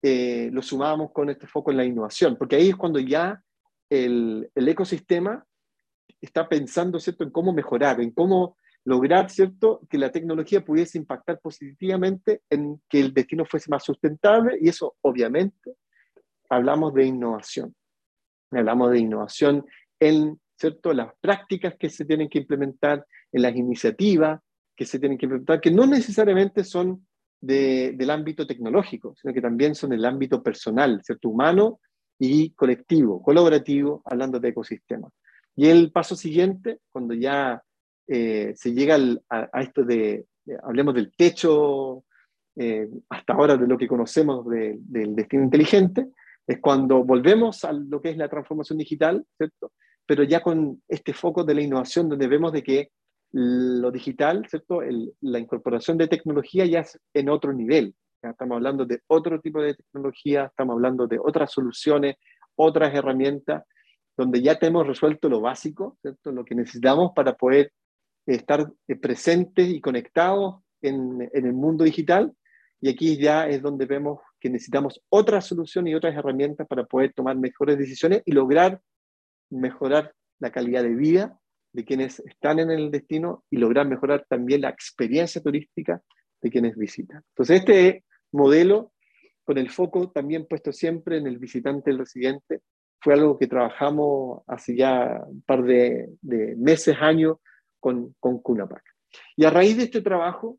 eh, 0.01 0.49
lo 0.51 0.61
sumábamos 0.61 1.11
con 1.11 1.29
este 1.29 1.47
foco 1.47 1.71
en 1.71 1.77
la 1.77 1.85
innovación, 1.85 2.35
porque 2.37 2.55
ahí 2.55 2.69
es 2.69 2.75
cuando 2.75 2.99
ya 2.99 3.41
el, 3.89 4.49
el, 4.53 4.67
ecosistema 4.67 5.45
está 6.21 6.47
pensando, 6.47 6.99
¿cierto?, 6.99 7.23
en 7.23 7.31
cómo 7.31 7.53
mejorar, 7.53 8.01
en 8.01 8.11
cómo 8.11 8.57
lograr, 8.83 9.29
¿cierto?, 9.29 9.81
que 9.89 9.97
la 9.97 10.11
tecnología 10.11 10.63
pudiese 10.63 10.97
impactar 10.97 11.39
positivamente 11.39 12.41
en 12.49 12.81
que 12.89 12.99
el 12.99 13.13
destino 13.13 13.45
fuese 13.45 13.69
más 13.69 13.83
sustentable 13.83 14.57
y 14.61 14.69
eso, 14.69 14.95
obviamente, 15.01 15.75
hablamos 16.49 16.93
de 16.93 17.05
innovación. 17.05 17.75
Hablamos 18.51 18.91
de 18.91 18.99
innovación 18.99 19.65
en, 19.99 20.39
¿cierto?, 20.57 20.93
las 20.93 21.13
prácticas 21.19 21.75
que 21.77 21.89
se 21.89 22.05
tienen 22.05 22.29
que 22.29 22.39
implementar, 22.39 23.05
en 23.31 23.41
las 23.41 23.55
iniciativas, 23.55 24.39
que 24.75 24.85
se 24.85 24.99
tienen 24.99 25.17
que 25.17 25.25
implementar, 25.25 25.59
que 25.59 25.71
no 25.71 25.85
necesariamente 25.85 26.63
son 26.63 27.05
del 27.41 28.09
ámbito 28.09 28.47
tecnológico, 28.47 29.13
sino 29.15 29.33
que 29.33 29.41
también 29.41 29.75
son 29.75 29.91
del 29.91 30.05
ámbito 30.05 30.41
personal, 30.41 31.01
¿cierto? 31.03 31.29
humano 31.29 31.79
y 32.19 32.51
colectivo, 32.51 33.21
colaborativo, 33.21 34.01
hablando 34.05 34.39
de 34.39 34.49
ecosistemas. 34.49 35.11
Y 35.55 35.67
el 35.67 35.91
paso 35.91 36.15
siguiente, 36.15 36.79
cuando 36.91 37.13
ya 37.13 37.61
eh, 38.07 38.53
se 38.55 38.73
llega 38.73 38.97
a, 39.29 39.61
esto 39.61 39.83
de, 39.83 40.25
hablemos 40.63 40.93
del 40.93 41.13
techo, 41.15 42.03
eh, 42.55 42.89
hasta 43.09 43.33
ahora 43.33 43.57
de 43.57 43.67
lo 43.67 43.77
que 43.77 43.87
conocemos 43.87 44.45
del 44.47 45.15
destino 45.15 45.43
inteligente, 45.43 46.07
es 46.47 46.59
cuando 46.59 47.03
volvemos 47.03 47.63
a 47.65 47.73
lo 47.73 48.01
que 48.01 48.11
es 48.11 48.17
la 48.17 48.29
transformación 48.29 48.77
digital, 48.77 49.25
¿cierto? 49.37 49.73
Pero 50.05 50.23
ya 50.23 50.41
con 50.41 50.81
este 50.87 51.13
foco 51.13 51.43
de 51.43 51.55
la 51.55 51.61
innovación, 51.61 52.07
donde 52.07 52.27
vemos 52.27 52.51
de 52.51 52.63
que 52.63 52.91
lo 53.31 53.91
digital, 53.91 54.45
¿cierto? 54.49 54.81
la 55.21 55.39
incorporación 55.39 55.97
de 55.97 56.07
tecnología 56.07 56.65
ya 56.65 56.81
es 56.81 56.99
en 57.13 57.29
otro 57.29 57.51
nivel. 57.51 57.95
¿Ya? 58.25 58.31
Estamos 58.31 58.55
hablando 58.55 58.85
de 58.85 59.01
otro 59.07 59.39
tipo 59.39 59.61
de 59.61 59.75
tecnología, 59.75 60.45
estamos 60.45 60.73
hablando 60.73 61.07
de 61.07 61.19
otras 61.19 61.51
soluciones, 61.51 62.15
otras 62.55 62.93
herramientas, 62.93 63.63
donde 64.17 64.41
ya 64.41 64.57
tenemos 64.57 64.87
resuelto 64.87 65.29
lo 65.29 65.41
básico, 65.41 65.97
¿cierto? 66.01 66.31
Lo 66.31 66.45
que 66.45 66.55
necesitamos 66.55 67.11
para 67.15 67.35
poder 67.35 67.71
estar 68.25 68.71
presentes 69.01 69.67
y 69.69 69.81
conectados 69.81 70.61
en, 70.81 71.29
en 71.33 71.45
el 71.45 71.53
mundo 71.53 71.83
digital. 71.83 72.33
Y 72.81 72.89
aquí 72.89 73.17
ya 73.17 73.47
es 73.47 73.61
donde 73.61 73.85
vemos 73.85 74.19
que 74.39 74.49
necesitamos 74.49 75.01
otras 75.09 75.45
soluciones 75.45 75.91
y 75.91 75.95
otras 75.95 76.15
herramientas 76.15 76.67
para 76.67 76.85
poder 76.85 77.13
tomar 77.13 77.37
mejores 77.37 77.77
decisiones 77.77 78.21
y 78.25 78.31
lograr 78.31 78.79
mejorar 79.49 80.13
la 80.39 80.51
calidad 80.51 80.83
de 80.83 80.95
vida 80.95 81.39
de 81.75 81.83
quienes 81.83 82.19
están 82.21 82.59
en 82.59 82.71
el 82.71 82.89
destino 82.89 83.43
y 83.49 83.57
lograr 83.57 83.87
mejorar 83.87 84.25
también 84.29 84.61
la 84.61 84.69
experiencia 84.69 85.41
turística 85.41 86.01
de 86.41 86.49
quienes 86.49 86.77
visitan. 86.77 87.21
Entonces, 87.33 87.59
este 87.59 88.04
modelo, 88.35 88.93
con 89.43 89.57
el 89.57 89.69
foco 89.69 90.11
también 90.11 90.47
puesto 90.47 90.71
siempre 90.71 91.17
en 91.17 91.27
el 91.27 91.37
visitante, 91.37 91.91
el 91.91 91.99
residente, 91.99 92.61
fue 92.99 93.13
algo 93.13 93.37
que 93.37 93.47
trabajamos 93.47 94.41
hace 94.47 94.75
ya 94.75 95.21
un 95.27 95.41
par 95.43 95.63
de, 95.63 96.09
meses, 96.57 96.97
años, 96.99 97.37
con, 97.79 98.15
con 98.19 98.39
Cunapac. 98.39 98.83
Y 99.35 99.45
a 99.45 99.51
raíz 99.51 99.77
de 99.77 99.83
este 99.83 100.01
trabajo, 100.01 100.57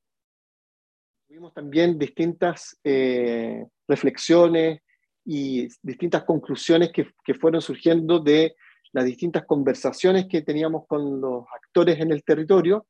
tuvimos 1.27 1.53
también 1.53 1.99
distintas 1.99 2.79
eh, 2.85 3.67
reflexiones 3.89 4.81
y 5.25 5.67
distintas 5.83 6.23
conclusiones 6.23 6.93
que, 6.93 7.11
que 7.25 7.35
fueron 7.35 7.61
surgiendo 7.61 8.21
de 8.21 8.55
las 8.93 9.05
distintas 9.05 9.45
conversaciones 9.45 10.27
que 10.27 10.43
teníamos 10.43 10.87
con 10.87 11.21
los 11.21 11.45
actores 11.53 11.99
en 12.01 12.13
el 12.13 12.23
territorio 12.23 12.87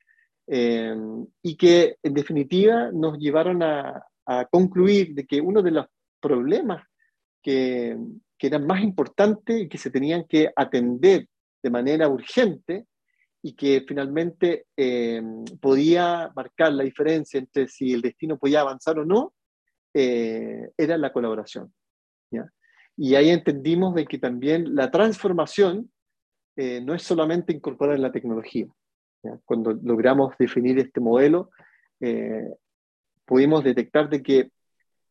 eh, 0.47 0.95
y 1.43 1.57
que 1.57 1.97
en 2.03 2.14
definitiva 2.14 2.91
nos 2.93 3.18
llevaron 3.18 3.62
a, 3.62 4.05
concluir 4.51 5.14
de 5.14 5.27
que 5.27 5.41
uno 5.41 5.62
de 5.62 5.70
los 5.70 5.87
problemas 6.20 6.85
que, 7.43 7.97
que, 8.37 8.47
eran 8.49 8.66
más 8.66 8.83
importantes 8.83 9.62
y 9.62 9.68
que 9.68 9.79
se 9.79 9.91
tenían 9.91 10.24
que 10.24 10.51
atender 10.55 11.29
de 11.62 11.70
manera 11.70 12.09
urgente 12.09 12.87
y 13.47 13.55
que 13.55 13.85
finalmente 13.87 14.66
eh, 14.77 15.22
podía 15.61 16.33
marcar 16.35 16.72
la 16.72 16.83
diferencia 16.83 17.39
entre 17.39 17.68
si 17.68 17.93
el 17.93 18.03
destino 18.03 18.39
podía 18.39 18.62
avanzar 18.62 18.99
o 18.99 19.05
no, 19.05 19.35
eh, 19.95 20.70
era 20.77 20.99
la 20.99 21.12
colaboración. 21.12 21.72
¿ya? 22.29 22.51
Y 22.97 23.14
ahí 23.14 23.31
entendimos 23.31 23.95
de 23.95 24.05
que 24.05 24.18
también 24.18 24.74
la 24.74 24.91
transformación 24.91 25.93
eh, 26.57 26.81
no 26.81 26.93
es 26.93 27.05
solamente 27.05 27.53
incorporar 27.53 28.01
la 28.01 28.11
tecnología. 28.11 28.66
Cuando 29.45 29.72
logramos 29.72 30.35
definir 30.39 30.79
este 30.81 31.01
modelo, 31.01 31.51
pudimos 33.27 33.62
detectar 33.62 34.09
de 34.09 34.22
que 34.22 34.51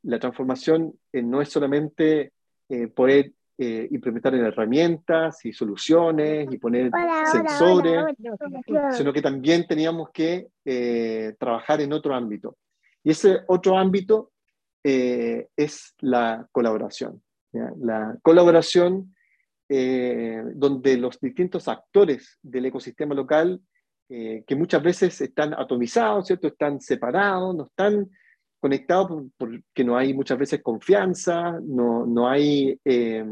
la 0.03 0.19
transformación 0.19 0.93
eh, 1.13 1.21
no 1.21 1.41
es 1.41 1.49
solamente 1.49 2.31
poder 2.95 3.31
implementar 3.59 4.33
herramientas 4.33 5.45
y 5.45 5.53
soluciones 5.53 6.51
y 6.51 6.57
poner 6.57 6.89
sensores, 7.31 8.03
sino 8.97 9.13
que 9.13 9.21
también 9.21 9.67
teníamos 9.67 10.09
que 10.09 10.47
trabajar 11.37 11.79
en 11.79 11.93
otro 11.93 12.15
ámbito. 12.15 12.57
Y 13.03 13.11
ese 13.11 13.41
otro 13.45 13.77
ámbito 13.77 14.31
es 14.83 15.93
la 15.99 16.47
colaboración. 16.51 17.21
La 17.51 18.17
colaboración 18.23 19.15
eh, 19.67 20.43
donde 20.53 20.95
los 20.95 21.19
distintos 21.19 21.67
actores 21.67 22.37
del 22.43 22.67
ecosistema 22.67 23.15
local, 23.15 23.59
eh, 24.09 24.43
que 24.45 24.55
muchas 24.55 24.83
veces 24.83 25.19
están 25.21 25.53
atomizados, 25.53 26.27
¿cierto? 26.27 26.47
están 26.47 26.79
separados, 26.79 27.55
no 27.55 27.65
están 27.65 28.09
conectados 28.59 29.23
porque 29.37 29.83
no 29.83 29.97
hay 29.97 30.13
muchas 30.13 30.37
veces 30.37 30.61
confianza, 30.63 31.59
no, 31.61 32.05
no 32.05 32.27
hay 32.27 32.79
eh, 32.83 33.25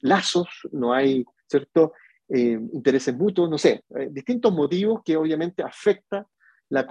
lazos, 0.00 0.48
no 0.72 0.92
hay 0.92 1.24
¿cierto? 1.48 1.92
intereses 2.28 3.16
mutuos, 3.16 3.48
no 3.48 3.56
sé, 3.56 3.84
distintos 4.10 4.52
motivos 4.52 5.00
que 5.04 5.16
obviamente 5.16 5.62
afectan 5.62 6.26
la, 6.70 6.84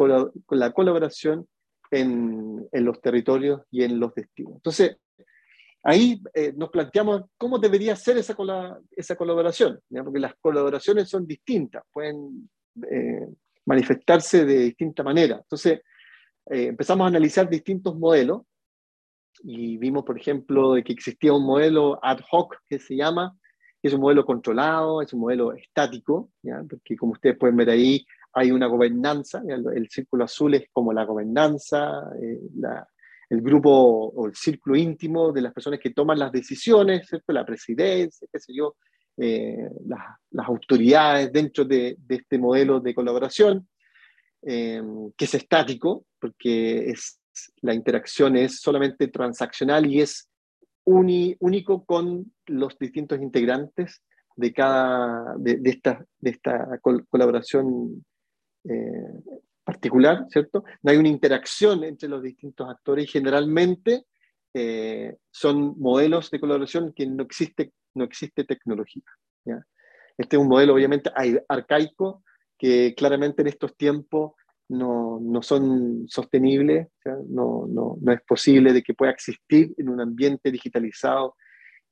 la 0.51 0.71
colaboración 0.71 1.45
en, 1.91 2.67
en, 2.71 2.85
los 2.85 3.01
territorios 3.01 3.61
y 3.69 3.83
en 3.83 3.99
los 3.99 4.15
destinos. 4.15 4.53
Entonces, 4.55 4.97
ahí 5.85 6.21
eh, 6.33 6.51
nos 6.55 6.69
planteamos 6.69 7.23
cómo 7.37 7.59
debería 7.59 7.95
ser 7.95 8.17
esa, 8.17 8.35
esa 8.91 9.15
colaboración, 9.15 9.79
porque 10.03 10.19
las 10.19 10.33
colaboraciones 10.41 11.07
son 11.07 11.27
distintas, 11.27 11.83
pueden 11.91 12.49
eh, 12.89 13.27
manifestarse 13.65 14.45
de 14.45 14.59
distinta 14.59 15.03
manera. 15.03 15.37
Entonces, 15.37 15.81
eh, 16.49 16.67
empezamos 16.67 17.05
a 17.05 17.07
analizar 17.07 17.49
distintos 17.49 17.97
modelos 17.97 18.43
y 19.43 19.77
vimos, 19.77 20.03
por 20.03 20.17
ejemplo, 20.17 20.73
de 20.73 20.83
que 20.83 20.93
existía 20.93 21.33
un 21.33 21.45
modelo 21.45 21.99
ad 22.03 22.19
hoc 22.31 22.57
que 22.67 22.79
se 22.79 22.95
llama, 22.95 23.37
que 23.81 23.87
es 23.89 23.93
un 23.93 24.01
modelo 24.01 24.25
controlado, 24.25 25.01
es 25.01 25.11
un 25.13 25.21
modelo 25.21 25.53
estático, 25.53 26.31
porque 26.69 26.95
como 26.95 27.13
ustedes 27.13 27.37
pueden 27.37 27.57
ver 27.57 27.69
ahí, 27.69 28.05
hay 28.33 28.51
una 28.51 28.67
gobernanza, 28.67 29.41
el, 29.47 29.89
círculo 29.89 30.25
azul 30.25 30.55
es 30.55 30.67
como 30.71 30.93
la 30.93 31.05
gobernanza, 31.05 32.01
la, 32.55 32.87
el 33.29 33.41
grupo 33.41 33.69
o 33.69 34.27
el 34.27 34.35
círculo 34.35 34.75
íntimo 34.75 35.31
de 35.31 35.41
las 35.41 35.53
personas 35.53 35.79
que 35.79 35.91
toman 35.91 36.19
las 36.19 36.31
decisiones, 36.31 37.09
la 37.27 37.45
presidencia, 37.45 38.27
qué 38.31 38.39
sé 38.39 38.53
yo, 38.53 38.75
eh, 39.17 39.69
las, 39.85 40.47
autoridades 40.47 41.31
dentro 41.31 41.63
de, 41.65 41.97
este 42.09 42.37
modelo 42.37 42.79
de 42.79 42.93
colaboración. 42.93 43.67
em, 44.41 45.11
que 45.17 45.25
es 45.25 45.33
estático, 45.33 46.05
porque 46.19 46.89
es, 46.89 47.19
la 47.61 47.73
interacción 47.73 48.35
es 48.35 48.59
solamente 48.59 49.07
transaccional 49.07 49.85
y 49.87 50.01
es 50.01 50.29
único 50.85 51.83
con 51.85 52.31
los 52.45 52.77
distintos 52.77 53.19
integrantes 53.19 54.03
de 54.35 54.53
cada 54.53 55.35
de, 55.37 55.59
esta, 55.63 56.05
de 56.19 56.29
esta 56.29 56.79
colaboración 57.09 58.05
eh, 58.65 59.21
particular, 59.63 60.25
¿cierto? 60.29 60.63
No 60.83 60.91
hay 60.91 60.97
una 60.97 61.09
interacción 61.09 61.83
entre 61.83 62.07
los 62.07 62.21
distintos 62.21 62.69
actores 62.69 63.05
y 63.05 63.07
generalmente 63.07 64.05
eh, 64.53 65.17
son 65.31 65.79
modelos 65.79 66.29
de 66.29 66.39
colaboración 66.39 66.93
que 66.93 67.07
no 67.07 67.23
existe, 67.23 67.71
no 67.95 68.03
existe 68.03 68.43
tecnología. 68.43 69.03
Este 70.17 70.35
es 70.35 70.41
un 70.41 70.47
modelo 70.47 70.73
obviamente 70.73 71.11
arcaico 71.47 72.23
que 72.57 72.93
claramente 72.95 73.41
en 73.41 73.49
estos 73.49 73.75
tiempos 73.75 74.33
no, 74.69 75.19
no 75.21 75.41
son 75.41 76.07
sostenibles, 76.07 76.87
no, 77.27 77.67
no, 77.67 77.97
no, 78.01 78.11
es 78.11 78.21
posible 78.21 78.73
de 78.73 78.81
que 78.81 78.93
pueda 78.93 79.11
existir 79.11 79.73
en 79.77 79.89
un 79.89 80.01
ambiente 80.01 80.51
digitalizado 80.51 81.35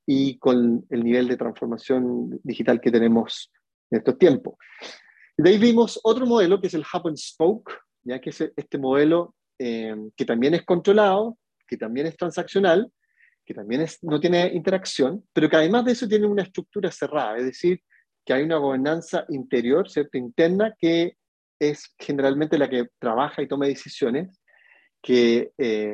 y 0.06 0.38
con 0.40 0.86
el 0.90 1.04
nivel 1.04 1.28
de 1.28 1.38
transformación 1.38 2.40
digital 2.44 2.82
que 2.82 2.92
tenemos 2.92 3.52
en 3.92 4.00
estos 4.00 4.18
tiempos. 4.18 4.56
De 5.38 5.50
ahí 5.50 5.58
vimos 5.58 6.00
otro 6.04 6.26
modelo 6.26 6.60
que 6.60 6.68
es 6.68 6.74
el 6.74 6.82
Hub 6.82 7.08
and 7.08 7.18
Spoke, 7.18 7.72
ya 8.04 8.20
que 8.20 8.32
es 8.32 8.42
este 8.42 8.78
modelo 8.78 9.36
eh, 9.60 9.96
que 10.16 10.26
también 10.26 10.54
es 10.54 10.64
controlado, 10.64 11.38
que 11.68 11.78
también 11.78 12.08
es 12.08 12.18
transaccional, 12.18 12.92
que 13.46 13.54
también 13.54 13.82
es, 13.82 14.04
no 14.04 14.20
tiene 14.20 14.48
interacción, 14.54 15.24
pero 15.34 15.50
que 15.50 15.56
además 15.58 15.86
de 15.86 15.92
eso 15.92 16.08
tiene 16.08 16.28
una 16.28 16.44
estructura 16.44 16.92
cerrada, 16.92 17.38
es 17.38 17.46
decir, 17.46 17.82
que 18.26 18.34
hay 18.34 18.44
una 18.44 18.58
gobernanza 18.58 19.26
interior, 19.30 19.90
¿cierto? 19.90 20.18
interna, 20.18 20.74
que 20.78 21.18
es 21.60 21.94
generalmente 21.98 22.58
la 22.58 22.70
que 22.70 22.88
trabaja 23.00 23.42
y 23.42 23.48
toma 23.48 23.66
decisiones, 23.66 24.42
que 25.02 25.52
eh, 25.58 25.94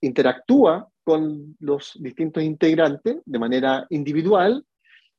interactúa 0.00 0.88
con 1.04 1.56
los 1.60 1.98
distintos 2.00 2.42
integrantes 2.42 3.18
de 3.24 3.38
manera 3.38 3.86
individual, 3.90 4.64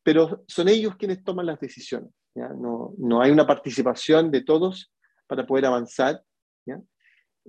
pero 0.04 0.44
son 0.48 0.68
ellos 0.68 0.96
quienes 0.96 1.24
toman 1.24 1.46
las 1.46 1.60
decisiones. 1.60 2.10
¿ya? 2.34 2.50
No, 2.50 2.94
no, 2.98 3.22
hay 3.22 3.32
una 3.32 3.46
participación 3.46 4.32
de 4.32 4.44
todos 4.44 4.92
para 5.28 5.46
poder 5.46 5.66
avanzar. 5.66 6.22
¿ya? 6.66 6.80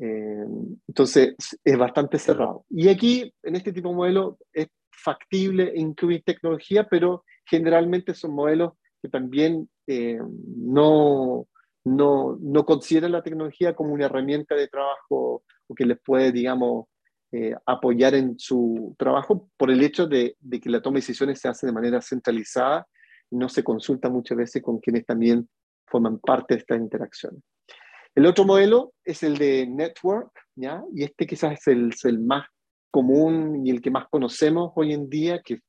Eh, 0.00 0.44
entonces, 0.88 1.34
es 1.64 1.78
bastante 1.78 2.18
cerrado. 2.18 2.64
Y 2.70 2.88
aquí, 2.88 3.32
en 3.42 3.56
este 3.56 3.72
tipo 3.72 3.90
de 3.90 3.94
modelo, 3.94 4.38
es 4.52 4.68
factible 4.90 5.72
incluir 5.74 6.22
tecnología, 6.24 6.86
pero 6.88 7.24
generalmente 7.44 8.14
son 8.14 8.34
modelos 8.34 8.72
que 9.02 9.08
también 9.08 9.68
eh, 9.86 10.18
no, 10.56 11.48
no, 11.84 12.38
no 12.40 12.64
consideran 12.64 13.12
la 13.12 13.22
tecnología 13.22 13.74
como 13.74 13.92
una 13.92 14.06
herramienta 14.06 14.54
de 14.54 14.68
trabajo 14.68 15.42
o 15.66 15.74
que 15.74 15.84
les 15.84 15.98
puede, 16.00 16.30
digamos, 16.30 16.86
eh, 17.32 17.54
apoyar 17.66 18.14
en 18.14 18.38
su 18.38 18.94
trabajo 18.98 19.50
por 19.56 19.70
el 19.70 19.82
hecho 19.82 20.06
de, 20.06 20.36
de, 20.38 20.60
que 20.60 20.68
la 20.68 20.82
toma 20.82 20.96
de 20.96 21.00
decisiones 21.00 21.40
se 21.40 21.48
hace 21.48 21.66
de 21.66 21.72
manera 21.72 22.00
centralizada 22.00 22.86
y 23.30 23.36
no 23.36 23.48
se 23.48 23.64
consulta 23.64 24.10
muchas 24.10 24.36
veces 24.36 24.62
con 24.62 24.78
quienes 24.78 25.06
también 25.06 25.48
forman 25.86 26.18
parte 26.18 26.54
de 26.54 26.60
estas 26.60 26.78
interacciones. 26.78 27.42
El 28.14 28.26
otro 28.26 28.44
modelo 28.44 28.92
es 29.04 29.22
el 29.22 29.38
de 29.38 29.66
network, 29.66 30.30
¿ya? 30.54 30.82
y 30.94 31.04
este 31.04 31.26
quizás 31.26 31.66
es 31.66 32.04
el, 32.04 32.20
más 32.20 32.46
común 32.90 33.66
y 33.66 33.70
el 33.70 33.80
que 33.80 33.90
más 33.90 34.06
conocemos 34.10 34.72
hoy 34.74 34.92
en 34.92 35.08
día, 35.08 35.40
que 35.42 35.60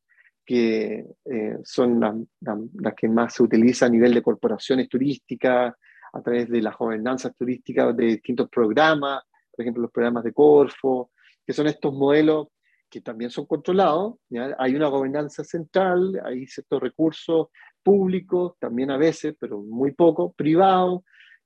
eh, 0.46 1.58
son 1.64 2.00
las 2.02 2.94
que 2.96 3.08
más 3.08 3.34
se 3.34 3.44
utiliza 3.44 3.86
a 3.86 3.89
nivel 3.89 4.14
de 4.14 4.22
corporaciones 4.22 4.89
turísticas, 4.89 5.74
a 6.14 6.22
través 6.22 6.50
de 6.50 6.62
las 6.62 6.78
gobernanzas 6.78 7.36
turísticas 7.36 7.96
de 7.98 8.06
distintos 8.06 8.50
programas, 8.50 9.24
por 9.52 9.64
ejemplo, 9.64 9.84
los 9.84 9.91
programas 9.91 10.24
de 10.24 10.34
Corfo, 10.34 11.12
que 11.46 11.54
son 11.54 11.68
estos 11.68 11.94
modelos 11.94 12.48
que 12.89 13.02
también 13.02 13.32
son 13.32 13.46
controlados. 13.46 14.16
Hay 14.60 14.76
una 14.76 14.88
gobernanza 14.88 15.44
central, 15.44 16.22
hay 16.24 16.46
ciertos 16.46 16.82
recursos 16.82 17.48
públicos, 17.82 18.54
también 18.60 18.91
a 18.91 18.98
veces, 18.98 19.36
pero 19.39 19.62
muy 19.62 19.91
poco, 19.91 20.32
privados. 20.34 21.02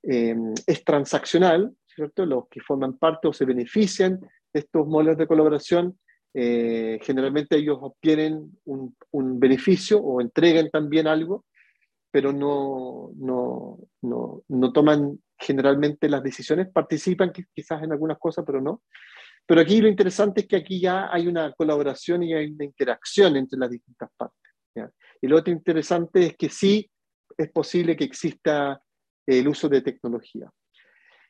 Eh, 0.09 0.35
es 0.65 0.83
transaccional, 0.83 1.73
¿cierto? 1.85 2.25
Los 2.25 2.47
que 2.49 2.61
forman 2.61 2.97
parte 2.97 3.27
o 3.27 3.33
se 3.33 3.45
benefician 3.45 4.19
de 4.19 4.59
estos 4.59 4.87
modelos 4.87 5.17
de 5.17 5.27
colaboración 5.27 5.97
eh, 6.39 6.99
generalmente 7.01 7.55
ellos 7.57 7.79
obtienen 7.81 8.51
un, 8.65 8.95
un, 9.11 9.39
beneficio 9.39 9.99
o 9.99 10.21
entregan 10.21 10.69
también 10.69 11.07
algo, 11.07 11.45
pero 12.11 12.31
no, 12.31 13.09
no, 13.15 13.79
no, 14.03 14.43
no, 14.47 14.71
toman 14.71 15.19
generalmente 15.35 16.07
las 16.07 16.21
decisiones, 16.21 16.69
participan 16.71 17.31
quizás 17.31 17.81
en 17.81 17.91
algunas 17.91 18.19
cosas, 18.19 18.45
pero 18.45 18.61
no. 18.61 18.83
Pero 19.47 19.61
aquí 19.61 19.81
lo 19.81 19.87
interesante 19.87 20.41
es 20.41 20.47
que 20.47 20.57
aquí 20.57 20.79
ya 20.79 21.11
hay 21.11 21.27
una 21.27 21.51
colaboración 21.53 22.21
y 22.21 22.33
hay 22.35 22.51
una 22.51 22.65
interacción 22.65 23.35
entre 23.35 23.57
las 23.57 23.71
distintas 23.71 24.09
partes. 24.15 24.51
Y 25.19 25.27
lo 25.27 25.37
otro 25.37 25.51
interesante 25.51 26.27
es 26.27 26.37
que 26.37 26.49
sí 26.49 26.87
es 27.35 27.51
posible 27.51 27.95
que 27.95 28.03
exista 28.03 28.79
el 29.27 29.47
uso 29.47 29.69
de 29.69 29.81
tecnología. 29.81 30.49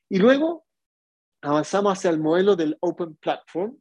Y 0.09 0.19
luego 0.19 0.65
avanzamos 1.41 1.97
hacia 1.97 2.11
el 2.11 2.19
modelo 2.19 2.55
del 2.55 2.77
Open 2.79 3.15
Platform, 3.15 3.77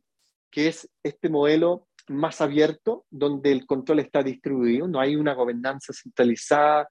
que 0.50 0.68
es 0.68 0.88
este 1.02 1.28
modelo 1.28 1.88
más 2.08 2.40
abierto, 2.40 3.04
donde 3.10 3.52
el 3.52 3.66
control 3.66 4.00
está 4.00 4.22
distribuido, 4.22 4.88
no 4.88 5.00
hay 5.00 5.16
una 5.16 5.34
gobernanza 5.34 5.92
centralizada 5.92 6.88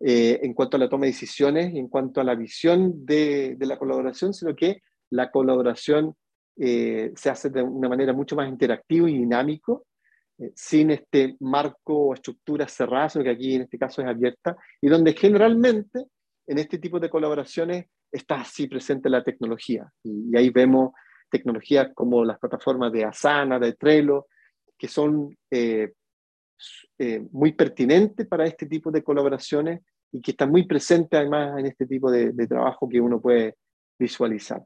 eh, 0.00 0.40
en 0.42 0.54
cuanto 0.54 0.76
a 0.76 0.80
la 0.80 0.88
toma 0.88 1.04
de 1.04 1.12
decisiones 1.12 1.72
y 1.72 1.78
en 1.78 1.88
cuanto 1.88 2.20
a 2.20 2.24
la 2.24 2.34
visión 2.34 3.04
de, 3.06 3.56
la 3.60 3.78
colaboración, 3.78 4.34
sino 4.34 4.54
que 4.54 4.82
la 5.10 5.30
colaboración 5.30 6.14
eh, 6.58 7.12
se 7.14 7.30
hace 7.30 7.50
de 7.50 7.62
una 7.62 7.88
manera 7.88 8.12
mucho 8.12 8.34
más 8.34 8.48
interactiva 8.48 9.08
y 9.08 9.18
dinámico, 9.18 9.86
eh, 10.38 10.52
sin 10.54 10.90
este 10.90 11.36
marco 11.40 11.94
o 11.94 12.14
estructura 12.14 12.66
cerrada, 12.68 13.08
sino 13.10 13.24
que 13.24 13.30
aquí 13.30 13.54
en 13.54 13.62
este 13.62 13.78
caso 13.78 14.02
es 14.02 14.08
abierta, 14.08 14.56
y 14.80 14.88
donde 14.88 15.12
generalmente 15.14 16.06
en 16.46 16.58
este 16.58 16.78
tipo 16.78 17.00
de 17.00 17.10
colaboraciones 17.10 17.86
está 18.10 18.40
así 18.40 18.68
presente 18.68 19.10
la 19.10 19.22
tecnología. 19.22 19.90
Y, 20.02 20.36
ahí 20.36 20.50
vemos 20.50 20.92
tecnologías 21.30 21.88
como 21.94 22.24
las 22.24 22.38
plataformas 22.38 22.92
de 22.92 23.04
Asana, 23.04 23.58
de 23.58 23.72
Trello, 23.74 24.26
que 24.78 24.88
son 24.88 25.36
eh, 25.50 25.92
eh, 26.98 27.20
muy 27.32 27.52
pertinentes 27.52 28.26
para 28.26 28.46
este 28.46 28.66
tipo 28.66 28.90
de 28.90 29.02
colaboraciones 29.02 29.80
y 30.12 30.20
que 30.20 30.30
están 30.30 30.50
muy 30.50 30.66
presentes 30.66 31.18
además 31.18 31.58
en 31.58 31.66
este 31.66 31.86
tipo 31.86 32.10
de, 32.10 32.32
trabajo 32.46 32.88
que 32.88 33.00
uno 33.00 33.20
puede 33.20 33.56
visualizar. 33.98 34.62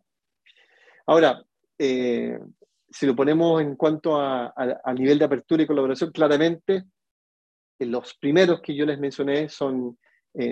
Ahora, 1.07 1.43
eh, 1.79 2.39
si 2.91 3.07
lo 3.07 3.17
ponemos 3.17 3.63
en 3.63 3.77
cuanto 3.77 4.21
a, 4.21 4.53
nivel 4.95 5.19
de 5.19 5.25
apertura 5.25 5.63
y 5.63 5.67
colaboración, 5.67 6.11
claramente 6.11 6.85
los 7.79 8.15
primeros 8.15 8.61
que 8.61 8.75
yo 8.75 8.85
les 8.85 8.99
mencioné 8.99 9.49
son 9.49 9.97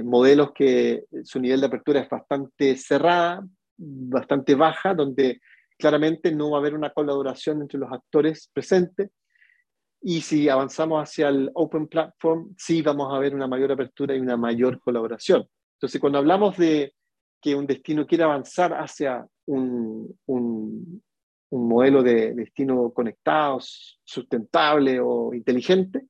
modelos 0.05 0.53
que 0.53 1.05
su 1.24 1.41
nivel 1.41 1.61
de 1.61 1.66
apertura 1.66 2.01
es 2.01 2.09
bastante 2.09 2.76
cerrada, 2.76 3.47
bastante 3.76 4.55
baja, 4.55 4.95
donde 4.95 5.41
claramente 5.79 6.35
no 6.35 6.51
va 6.51 6.59
a 6.59 6.61
haber 6.61 6.74
una 6.74 6.91
colaboración 6.91 7.62
entre 7.62 7.79
los 7.79 7.91
actores 7.91 8.51
presentes. 8.53 9.11
Y 10.01 10.20
si 10.20 10.49
avanzamos 10.49 11.03
hacia 11.03 11.29
el 11.29 11.51
Open 11.55 11.89
Platform, 11.89 12.55
sí 12.57 12.83
vamos 12.83 13.12
a 13.12 13.18
ver 13.18 13.35
una 13.35 13.47
mayor 13.47 13.72
apertura 13.72 14.14
y 14.14 14.20
una 14.20 14.37
mayor 14.37 14.81
colaboración. 14.81 15.49
Entonces, 15.76 16.01
cuando 16.01 16.18
hablamos 16.18 16.57
de 16.57 16.95
que 17.41 17.55
un 17.55 17.66
destino 17.66 18.07
quiere 18.07 18.24
avanzar 18.24 18.74
hacia 18.74 19.26
un, 19.47 20.18
un, 20.26 21.03
modelo 21.51 22.03
de 22.03 22.35
destino 22.35 22.93
conectado, 22.93 23.59
sustentable 24.05 25.01
o 25.01 25.33
inteligente, 25.33 26.07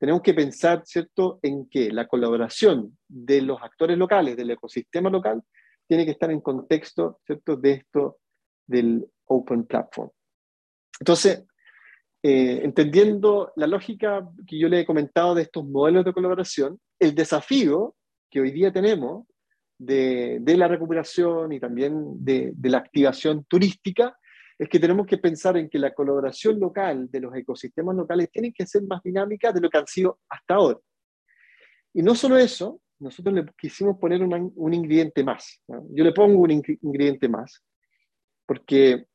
tenemos 0.00 0.22
que 0.22 0.32
pensar, 0.32 0.82
¿cierto?, 0.86 1.38
en 1.42 1.68
que 1.68 1.92
la 1.92 2.08
colaboración 2.08 2.96
de 3.06 3.42
los 3.42 3.62
actores 3.62 3.98
locales, 3.98 4.34
del 4.34 4.50
ecosistema 4.50 5.10
local, 5.10 5.42
tiene 5.86 6.06
que 6.06 6.12
estar 6.12 6.30
en 6.30 6.40
contexto, 6.40 7.20
¿cierto?, 7.26 7.56
de 7.56 7.72
esto 7.72 8.18
del 8.66 9.06
Open 9.26 9.64
Platform. 9.66 10.10
Entonces, 10.98 11.44
eh, 12.22 12.60
entendiendo 12.62 13.52
la 13.56 13.66
lógica 13.66 14.26
que 14.46 14.58
yo 14.58 14.68
le 14.68 14.80
he 14.80 14.86
comentado 14.86 15.34
de 15.34 15.42
estos 15.42 15.66
modelos 15.66 16.06
de 16.06 16.14
colaboración, 16.14 16.80
el 16.98 17.14
desafío 17.14 17.94
que 18.30 18.40
hoy 18.40 18.52
día 18.52 18.72
tenemos 18.72 19.26
de, 19.78 20.42
la 20.56 20.66
recuperación 20.66 21.52
y 21.52 21.60
también 21.60 22.24
de, 22.24 22.54
la 22.62 22.78
activación 22.78 23.44
turística 23.44 24.16
es 24.60 24.68
que 24.68 24.78
tenemos 24.78 25.06
que 25.06 25.16
pensar 25.16 25.56
en 25.56 25.70
que 25.70 25.78
la 25.78 25.94
colaboración 25.94 26.60
local 26.60 27.10
de 27.10 27.20
los 27.20 27.34
ecosistemas 27.34 27.96
locales 27.96 28.30
tiene 28.30 28.52
que 28.52 28.66
ser 28.66 28.82
más 28.82 29.02
dinámica 29.02 29.52
de 29.52 29.60
lo 29.62 29.70
que 29.70 29.78
han 29.78 29.86
sido 29.86 30.20
hasta 30.28 30.54
ahora. 30.54 30.78
Y 31.94 32.02
no 32.02 32.14
solo 32.14 32.36
eso, 32.36 32.78
nosotros 32.98 33.34
le 33.34 33.46
quisimos 33.58 33.96
poner 33.96 34.22
un 34.22 34.74
ingrediente 34.74 35.24
más. 35.24 35.62
Yo 35.66 36.04
le 36.04 36.12
pongo 36.12 36.42
un 36.42 36.50
ingrediente 36.50 37.26
más, 37.26 37.64
porque 38.44 39.06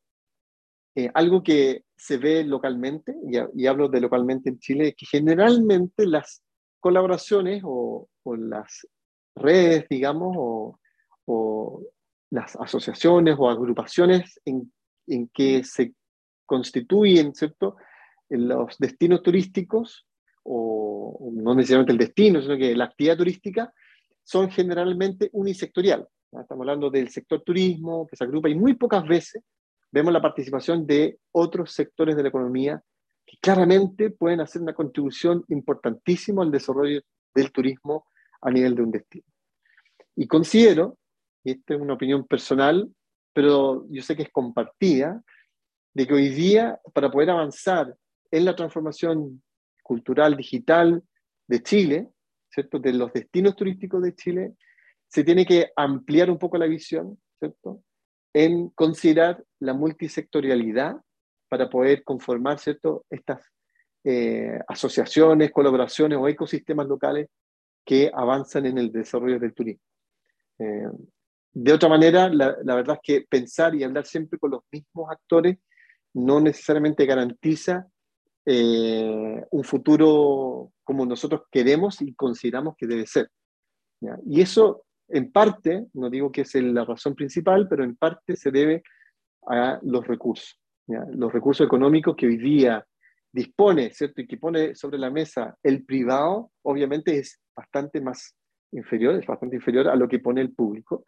eh, 0.95 1.11
algo 1.13 1.43
que 1.43 1.83
se 1.95 2.17
ve 2.17 2.43
localmente, 2.43 3.15
y, 3.53 3.67
hablo 3.67 3.87
de 3.87 4.01
localmente 4.01 4.49
en 4.49 4.57
Chile, 4.57 4.87
es 4.87 4.95
que 4.95 5.05
generalmente 5.05 6.07
las 6.07 6.43
colaboraciones 6.79 7.61
o, 7.63 8.09
las 8.25 8.87
redes, 9.35 9.85
digamos, 9.91 10.35
o, 11.27 11.83
las 12.31 12.55
asociaciones 12.55 13.35
o 13.37 13.47
agrupaciones 13.47 14.41
en, 14.43 14.71
en 15.07 15.27
que 15.29 15.63
se 15.63 15.93
constituyen, 16.45 17.33
¿cierto?, 17.33 17.75
en 18.29 18.47
los 18.47 18.77
destinos 18.79 19.21
turísticos, 19.21 20.05
o 20.43 21.31
no 21.33 21.55
necesariamente 21.55 21.91
el 21.91 21.97
destino, 21.97 22.41
sino 22.41 22.57
que 22.57 22.75
la 22.75 22.85
actividad 22.85 23.17
turística, 23.17 23.73
son 24.23 24.49
generalmente 24.49 25.29
unisectorial. 25.33 26.07
Estamos 26.31 26.63
hablando 26.63 26.89
del 26.89 27.09
sector 27.09 27.41
turismo, 27.43 28.07
que 28.07 28.15
se 28.15 28.23
agrupa, 28.23 28.49
y 28.49 28.55
muy 28.55 28.73
pocas 28.73 29.07
veces 29.07 29.43
vemos 29.91 30.11
la 30.11 30.21
participación 30.21 30.85
de 30.85 31.19
otros 31.31 31.71
sectores 31.71 32.15
de 32.15 32.23
la 32.23 32.29
economía 32.29 32.83
que 33.25 33.37
claramente 33.37 34.09
pueden 34.09 34.41
hacer 34.41 34.61
una 34.61 34.73
contribución 34.73 35.43
importantísima 35.47 36.43
al 36.43 36.51
desarrollo 36.51 37.01
del 37.33 37.51
turismo 37.51 38.05
a 38.41 38.51
nivel 38.51 38.75
de 38.75 38.81
un 38.81 38.91
destino. 38.91 39.25
Y 40.15 40.27
considero, 40.27 40.97
y 41.43 41.51
esta 41.51 41.75
es 41.75 41.81
una 41.81 41.93
opinión 41.93 42.25
personal, 42.25 42.89
pero 43.35 43.85
yo 43.89 44.01
sé 44.01 44.15
que 44.15 44.23
es 44.23 44.31
compartida, 44.31 45.21
de 45.93 46.07
que 46.07 46.13
hoy 46.13 46.29
día, 46.29 46.79
para 46.93 47.11
poder 47.11 47.31
avanzar 47.31 47.93
en 48.31 48.45
la 48.45 48.55
transformación 48.55 49.43
cultural, 49.83 50.37
digital 50.37 51.03
de 51.45 51.61
Chile, 51.61 52.09
¿cierto? 52.49 52.79
de 52.79 52.93
los 52.93 53.11
destinos 53.11 53.57
turísticos 53.57 54.01
de 54.03 54.15
Chile, 54.15 54.53
se 55.09 55.25
tiene 55.25 55.45
que 55.45 55.69
ampliar 55.75 56.31
un 56.31 56.39
poco 56.39 56.57
la 56.57 56.65
visión, 56.65 57.19
¿cierto? 57.37 57.83
en 58.33 58.69
considerar 58.69 59.43
la 59.59 59.73
multisectorialidad 59.73 60.95
para 61.49 61.69
poder 61.69 62.05
conformar 62.05 62.57
¿cierto? 62.59 63.05
estas 63.09 63.41
eh, 64.05 64.59
asociaciones, 64.65 65.51
colaboraciones 65.51 66.17
o 66.17 66.27
ecosistemas 66.29 66.87
locales 66.87 67.27
que 67.85 68.09
avanzan 68.13 68.65
en 68.65 68.77
el 68.77 68.93
desarrollo 68.93 69.39
del 69.39 69.53
turismo. 69.53 69.83
Eh, 70.59 70.87
de 71.57 71.71
otra 71.71 71.87
manera, 71.87 72.27
la, 72.29 72.57
la, 72.63 72.75
verdad 72.75 72.99
es 73.01 73.01
que 73.01 73.25
pensar 73.27 73.73
y 73.75 73.83
hablar 73.83 74.05
siempre 74.05 74.37
con 74.37 74.51
los 74.51 74.63
mismos 74.69 75.09
actores 75.09 75.57
no 76.13 76.41
necesariamente 76.41 77.05
garantiza 77.05 77.87
eh, 78.45 79.43
un 79.49 79.63
futuro 79.63 80.73
como 80.83 81.05
nosotros 81.05 81.43
queremos 81.49 82.01
y 82.01 82.13
consideramos 82.13 82.75
que 82.77 82.87
debe 82.87 83.07
ser. 83.07 83.29
¿ya? 84.01 84.17
Y 84.25 84.41
eso, 84.41 84.83
en 85.07 85.31
parte, 85.31 85.85
no 85.93 86.09
digo 86.09 86.29
que 86.29 86.41
es 86.41 86.53
la 86.55 86.83
razón 86.83 87.15
principal, 87.15 87.67
pero 87.69 87.85
en 87.85 87.95
parte 87.95 88.35
se 88.35 88.51
debe 88.51 88.83
a 89.47 89.79
los 89.81 90.05
recursos. 90.05 90.59
Los 90.87 91.31
recursos 91.31 91.65
económicos 91.65 92.17
que 92.17 92.27
hoy 92.27 92.37
día 92.37 92.85
dispone, 93.31 93.91
¿cierto? 93.91 94.21
Y 94.21 94.27
que 94.27 94.37
pone 94.37 94.75
sobre 94.75 94.97
la 94.97 95.09
mesa 95.09 95.57
el 95.63 95.85
privado, 95.85 96.51
obviamente 96.63 97.17
es 97.17 97.41
bastante 97.55 98.01
más 98.01 98.35
inferior, 98.71 99.15
es 99.15 99.25
bastante 99.25 99.55
inferior 99.55 99.87
a 99.87 99.95
lo 99.95 100.07
que 100.07 100.19
pone 100.19 100.41
el 100.41 100.53
público. 100.53 101.05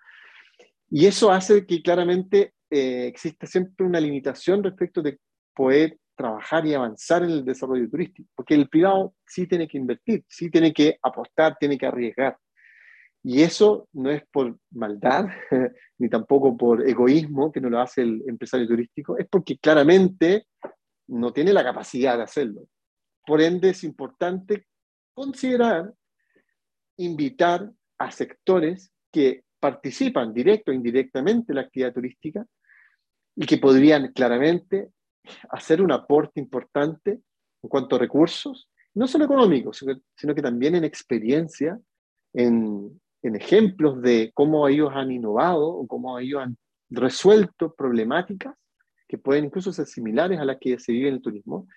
Y 0.89 1.05
eso 1.05 1.31
hace 1.31 1.65
que 1.65 1.81
claramente 1.81 2.53
eh, 2.69 3.07
exista 3.07 3.45
siempre 3.45 3.85
una 3.85 3.99
limitación 3.99 4.63
respecto 4.63 5.01
de 5.01 5.19
poder 5.53 5.97
trabajar 6.15 6.65
y 6.65 6.73
avanzar 6.73 7.23
en 7.23 7.29
el 7.29 7.45
desarrollo 7.45 7.89
turístico, 7.89 8.29
porque 8.35 8.55
el 8.55 8.67
privado 8.67 9.13
sí 9.25 9.47
tiene 9.47 9.67
que 9.67 9.77
invertir, 9.77 10.25
sí 10.27 10.49
tiene 10.49 10.73
que 10.73 10.97
apostar, 11.01 11.57
tiene 11.59 11.77
que 11.77 11.85
arriesgar. 11.85 12.37
Y 13.23 13.41
eso 13.41 13.87
no 13.93 14.09
es 14.09 14.23
por 14.31 14.57
maldad, 14.71 15.27
ni 15.99 16.09
tampoco 16.09 16.55
por 16.57 16.87
egoísmo, 16.87 17.51
que 17.51 17.61
no 17.61 17.69
lo 17.69 17.79
hace 17.79 18.01
el 18.01 18.23
empresario 18.27 18.67
turístico, 18.67 19.17
es 19.17 19.27
porque 19.29 19.57
claramente 19.57 20.47
no 21.07 21.31
tiene 21.31 21.53
la 21.53 21.63
capacidad 21.63 22.17
de 22.17 22.23
hacerlo. 22.23 22.67
Por 23.25 23.41
ende, 23.41 23.69
es 23.69 23.83
importante 23.83 24.65
considerar, 25.13 25.93
invitar 26.97 27.69
a 27.99 28.11
sectores 28.11 28.91
que 29.11 29.43
participan 29.59 30.33
directo 30.33 30.71
o 30.71 30.73
indirectamente 30.73 31.51
en 31.51 31.55
la 31.55 31.61
actividad 31.61 31.93
turística 31.93 32.45
y 33.35 33.45
que 33.45 33.57
podrían 33.57 34.11
claramente 34.13 34.89
hacer 35.49 35.81
un 35.81 35.91
aporte 35.91 36.39
importante 36.39 37.19
en 37.63 37.69
cuanto 37.69 37.95
a 37.95 37.99
recursos, 37.99 38.69
no 38.93 39.07
solo 39.07 39.25
económicos, 39.25 39.83
sino 40.15 40.35
que 40.35 40.41
también 40.41 40.75
en 40.75 40.83
experiencia, 40.83 41.79
en, 42.33 42.99
ejemplos 43.21 44.01
de 44.01 44.31
cómo 44.33 44.69
ellos 44.69 44.89
han 44.93 45.11
innovado 45.11 45.67
o 45.67 45.85
cómo 45.85 46.17
ellos 46.17 46.41
han 46.41 46.57
resuelto 46.89 47.73
problemáticas 47.73 48.55
que 49.05 49.17
pueden 49.17 49.45
incluso 49.45 49.73
ser 49.73 49.85
similares 49.85 50.39
a 50.39 50.45
las 50.45 50.57
que 50.59 50.79
se 50.79 50.93
vive 50.93 51.09
en 51.09 51.15
el 51.15 51.21
turismo, 51.21 51.67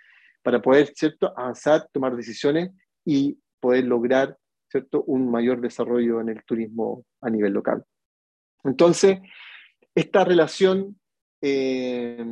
para 0.43 0.63
poder 0.63 0.93
¿cierto? 0.95 1.33
avanzar, 1.37 1.89
tomar 1.93 2.15
decisiones 2.15 2.71
y 3.05 3.37
poder 3.59 3.85
lograr 3.85 4.37
¿cierto? 4.71 5.03
un 5.05 5.31
mayor 5.31 5.61
desarrollo 5.61 6.21
en 6.21 6.29
el 6.29 6.45
turismo 6.45 7.05
a 7.21 7.31
nivel 7.31 7.53
local. 7.53 7.85
Entonces, 8.65 9.19
esta 9.95 10.25
relación 10.25 10.99
eh, 11.43 12.25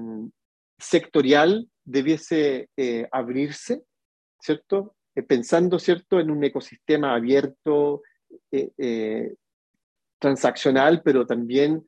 sectorial 0.78 1.68
debiese 1.84 2.68
eh, 2.76 3.08
abrirse, 3.10 3.82
¿cierto? 4.40 4.94
Eh, 5.14 5.22
pensando, 5.22 5.78
¿cierto?, 5.78 6.20
en 6.20 6.30
un 6.30 6.44
ecosistema 6.44 7.14
abierto, 7.14 8.02
transaccional, 10.18 11.00
pero 11.02 11.26
también 11.26 11.82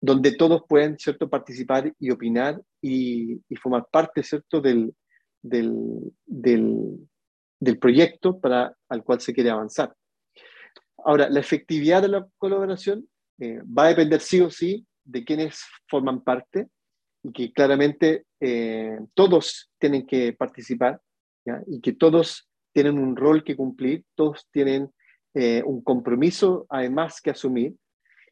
donde 0.00 0.32
todos 0.32 0.62
pueden 0.66 0.98
¿cierto? 0.98 1.28
participar 1.28 1.92
y 1.98 2.10
opinar 2.10 2.60
y, 2.80 3.40
formar 3.60 3.86
parte 3.90 4.22
¿cierto? 4.22 4.60
Del, 4.62 4.94
del, 5.42 5.74
del, 6.24 7.09
proyecto 7.78 8.40
para, 8.40 8.74
al 8.88 9.04
cual 9.04 9.20
se 9.20 9.32
quiere 9.32 9.50
avanzar. 9.50 9.94
Ahora, 11.04 11.28
la 11.28 11.40
efectividad 11.40 12.02
de 12.02 12.08
la 12.08 12.26
colaboración 12.38 13.08
eh, 13.38 13.60
va 13.66 13.84
a 13.84 13.88
depender 13.88 14.20
sí 14.20 14.40
o 14.40 14.50
sí 14.50 14.86
de 15.04 15.24
quienes 15.24 15.62
forman 15.88 16.22
parte 16.22 16.68
y 17.22 17.32
que 17.32 17.52
claramente 17.52 18.24
todos 19.12 19.70
tienen 19.78 20.06
que 20.06 20.32
participar 20.32 20.98
y 21.66 21.82
que 21.82 21.92
todos 21.92 22.48
tienen 22.72 22.98
un 22.98 23.16
rol 23.16 23.44
que 23.44 23.56
cumplir, 23.56 24.04
todos 24.14 24.46
tienen 24.50 24.90
eh, 25.34 25.62
un 25.64 25.82
compromiso 25.82 26.66
además 26.68 27.20
que 27.20 27.30
asumir 27.30 27.76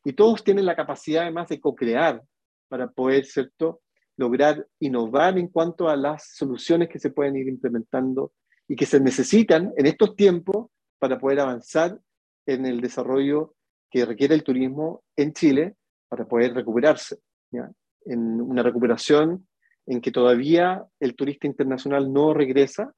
y 0.04 0.14
todos 0.14 0.42
tienen 0.42 0.66
la 0.66 0.76
capacidad 0.76 1.22
además 1.22 1.48
de 1.48 1.60
co-crear 1.60 2.22
para 2.68 2.90
poder, 2.90 3.24
¿cierto?, 3.24 3.82
lograr 4.16 4.66
innovar 4.80 5.38
en 5.38 5.46
cuanto 5.46 5.88
a 5.88 5.96
las 5.96 6.34
soluciones 6.34 6.88
que 6.88 6.98
se 6.98 7.10
pueden 7.10 7.36
ir 7.36 7.46
implementando 7.46 8.32
y 8.68 8.76
que 8.76 8.86
se 8.86 9.00
necesitan 9.00 9.72
en 9.76 9.86
estos 9.86 10.14
tiempos 10.14 10.66
para 10.98 11.18
poder 11.18 11.40
avanzar 11.40 11.98
en 12.46 12.66
el 12.66 12.80
desarrollo 12.80 13.54
que 13.90 14.04
requiere 14.04 14.34
el 14.34 14.44
turismo 14.44 15.02
en 15.16 15.32
Chile 15.32 15.76
para 16.08 16.26
poder 16.26 16.54
recuperarse, 16.54 17.18
en 17.52 18.40
una 18.40 18.62
recuperación 18.62 19.46
en 19.86 20.00
que 20.00 20.10
todavía 20.10 20.84
el 21.00 21.16
turista 21.16 21.46
internacional 21.46 22.12
no 22.12 22.34
regresa 22.34 22.92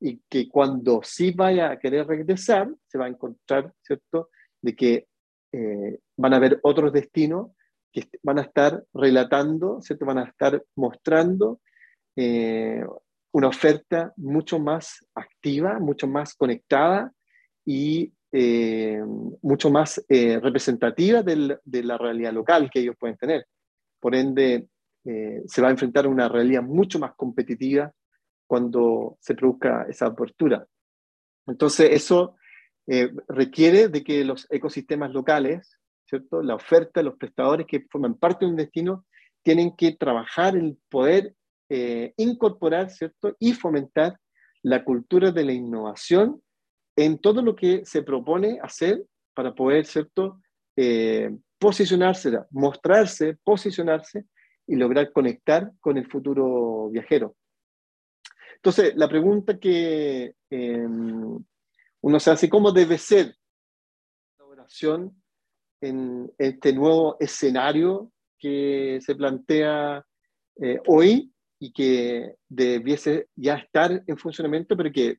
y 0.00 0.22
que 0.28 0.48
cuando 0.48 1.00
sí 1.02 1.32
vaya 1.32 1.70
a 1.70 1.78
querer 1.78 2.06
regresar, 2.06 2.74
se 2.86 2.96
va 2.96 3.04
a 3.04 3.10
encontrar, 3.10 3.72
¿cierto?, 3.82 4.30
de 4.62 4.74
que 4.74 5.06
eh, 5.52 5.98
van 6.16 6.32
a 6.32 6.36
haber 6.36 6.58
otros 6.62 6.92
destinos 6.92 7.50
que 7.92 8.08
van 8.22 8.38
a 8.38 8.42
estar 8.42 8.82
relatando, 8.94 9.82
¿cierto?, 9.82 10.06
van 10.06 10.18
a 10.18 10.24
estar 10.24 10.62
mostrando 10.76 11.60
eh, 12.16 12.82
una 13.32 13.48
oferta 13.48 14.12
mucho 14.16 14.58
más 14.58 15.06
activa, 15.14 15.78
mucho 15.78 16.06
más 16.06 16.34
conectada 16.34 17.12
y 17.64 18.12
eh, 18.32 19.00
mucho 19.42 19.70
más 19.70 20.04
representativa 20.08 21.22
del, 21.22 21.58
de 21.64 21.82
la 21.82 21.98
realidad 21.98 22.32
local 22.32 22.70
que 22.70 22.80
ellos 22.80 22.96
pueden 22.98 23.16
tener. 23.16 23.46
Por 24.00 24.14
ende, 24.14 24.68
se 25.02 25.62
va 25.62 25.68
a 25.68 25.72
enfrentar 25.72 26.04
a 26.04 26.08
una 26.08 26.28
realidad 26.28 26.62
mucho 26.62 26.98
más 26.98 27.14
competitiva 27.14 27.92
cuando 28.46 29.16
se 29.20 29.34
produzca 29.34 29.86
esa 29.88 30.06
apertura. 30.06 30.66
Entonces, 31.46 31.90
eso 31.92 32.36
eh, 32.92 33.12
requiere 33.28 33.86
de 33.88 34.02
que 34.02 34.24
los 34.24 34.48
ecosistemas 34.50 35.12
locales, 35.12 35.78
¿cierto? 36.04 36.42
la 36.42 36.56
oferta, 36.56 37.04
los 37.04 37.16
prestadores 37.16 37.68
que 37.68 37.86
forman 37.88 38.16
parte 38.16 38.44
de 38.44 38.50
un 38.50 38.56
destino, 38.56 39.06
tienen 39.44 39.76
que 39.76 39.92
trabajar 39.92 40.56
en 40.56 40.76
poder 40.88 41.36
eh, 41.70 42.12
incorporar 42.16 42.90
¿cierto? 42.90 43.36
y 43.38 43.52
fomentar 43.52 44.18
la 44.62 44.84
cultura 44.84 45.30
de 45.30 45.44
la 45.44 45.52
innovación 45.52 46.42
en 46.96 47.18
todo 47.18 47.42
lo 47.42 47.54
que 47.54 47.84
se 47.84 48.02
propone 48.02 48.58
hacer 48.60 49.04
para 49.34 49.54
poder 49.54 49.86
¿cierto? 49.86 50.40
Eh, 50.76 51.30
posicionarse, 51.58 52.32
mostrarse, 52.50 53.38
posicionarse 53.44 54.24
y 54.66 54.74
lograr 54.74 55.12
conectar 55.12 55.70
con 55.80 55.96
el 55.96 56.10
futuro 56.10 56.88
viajero. 56.90 57.36
Entonces, 58.56 58.94
la 58.96 59.08
pregunta 59.08 59.58
que 59.58 60.34
em, 60.50 61.38
uno 62.00 62.20
se 62.20 62.30
hace, 62.30 62.48
¿cómo 62.48 62.72
debe 62.72 62.98
ser 62.98 63.36
la 64.38 64.44
oración 64.44 65.22
en 65.80 66.32
este 66.36 66.72
nuevo 66.72 67.16
escenario 67.20 68.10
que 68.38 68.98
se 69.02 69.14
plantea 69.14 70.04
eh, 70.60 70.80
hoy 70.86 71.32
y 71.60 71.72
que 71.72 72.36
debiese 72.48 73.28
ya 73.36 73.56
estar 73.56 74.02
en 74.06 74.16
funcionamiento, 74.16 74.76
pero 74.76 74.90
que 74.90 75.18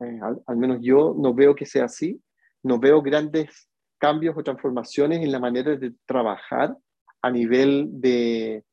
eh, 0.00 0.20
al, 0.46 0.56
menos 0.56 0.78
yo 0.82 1.14
no 1.16 1.32
veo 1.32 1.54
que 1.54 1.64
sea 1.64 1.84
así, 1.84 2.20
no 2.64 2.80
veo 2.80 3.00
grandes 3.00 3.68
cambios 3.98 4.36
o 4.36 4.42
transformaciones 4.42 5.22
en 5.22 5.30
la 5.30 5.38
manera 5.38 5.76
de 5.76 5.94
trabajar 6.04 6.76
a 7.22 7.30
nivel 7.30 7.88
de, 7.92 8.64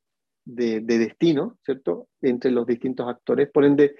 de, 0.43 0.82
destino, 0.82 1.57
¿cierto? 1.64 2.09
Entre 2.20 2.49
los 2.49 2.66
distintos 2.66 3.07
actores. 3.07 3.49
Por 3.51 3.64
ende, 3.64 3.95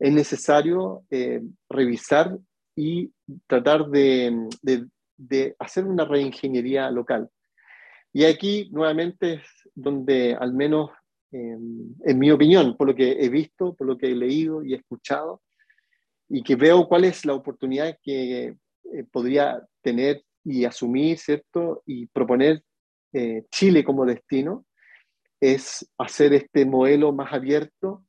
es 0.00 0.12
necesario 0.12 1.04
eh, 1.08 1.40
revisar 1.70 2.36
y 2.74 3.12
tratar 3.46 3.86
de, 3.86 4.48
de, 5.16 5.56
hacer 5.60 5.84
una 5.84 6.04
reingeniería 6.04 6.90
local. 6.90 7.30
Y 8.12 8.24
aquí, 8.24 8.68
nuevamente, 8.72 9.34
es 9.34 9.42
donde, 9.74 10.34
al 10.34 10.52
menos 10.52 10.90
en 11.32 12.18
mi 12.18 12.30
opinión, 12.30 12.76
por 12.76 12.88
lo 12.88 12.94
que 12.94 13.12
he 13.12 13.28
visto, 13.28 13.74
por 13.74 13.86
lo 13.86 13.98
que 13.98 14.06
he 14.06 14.14
leído 14.14 14.64
y 14.64 14.74
escuchado, 14.74 15.42
y 16.28 16.42
que 16.42 16.56
veo 16.56 16.88
cuál 16.88 17.04
es 17.04 17.24
la 17.24 17.34
oportunidad 17.34 17.98
que 18.02 18.56
eh, 18.92 19.04
podría 19.10 19.64
tener 19.82 20.22
y 20.44 20.64
asumir, 20.64 21.18
¿cierto? 21.18 21.82
Y 21.86 22.06
proponer 22.06 22.62
eh, 23.12 23.44
Chile 23.50 23.84
como 23.84 24.06
destino, 24.06 24.64
es 25.40 25.88
hacer 25.98 26.32
este 26.32 26.64
modelo 26.64 27.12
más 27.12 27.32
abierto 27.32 28.04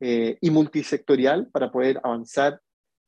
eh, 0.00 0.36
y 0.40 0.50
multisectorial 0.50 1.48
para 1.50 1.70
poder 1.70 2.00
avanzar 2.02 2.60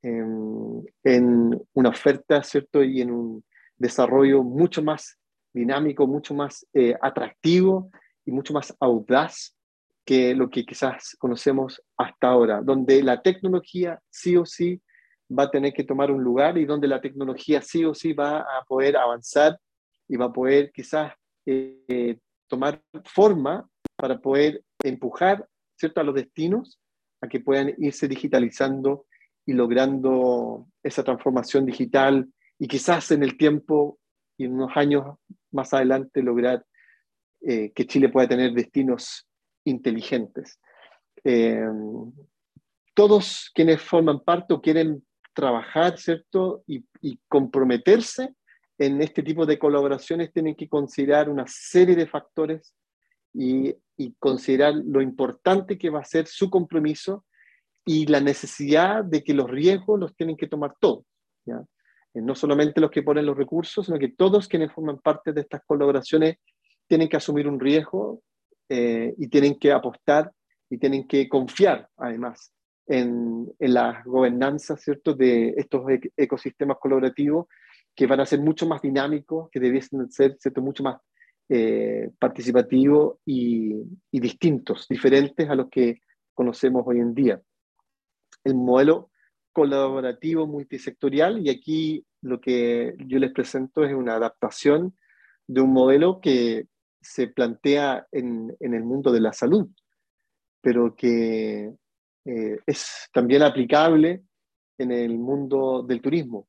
en, 0.02 0.86
en, 1.04 1.60
una 1.74 1.88
oferta, 1.90 2.42
¿cierto? 2.42 2.82
Y 2.82 3.02
en 3.02 3.10
un 3.10 3.44
desarrollo 3.76 4.42
mucho 4.42 4.82
más 4.82 5.18
dinámico, 5.52 6.06
mucho 6.06 6.34
más 6.34 6.66
atractivo 7.00 7.90
y 8.28 8.30
mucho 8.30 8.52
más 8.52 8.76
audaz 8.78 9.56
que 10.04 10.34
lo 10.34 10.50
que 10.50 10.66
quizás 10.66 11.16
conocemos 11.18 11.82
hasta 11.96 12.28
ahora, 12.28 12.60
donde 12.60 13.02
la 13.02 13.22
tecnología 13.22 13.98
sí 14.10 14.36
o 14.36 14.44
sí 14.44 14.82
va 15.30 15.44
a 15.44 15.50
tener 15.50 15.72
que 15.72 15.84
tomar 15.84 16.10
un 16.10 16.22
lugar 16.22 16.58
y 16.58 16.66
donde 16.66 16.88
la 16.88 17.00
tecnología 17.00 17.62
sí 17.62 17.86
o 17.86 17.94
sí 17.94 18.12
va 18.12 18.40
a 18.40 18.64
poder 18.68 18.98
avanzar 18.98 19.58
y 20.06 20.16
va 20.16 20.26
a 20.26 20.32
poder 20.32 20.70
quizás 20.72 21.14
eh, 21.46 22.18
tomar 22.48 22.82
forma 23.06 23.66
para 23.96 24.18
poder 24.18 24.62
empujar 24.84 25.48
¿cierto? 25.74 26.02
a 26.02 26.04
los 26.04 26.14
destinos 26.14 26.78
a 27.22 27.28
que 27.28 27.40
puedan 27.40 27.74
irse 27.78 28.08
digitalizando 28.08 29.06
y 29.46 29.54
logrando 29.54 30.66
esa 30.82 31.02
transformación 31.02 31.64
digital 31.64 32.28
y 32.58 32.68
quizás 32.68 33.10
en 33.10 33.22
el 33.22 33.38
tiempo 33.38 33.98
y 34.36 34.44
en 34.44 34.52
unos 34.52 34.76
años 34.76 35.16
más 35.50 35.72
adelante 35.72 36.22
lograr 36.22 36.62
eh, 37.40 37.72
que 37.72 37.86
Chile 37.86 38.08
pueda 38.08 38.28
tener 38.28 38.52
destinos 38.52 39.26
inteligentes. 39.64 40.58
Eh, 41.24 41.66
todos 42.94 43.50
quienes 43.54 43.80
forman 43.80 44.20
parte 44.20 44.54
o 44.54 44.60
quieren 44.60 45.04
trabajar, 45.34 45.98
¿cierto? 45.98 46.64
Y, 46.66 46.84
comprometerse 47.28 48.34
en 48.76 49.00
este 49.00 49.22
tipo 49.22 49.46
de 49.46 49.58
colaboraciones 49.58 50.32
tienen 50.32 50.56
que 50.56 50.68
considerar 50.68 51.28
una 51.28 51.44
serie 51.46 51.94
de 51.94 52.06
factores 52.06 52.74
y, 53.32 53.76
considerar 54.18 54.74
lo 54.74 55.00
importante 55.00 55.76
que 55.76 55.90
va 55.90 56.00
a 56.00 56.04
ser 56.04 56.26
su 56.26 56.50
compromiso 56.50 57.24
y 57.84 58.06
la 58.06 58.20
necesidad 58.20 59.04
de 59.04 59.22
que 59.24 59.34
los 59.34 59.50
riesgos 59.50 59.98
los 59.98 60.14
tienen 60.14 60.36
que 60.36 60.46
tomar 60.46 60.74
todos. 60.80 61.04
¿ya? 61.44 61.64
Eh, 62.14 62.22
no 62.22 62.34
solamente 62.34 62.80
los 62.80 62.90
que 62.90 63.02
ponen 63.02 63.26
los 63.26 63.36
recursos, 63.36 63.86
sino 63.86 63.98
que 63.98 64.08
todos 64.08 64.48
quienes 64.48 64.72
forman 64.72 64.98
parte 64.98 65.32
de 65.32 65.42
estas 65.42 65.62
colaboraciones 65.64 66.38
tienen 66.88 67.08
que 67.08 67.18
asumir 67.18 67.46
un 67.46 67.60
riesgo 67.60 68.22
eh, 68.68 69.14
y 69.16 69.28
tienen 69.28 69.58
que 69.58 69.72
apostar 69.72 70.32
y 70.70 70.78
tienen 70.78 71.06
que 71.06 71.28
confiar, 71.28 71.88
además, 71.96 72.52
en, 72.86 73.46
en 73.58 73.74
la 73.74 74.02
gobernanza 74.04 74.76
¿cierto? 74.76 75.14
de 75.14 75.54
estos 75.56 75.82
ecosistemas 76.16 76.78
colaborativos 76.80 77.46
que 77.94 78.06
van 78.06 78.20
a 78.20 78.26
ser 78.26 78.40
mucho 78.40 78.66
más 78.66 78.80
dinámicos, 78.80 79.50
que 79.50 79.60
debiesen 79.60 80.10
ser 80.10 80.36
¿cierto? 80.40 80.62
mucho 80.62 80.82
más 80.82 81.00
eh, 81.50 82.10
participativos 82.18 83.18
y, 83.24 83.74
y, 84.10 84.20
distintos, 84.20 84.86
diferentes 84.88 85.48
a 85.48 85.54
los 85.54 85.68
que 85.68 86.00
conocemos 86.34 86.84
hoy 86.86 86.98
en 86.98 87.14
día. 87.14 87.40
El 88.44 88.54
modelo 88.54 89.10
colaborativo 89.52 90.46
multisectorial, 90.46 91.44
y 91.44 91.50
aquí 91.50 92.06
lo 92.22 92.40
que 92.40 92.94
yo 92.98 93.18
les 93.18 93.32
presento 93.32 93.84
es 93.84 93.94
una 93.94 94.14
adaptación 94.14 94.96
de 95.46 95.60
un 95.60 95.72
modelo 95.72 96.20
que 96.20 96.66
se 97.00 97.28
plantea 97.28 98.06
en, 98.12 98.56
en 98.60 98.74
el 98.74 98.84
mundo 98.84 99.12
de 99.12 99.20
la 99.20 99.32
salud, 99.32 99.68
pero 100.60 100.94
que 100.94 101.72
eh, 102.30 102.60
es 102.66 103.08
también 103.10 103.42
aplicable 103.42 104.22
en 104.76 104.92
el 104.92 105.16
mundo 105.18 105.82
del 105.82 106.02
turismo, 106.02 106.46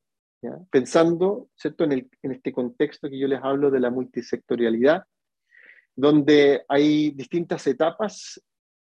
pensando 0.69 1.49
¿cierto? 1.55 1.85
En, 1.85 2.09
este 2.21 2.51
contexto 2.51 3.09
que 3.09 3.17
yo 3.17 3.29
les 3.29 3.41
hablo 3.41 3.71
de 3.71 3.79
la 3.79 3.89
multisectorialidad, 3.89 5.03
donde 5.95 6.63
hay 6.67 7.11
distintas 7.11 7.65
etapas 7.65 8.41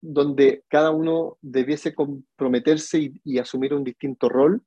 donde 0.02 0.64
cada 0.70 0.92
uno 0.92 1.38
debiese 1.42 1.94
comprometerse 1.94 3.12
y, 3.24 3.38
asumir 3.38 3.74
un 3.74 3.84
distinto 3.84 4.30
rol 4.30 4.62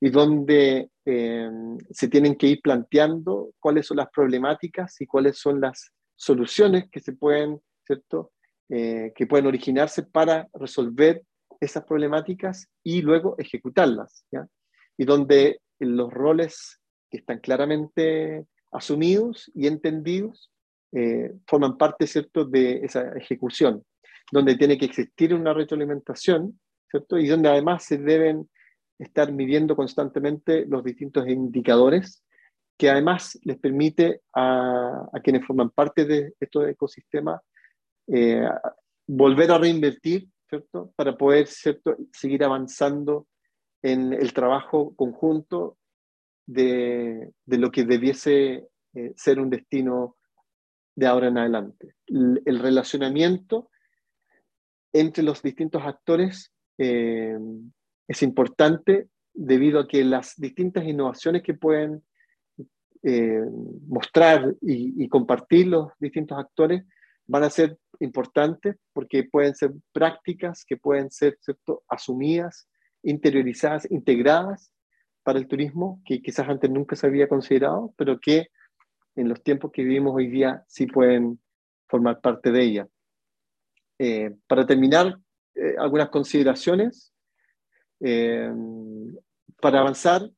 y 0.00 0.08
donde 0.08 0.90
eh, 1.04 1.50
se 1.90 2.08
tienen 2.08 2.36
que 2.36 2.46
ir 2.46 2.60
planteando 2.62 3.52
cuáles 3.60 3.86
son 3.86 3.98
las 3.98 4.08
problemáticas 4.08 4.98
y 5.02 5.06
cuáles 5.06 5.38
son 5.38 5.60
las 5.60 5.92
soluciones 6.22 6.88
que 6.88 7.00
se 7.00 7.12
pueden, 7.14 7.60
¿cierto? 7.84 8.30
Eh, 8.68 9.12
que 9.16 9.26
pueden 9.26 9.46
originarse 9.46 10.04
para 10.04 10.48
resolver 10.54 11.22
esas 11.60 11.84
problemáticas 11.84 12.68
y 12.84 13.02
luego 13.02 13.34
ejecutarlas, 13.38 14.24
¿ya? 14.30 14.46
Y 14.96 15.04
donde 15.04 15.60
los 15.80 16.12
roles 16.12 16.78
que 17.10 17.18
están 17.18 17.40
claramente 17.40 18.46
asumidos 18.70 19.50
y 19.52 19.66
entendidos 19.66 20.52
eh, 20.92 21.32
forman 21.48 21.76
parte, 21.76 22.06
¿cierto?, 22.06 22.44
de 22.44 22.84
esa 22.84 23.12
ejecución, 23.16 23.84
donde 24.30 24.54
tiene 24.54 24.78
que 24.78 24.86
existir 24.86 25.34
una 25.34 25.52
retroalimentación, 25.52 26.60
¿cierto? 26.88 27.18
Y 27.18 27.26
donde 27.26 27.48
además 27.48 27.84
se 27.84 27.98
deben 27.98 28.48
estar 28.96 29.32
midiendo 29.32 29.74
constantemente 29.74 30.66
los 30.66 30.84
distintos 30.84 31.26
indicadores 31.26 32.21
que 32.82 32.90
además 32.90 33.38
les 33.44 33.58
permite 33.58 34.22
a, 34.34 35.08
a 35.12 35.20
quienes 35.20 35.46
forman 35.46 35.70
parte 35.70 36.04
de 36.04 36.34
estos 36.40 36.66
ecosistemas 36.66 37.40
eh, 38.08 38.44
volver 39.06 39.52
a 39.52 39.58
reinvertir 39.58 40.26
¿cierto? 40.48 40.92
Para 40.96 41.16
poder 41.16 41.46
¿cierto? 41.46 41.96
seguir 42.12 42.42
avanzando 42.42 43.28
en 43.82 44.12
el 44.12 44.32
trabajo 44.32 44.96
conjunto 44.96 45.78
de, 46.44 47.30
de 47.46 47.58
lo 47.58 47.70
que 47.70 47.84
debiese 47.84 48.66
eh, 48.94 49.12
ser 49.14 49.38
un 49.38 49.48
destino 49.48 50.16
de 50.96 51.06
ahora 51.06 51.28
en 51.28 51.38
adelante. 51.38 51.94
El, 52.08 52.58
relacionamiento 52.58 53.70
entre 54.92 55.22
los 55.22 55.40
distintos 55.40 55.82
actores 55.84 56.52
eh, 56.78 57.38
es 58.08 58.22
importante 58.24 59.06
debido 59.32 59.78
a 59.78 59.86
que 59.86 60.02
las 60.02 60.34
distintas 60.36 60.82
innovaciones 60.84 61.44
que 61.44 61.54
pueden 61.54 62.02
eh, 63.04 63.42
mostrar 63.88 64.54
y, 64.60 65.08
compartir 65.08 65.66
los 65.66 65.90
distintos 65.98 66.38
actores 66.38 66.84
van 67.26 67.42
a 67.42 67.50
ser 67.50 67.76
importantes 67.98 68.76
porque 68.92 69.24
pueden 69.24 69.56
ser 69.56 69.72
prácticas 69.92 70.64
que 70.64 70.76
pueden 70.76 71.10
ser 71.10 71.36
¿cierto? 71.40 71.82
asumidas, 71.88 72.68
interiorizadas, 73.02 73.90
integradas 73.90 74.72
para 75.24 75.40
el 75.40 75.48
turismo, 75.48 76.00
que 76.04 76.22
quizás 76.22 76.48
antes 76.48 76.70
nunca 76.70 76.94
se 76.94 77.08
había 77.08 77.28
considerado, 77.28 77.92
pero 77.96 78.20
que 78.20 78.48
en 79.16 79.28
los 79.28 79.42
tiempos 79.42 79.72
que 79.72 79.82
vivimos 79.82 80.14
hoy 80.14 80.28
día 80.28 80.64
sí 80.68 80.86
pueden 80.86 81.40
formar 81.88 82.20
parte 82.20 82.52
de 82.52 82.62
ella. 82.62 82.88
Eh, 83.98 84.30
para 84.46 84.64
terminar, 84.64 85.18
eh, 85.56 85.74
algunas 85.78 86.08
consideraciones. 86.08 87.12
Para 89.60 89.78
avanzar 89.78 90.28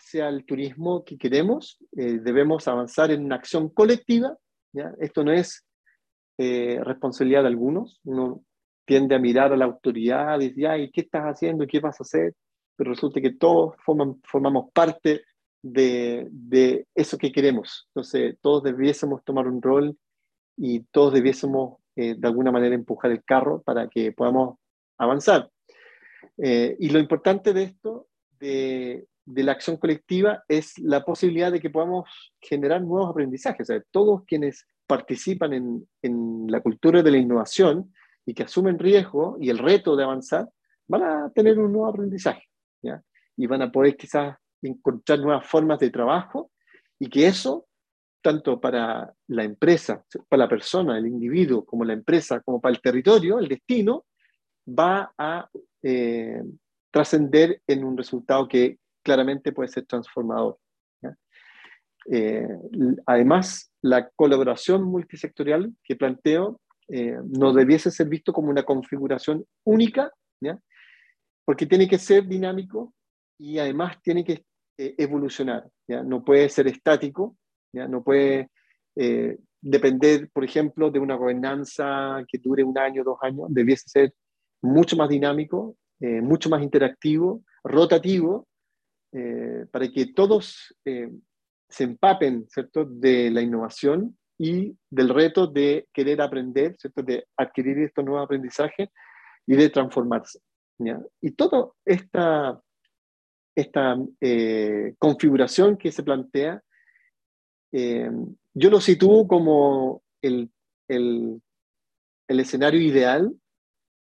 hacia 0.00 0.28
el 0.28 0.44
turismo 0.44 1.04
que 1.04 1.16
queremos, 1.18 1.78
debemos 1.92 2.66
avanzar 2.66 3.10
en 3.10 3.24
una 3.24 3.36
acción 3.36 3.68
colectiva. 3.68 4.36
¿ya? 4.72 4.92
Esto 4.98 5.22
no 5.22 5.32
es 5.32 5.64
eh, 6.42 6.80
responsabilidad 6.82 7.42
de 7.42 7.48
algunos. 7.48 8.00
Uno 8.02 8.42
tiende 8.86 9.14
a 9.14 9.18
mirar 9.18 9.52
a 9.52 9.58
la 9.58 9.66
autoridad 9.66 10.40
y 10.40 10.48
decir, 10.48 10.66
ay, 10.68 10.90
¿qué 10.90 11.02
estás 11.02 11.24
haciendo? 11.24 11.66
¿Qué 11.66 11.80
vas 11.80 12.00
a 12.00 12.02
hacer? 12.02 12.34
Pero 12.76 12.92
resulta 12.92 13.20
que 13.20 13.34
todos 13.34 13.74
formamos 13.84 14.72
parte 14.72 15.22
de, 15.62 16.26
de, 16.30 16.86
eso 16.94 17.18
que 17.18 17.30
queremos. 17.30 17.88
Entonces, 17.88 18.38
todos 18.40 18.62
debiésemos 18.62 19.22
tomar 19.22 19.46
un 19.48 19.60
rol 19.60 19.98
y 20.56 20.80
todos 20.84 21.12
debiésemos 21.12 21.78
eh, 21.94 22.14
de 22.16 22.26
alguna 22.26 22.50
manera 22.50 22.74
empujar 22.74 23.10
el 23.10 23.22
carro 23.22 23.60
para 23.60 23.86
que 23.88 24.12
podamos 24.12 24.58
avanzar. 24.96 25.50
Eh, 26.38 26.74
y 26.80 26.88
lo 26.88 26.98
importante 27.00 27.52
de 27.52 27.64
esto, 27.64 28.08
de, 28.38 29.06
de, 29.24 29.44
la 29.44 29.52
acción 29.52 29.76
colectiva, 29.76 30.44
es 30.48 30.78
la 30.78 31.04
posibilidad 31.04 31.52
de 31.52 31.60
que 31.60 31.70
podamos 31.70 32.08
generar 32.40 32.82
nuevos 32.82 33.10
aprendizajes. 33.10 33.68
O 33.68 33.72
sea, 33.72 33.82
todos 33.90 34.24
quienes 34.26 34.66
participan 34.86 35.52
en, 35.52 35.88
en, 36.02 36.46
la 36.48 36.60
cultura 36.60 37.02
de 37.02 37.10
la 37.10 37.18
innovación 37.18 37.92
y 38.26 38.34
que 38.34 38.42
asumen 38.42 38.78
riesgo 38.78 39.36
y 39.40 39.50
el 39.50 39.58
reto 39.58 39.96
de 39.96 40.04
avanzar, 40.04 40.48
van 40.88 41.02
a 41.04 41.30
tener 41.32 41.58
un 41.58 41.72
nuevo 41.72 41.86
aprendizaje 41.86 42.42
¿ya? 42.82 43.00
y 43.36 43.46
van 43.46 43.62
a 43.62 43.70
poder 43.70 43.96
quizás 43.96 44.36
encontrar 44.62 45.20
nuevas 45.20 45.46
formas 45.46 45.78
de 45.78 45.90
trabajo 45.90 46.50
Y 46.98 47.08
que 47.08 47.26
eso, 47.26 47.66
tanto 48.22 48.60
para 48.60 49.14
la 49.28 49.44
empresa, 49.44 50.04
para 50.28 50.44
la 50.44 50.48
persona, 50.48 50.98
el 50.98 51.06
individuo, 51.06 51.64
como 51.64 51.84
la 51.84 51.94
empresa, 51.94 52.40
como 52.40 52.60
para 52.60 52.74
el 52.74 52.82
territorio, 52.82 53.38
el 53.38 53.48
destino, 53.48 54.04
va 54.66 55.12
a 55.16 55.48
eh, 55.82 56.42
trascender 56.90 57.62
en 57.66 57.84
un 57.84 57.96
resultado 57.96 58.46
que 58.46 58.78
claramente 59.02 59.52
puede 59.52 59.68
ser 59.68 59.86
transformador. 59.86 60.58
Eh, 62.06 62.48
además, 63.06 63.72
la 63.82 64.08
colaboración 64.10 64.84
multisectorial 64.84 65.72
que 65.84 65.96
planteo 65.96 66.60
eh, 66.88 67.16
no 67.24 67.52
debiese 67.52 67.90
ser 67.90 68.08
visto 68.08 68.32
como 68.32 68.48
una 68.50 68.62
configuración 68.62 69.44
única, 69.64 70.10
porque 71.44 71.66
tiene 71.66 71.88
que 71.88 71.98
ser 71.98 72.26
dinámico 72.26 72.94
y 73.38 73.58
además 73.58 74.00
tiene 74.02 74.24
que 74.24 74.44
eh, 74.78 74.94
evolucionar, 74.98 75.68
¿ya? 75.88 76.02
no 76.02 76.24
puede 76.24 76.48
ser 76.48 76.68
estático, 76.68 77.36
¿ya? 77.72 77.88
no 77.88 78.02
puede 78.02 78.48
depender, 79.62 80.28
por 80.32 80.44
ejemplo, 80.44 80.90
de 80.90 80.98
una 80.98 81.16
gobernanza 81.16 82.22
que 82.28 82.38
dure 82.38 82.62
un 82.62 82.76
año, 82.78 83.02
dos 83.02 83.18
años, 83.22 83.46
debiese 83.48 83.88
ser 83.88 84.14
mucho 84.62 84.96
más 84.96 85.08
dinámico, 85.08 85.76
mucho 86.00 86.50
más 86.50 86.62
interactivo, 86.62 87.42
rotativo, 87.64 88.46
para 89.12 89.88
que 89.88 90.12
todos 90.14 90.74
se 91.70 91.84
empapen, 91.84 92.46
¿cierto?, 92.48 92.84
de 92.84 93.30
la 93.30 93.42
innovación 93.42 94.16
y 94.38 94.76
del 94.90 95.08
reto 95.08 95.46
de 95.46 95.88
querer 95.92 96.20
aprender, 96.20 96.76
¿cierto?, 96.78 97.02
de 97.02 97.26
adquirir 97.36 97.78
estos 97.78 98.04
nuevos 98.04 98.24
aprendizajes 98.24 98.88
y 99.46 99.56
de 99.56 99.70
transformarse. 99.70 100.40
Y 101.20 101.32
toda 101.32 101.70
esta, 101.84 102.60
esta 103.54 103.96
eh, 104.20 104.94
configuración 104.98 105.76
que 105.76 105.92
se 105.92 106.02
plantea, 106.02 106.62
eh, 107.72 108.10
yo 108.54 108.70
lo 108.70 108.80
sitúo 108.80 109.28
como 109.28 110.02
el, 110.22 110.50
el, 110.88 111.40
el 112.28 112.40
escenario 112.40 112.80
ideal 112.80 113.32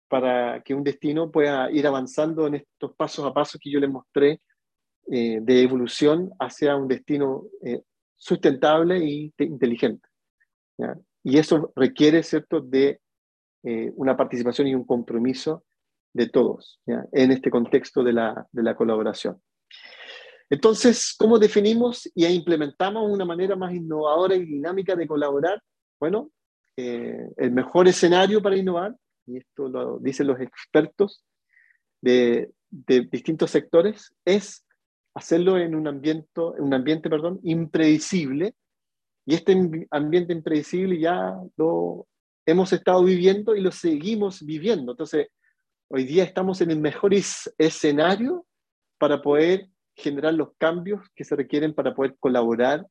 para 0.08 0.62
que 0.62 0.74
un 0.74 0.82
destino 0.82 1.30
pueda 1.30 1.70
ir 1.70 1.86
avanzando 1.86 2.46
en 2.46 2.56
estos 2.56 2.94
pasos 2.96 3.24
a 3.24 3.32
pasos 3.32 3.60
que 3.62 3.70
yo 3.70 3.78
les 3.78 3.90
mostré 3.90 4.40
eh, 5.10 5.40
de 5.42 5.62
evolución 5.62 6.30
hacia 6.38 6.76
un 6.76 6.86
destino 6.86 7.46
eh, 7.64 7.82
sustentable 8.16 8.98
e 8.98 9.32
inteligente. 9.38 10.08
Y 11.24 11.38
eso 11.38 11.72
requiere, 11.74 12.22
¿cierto?, 12.22 12.60
de 12.60 13.00
eh, 13.64 13.92
una 13.96 14.16
participación 14.16 14.68
y 14.68 14.74
un 14.74 14.84
compromiso 14.84 15.64
de 16.14 16.28
todos 16.28 16.80
en 16.86 17.32
este 17.32 17.50
contexto 17.50 18.04
de 18.04 18.12
la, 18.12 18.46
de 18.52 18.62
la 18.62 18.76
colaboración. 18.76 19.40
Entonces, 20.50 21.14
¿cómo 21.18 21.38
definimos 21.38 22.10
y 22.14 22.26
implementamos 22.26 23.10
una 23.10 23.24
manera 23.24 23.56
más 23.56 23.72
innovadora 23.72 24.34
y 24.34 24.44
dinámica 24.44 24.94
de 24.94 25.06
colaborar? 25.06 25.62
Bueno, 25.98 26.30
el 26.76 27.50
mejor 27.50 27.88
escenario 27.88 28.42
para 28.42 28.56
innovar, 28.56 28.94
y 29.26 29.38
esto 29.38 29.68
lo 29.68 29.98
dicen 29.98 30.26
los 30.26 30.40
expertos 30.40 31.24
de, 32.02 32.50
de 32.70 33.08
distintos 33.10 33.50
sectores, 33.50 34.12
es 34.24 34.64
hacerlo 35.14 35.58
en 35.58 35.74
un 35.74 35.86
ambiente, 35.88 36.40
un 36.58 36.74
ambiente 36.74 37.10
perdón, 37.10 37.40
impredecible, 37.42 38.54
y 39.24 39.34
este 39.34 39.56
ambiente 39.90 40.32
impredecible 40.32 40.98
ya 40.98 41.36
lo 41.56 42.06
hemos 42.44 42.72
estado 42.72 43.04
viviendo 43.04 43.54
y 43.54 43.60
lo 43.60 43.70
seguimos 43.70 44.44
viviendo. 44.44 44.92
Entonces, 44.92 45.28
hoy 45.88 46.04
día 46.04 46.24
estamos 46.24 46.60
en 46.60 46.72
el 46.72 46.80
mejor 46.80 47.12
escenario 47.14 48.46
para 48.98 49.22
poder 49.22 49.68
generar 49.94 50.34
los 50.34 50.50
cambios 50.58 51.00
que 51.14 51.24
se 51.24 51.36
requieren 51.36 51.74
para 51.74 51.94
poder 51.94 52.16
colaborar 52.18 52.86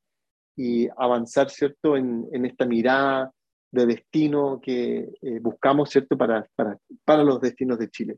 y 0.55 0.87
avanzar, 0.97 1.49
¿cierto?, 1.49 1.97
en, 1.97 2.45
esta 2.45 2.65
mirada 2.65 3.33
de 3.71 3.85
destino 3.85 4.59
que 4.61 5.09
eh, 5.21 5.39
buscamos, 5.41 5.89
¿cierto?, 5.89 6.17
para, 6.17 6.47
para, 6.55 6.77
para, 7.03 7.23
los 7.23 7.41
destinos 7.41 7.79
de 7.79 7.89
Chile, 7.89 8.17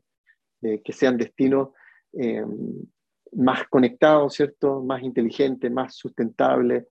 que 0.60 0.92
sean 0.92 1.16
destinos 1.16 1.68
eh, 2.12 2.44
más 3.36 3.66
conectado, 3.68 4.28
¿cierto? 4.30 4.82
Más 4.82 5.02
inteligente, 5.02 5.70
más 5.70 5.94
sustentable 5.94 6.88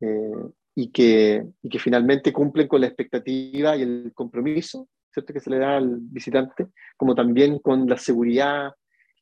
eh, 0.00 0.32
y, 0.74 0.90
que, 0.90 1.46
y 1.62 1.68
que 1.68 1.78
finalmente 1.78 2.32
cumplen 2.32 2.68
con 2.68 2.80
la 2.80 2.86
expectativa 2.86 3.76
y 3.76 3.82
el 3.82 4.12
compromiso, 4.14 4.88
¿cierto? 5.12 5.32
Que 5.32 5.40
se 5.40 5.50
le 5.50 5.58
da 5.58 5.76
al 5.76 5.98
visitante, 6.00 6.68
como 6.96 7.14
también 7.14 7.58
con 7.58 7.86
la 7.86 7.96
seguridad, 7.96 8.72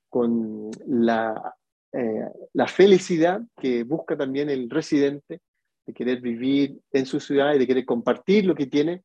con 0.08 0.70
la, 0.86 1.54
eh, 1.92 2.26
la 2.52 2.66
felicidad 2.66 3.40
que 3.56 3.84
busca 3.84 4.16
también 4.16 4.50
el 4.50 4.68
residente 4.68 5.40
de 5.86 5.94
querer 5.94 6.20
vivir 6.20 6.78
en 6.92 7.06
su 7.06 7.20
ciudad 7.20 7.54
y 7.54 7.58
de 7.58 7.66
querer 7.66 7.84
compartir 7.84 8.44
lo 8.44 8.54
que 8.54 8.66
tiene 8.66 9.04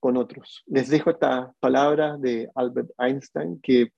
con 0.00 0.16
otros. 0.16 0.64
Les 0.66 0.88
dejo 0.88 1.10
esta 1.10 1.52
palabra 1.60 2.16
de 2.16 2.50
Albert 2.54 2.90
Einstein 2.98 3.60
que 3.60 3.92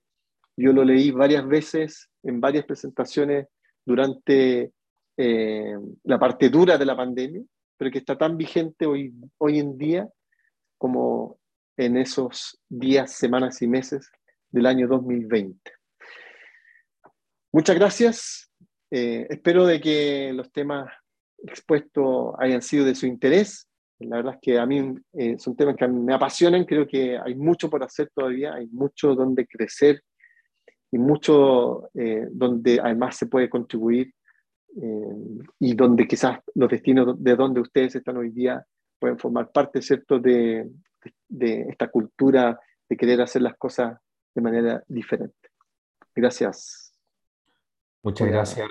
yo 0.56 0.72
lo 0.72 0.84
leí 0.84 1.10
varias 1.10 1.46
veces 1.46 2.08
en 2.22 2.40
varias 2.40 2.64
presentaciones 2.64 3.48
durante 3.84 4.72
eh, 5.16 5.74
la 6.04 6.18
parte 6.18 6.48
dura 6.48 6.78
de 6.78 6.86
la 6.86 6.96
pandemia, 6.96 7.42
pero 7.76 7.90
que 7.90 7.98
está 7.98 8.16
tan 8.16 8.36
vigente 8.36 8.86
hoy, 8.86 9.12
hoy 9.38 9.58
en 9.58 9.76
día 9.76 10.08
como 10.78 11.38
en 11.76 11.96
esos 11.96 12.60
días, 12.68 13.12
semanas 13.12 13.60
y 13.62 13.68
meses 13.68 14.10
del 14.50 14.66
año 14.66 14.86
2020. 14.86 15.58
Muchas 17.52 17.76
gracias. 17.76 18.50
Eh, 18.90 19.26
espero 19.28 19.66
de 19.66 19.80
que 19.80 20.32
los 20.32 20.52
temas 20.52 20.92
expuestos 21.38 22.34
hayan 22.38 22.62
sido 22.62 22.84
de 22.84 22.94
su 22.94 23.06
interés. 23.06 23.68
La 23.98 24.16
verdad 24.16 24.34
es 24.34 24.40
que 24.40 24.58
a 24.58 24.66
mí 24.66 24.94
eh, 25.12 25.36
son 25.38 25.56
temas 25.56 25.76
que 25.76 25.86
me 25.88 26.14
apasionan. 26.14 26.64
Creo 26.64 26.86
que 26.86 27.18
hay 27.18 27.34
mucho 27.34 27.70
por 27.70 27.82
hacer 27.82 28.10
todavía, 28.14 28.54
hay 28.54 28.66
mucho 28.66 29.14
donde 29.14 29.46
crecer 29.46 30.02
y 30.94 30.98
mucho 30.98 31.90
eh, 31.92 32.28
donde 32.30 32.78
además 32.80 33.16
se 33.16 33.26
puede 33.26 33.50
contribuir 33.50 34.14
eh, 34.80 35.42
y 35.58 35.74
donde 35.74 36.06
quizás 36.06 36.38
los 36.54 36.70
destinos 36.70 37.20
de 37.20 37.34
donde 37.34 37.60
ustedes 37.60 37.96
están 37.96 38.16
hoy 38.16 38.30
día 38.30 38.64
pueden 39.00 39.18
formar 39.18 39.50
parte, 39.50 39.82
¿cierto?, 39.82 40.20
de, 40.20 40.70
de, 41.28 41.62
esta 41.62 41.90
cultura 41.90 42.60
de 42.88 42.96
querer 42.96 43.20
hacer 43.20 43.42
las 43.42 43.56
cosas 43.56 43.98
de 44.36 44.40
manera 44.40 44.84
diferente. 44.86 45.48
Gracias. 46.14 46.94
Muchas 48.04 48.28
gracias, 48.28 48.68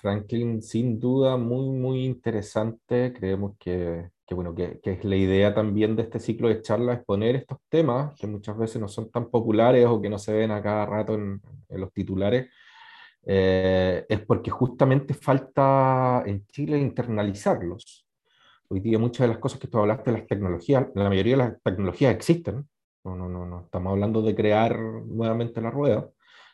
Franklin. 0.00 0.60
Sin 0.60 0.98
duda, 0.98 1.36
muy, 1.36 1.68
muy 1.68 2.04
interesante. 2.04 3.12
Creemos 3.12 3.56
que 3.60 4.10
que 4.28 4.34
bueno, 4.34 4.54
que, 4.54 4.78
que, 4.80 4.92
es 4.92 5.04
la 5.04 5.16
idea 5.16 5.54
también 5.54 5.96
de 5.96 6.02
este 6.02 6.20
ciclo 6.20 6.48
de 6.48 6.60
charlas, 6.60 6.98
exponer 6.98 7.34
estos 7.34 7.58
temas 7.70 8.14
que 8.20 8.26
muchas 8.26 8.58
veces 8.58 8.78
no 8.78 8.86
son 8.86 9.10
tan 9.10 9.30
populares 9.30 9.86
o 9.86 10.02
que 10.02 10.10
no 10.10 10.18
se 10.18 10.34
ven 10.34 10.50
a 10.50 10.62
cada 10.62 10.84
rato 10.84 11.14
en, 11.14 11.40
en 11.70 11.80
los 11.80 11.90
titulares, 11.94 12.50
eh, 13.24 14.04
es 14.06 14.20
porque 14.26 14.50
justamente 14.50 15.14
falta 15.14 16.22
en 16.26 16.46
Chile 16.46 16.78
internalizarlos. 16.78 18.06
Hoy 18.68 18.80
día 18.80 18.98
muchas 18.98 19.26
de 19.26 19.28
las 19.28 19.38
cosas 19.38 19.58
que 19.58 19.68
tú 19.68 19.78
hablaste 19.78 20.12
las 20.12 20.26
tecnologías, 20.26 20.88
la 20.94 21.08
mayoría 21.08 21.32
de 21.32 21.44
las 21.44 21.62
tecnologías 21.62 22.14
existen, 22.14 22.68
no, 23.04 23.16
no, 23.16 23.30
no, 23.30 23.46
no 23.46 23.60
estamos 23.62 23.92
hablando 23.92 24.20
de 24.20 24.34
crear 24.34 24.78
nuevamente 24.78 25.62
la 25.62 25.70
rueda, 25.70 26.06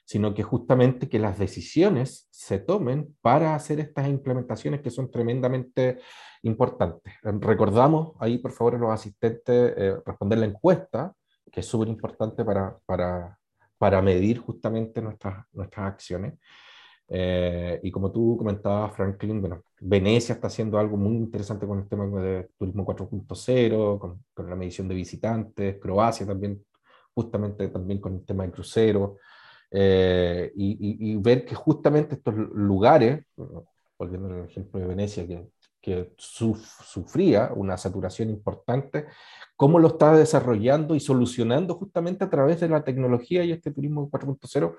sino 0.05 0.35
que 0.35 0.43
justamente 0.43 1.09
que 1.09 1.19
las 1.19 1.39
decisiones 1.39 2.29
se 2.31 2.59
tomen 2.59 3.17
para 3.23 3.55
hacer 3.55 3.81
estas 3.81 4.09
implementaciones 4.09 4.83
que 4.83 4.91
son 4.91 5.11
tremendamente 5.11 5.99
importante. 6.43 7.15
Recordamos 7.23 8.13
ahí, 8.21 8.39
por 8.39 8.53
favor, 8.53 8.79
los 8.79 8.91
asistentes, 8.91 9.75
eh, 9.77 9.97
responder 10.05 10.39
la 10.39 10.47
encuesta, 10.47 11.15
que 11.51 11.61
es 11.61 11.67
súper 11.67 11.89
importante 11.89 12.45
para, 12.45 12.77
para, 12.85 13.39
para, 13.79 14.03
medir 14.03 14.39
justamente 14.39 15.01
nuestras, 15.01 15.47
nuestras 15.53 15.93
acciones. 15.93 16.35
Eh, 17.09 17.81
y 17.83 17.91
como 17.91 18.11
tú 18.11 18.37
comentabas, 18.37 18.95
Franklin, 18.95 19.41
bueno, 19.41 19.63
Venecia 19.81 20.35
está 20.35 20.49
haciendo 20.49 20.79
algo 20.79 20.97
muy 20.97 21.17
interesante 21.17 21.67
con 21.67 21.79
el 21.79 21.89
tema 21.89 22.07
de 22.21 22.49
turismo 22.59 22.85
4.0, 22.85 23.99
con, 23.99 24.25
con, 24.35 24.51
la 24.51 24.57
medición 24.57 24.89
de 24.89 24.95
visitantes, 24.95 25.79
Croacia 25.81 26.27
también, 26.27 26.63
justamente 27.15 27.69
también 27.69 28.01
con 28.01 28.15
el 28.15 28.25
tema 28.25 28.45
de 28.45 28.53
cruceros, 28.53 29.13
eh, 29.75 30.53
y, 30.55 30.73
y, 30.73 31.13
y, 31.13 31.17
ver 31.17 31.45
que 31.45 31.55
justamente 31.55 32.15
estos 32.15 32.35
lugares, 32.35 33.25
volviendo 33.99 34.29
al 34.29 34.45
ejemplo 34.45 34.81
de 34.81 34.87
Venecia, 34.87 35.27
que 35.27 35.49
que 35.85 36.15
sufría 36.17 37.51
una 37.55 37.77
saturación 37.77 38.31
importante, 38.31 39.05
cómo 39.55 39.79
lo 39.79 39.89
está 39.89 40.17
desarrollando 40.17 40.95
y 40.95 41.01
solucionando 41.01 41.75
justamente 41.75 42.25
a 42.25 42.31
través 42.31 42.61
de 42.61 42.71
la 42.71 42.83
tecnología 42.83 43.45
y 43.45 43.53
este 43.53 43.71
turismo 43.71 44.11
4.0. 44.11 44.79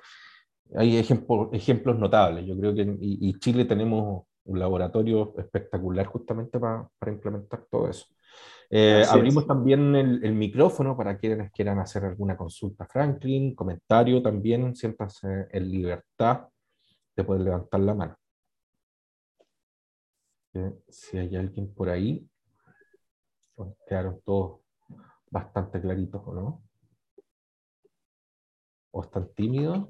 Hay 0.75 0.97
ejemplos 0.97 1.99
notables. 1.99 2.47
Yo 2.47 2.57
creo 2.57 2.73
que 2.73 2.81
en 2.81 2.97
y, 2.99 3.37
Chile 3.37 3.65
tenemos 3.65 4.23
un 4.45 4.57
laboratorio 4.57 5.35
espectacular 5.37 6.07
justamente 6.07 6.59
para, 6.59 6.89
para 6.97 7.11
implementar 7.11 7.65
todo 7.69 7.87
eso. 7.87 8.07
Eh, 8.69 9.03
abrimos 9.09 9.45
también 9.45 9.95
el, 9.95 10.23
el, 10.23 10.33
micrófono 10.33 10.97
para 10.97 11.17
quienes 11.17 11.51
quieran 11.51 11.79
hacer 11.79 12.03
alguna 12.05 12.35
consulta. 12.35 12.85
Franklin, 12.85 13.53
comentario 13.53 14.21
también, 14.21 14.75
siéntanse 14.75 15.47
en 15.51 15.71
libertad 15.71 16.47
de 17.15 17.23
poder 17.23 17.41
levantar 17.41 17.79
la 17.79 17.93
mano. 17.93 18.17
si 20.89 21.17
hay 21.17 21.35
alguien 21.35 21.73
por 21.73 21.89
ahí, 21.89 22.27
quedaron 23.87 24.21
todos 24.23 24.61
bastante 25.29 25.81
claritos, 25.81 26.21
¿o 26.25 26.33
no? 26.33 26.63
¿O 28.91 29.03
están 29.03 29.29
tímidos? 29.33 29.89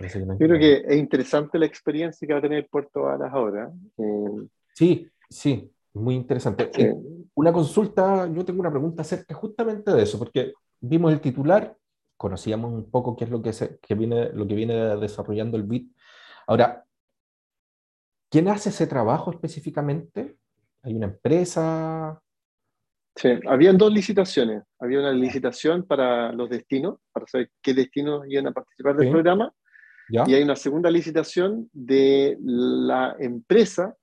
Yo 0.00 0.36
creo 0.36 0.58
que 0.60 0.84
es 0.86 0.96
interesante 0.96 1.58
la 1.58 1.66
experiencia 1.66 2.26
que 2.26 2.32
va 2.32 2.38
a 2.38 2.42
tener 2.42 2.68
Puerto 2.68 3.02
Varas 3.02 3.32
ahora. 3.32 3.72
Eh, 3.96 4.46
sí, 4.72 5.08
sí, 5.28 5.72
muy 5.94 6.14
interesante. 6.14 6.70
Eh, 6.76 6.94
una 7.34 7.52
consulta, 7.52 8.30
yo 8.32 8.44
tengo 8.44 8.60
una 8.60 8.70
pregunta 8.70 9.02
acerca 9.02 9.34
justamente 9.34 9.90
de 9.92 10.02
eso, 10.02 10.16
porque 10.16 10.52
vimos 10.80 11.12
el 11.12 11.20
titular, 11.20 11.76
conocíamos 12.16 12.72
un 12.72 12.88
poco 12.88 13.16
qué 13.16 13.24
es 13.24 13.30
lo 13.30 13.42
que, 13.42 13.52
se, 13.52 13.80
viene, 13.96 14.30
lo 14.32 14.46
que 14.46 14.54
viene 14.54 14.74
desarrollando 14.98 15.56
el 15.56 15.64
BIT. 15.64 15.92
Ahora, 16.46 16.84
¿quién 18.30 18.46
hace 18.48 18.68
ese 18.68 18.86
trabajo 18.86 19.32
específicamente? 19.32 20.36
¿Hay 20.82 20.94
una 20.94 21.06
empresa? 21.06 22.22
Sí, 23.16 23.30
habían 23.48 23.76
dos 23.76 23.92
licitaciones. 23.92 24.62
Había 24.78 25.00
una 25.00 25.12
licitación 25.12 25.84
para 25.84 26.32
los 26.32 26.48
destinos, 26.48 27.00
para 27.10 27.26
saber 27.26 27.50
qué 27.60 27.74
destinos 27.74 28.22
iban 28.28 28.46
a 28.46 28.52
participar 28.52 28.96
del 28.96 29.10
programa, 29.10 29.52
y 30.08 30.34
hay 30.34 30.42
una 30.42 30.56
segunda 30.56 30.90
licitación 30.90 31.68
de 31.72 32.38
la 32.40 33.14
empresa 33.18 33.94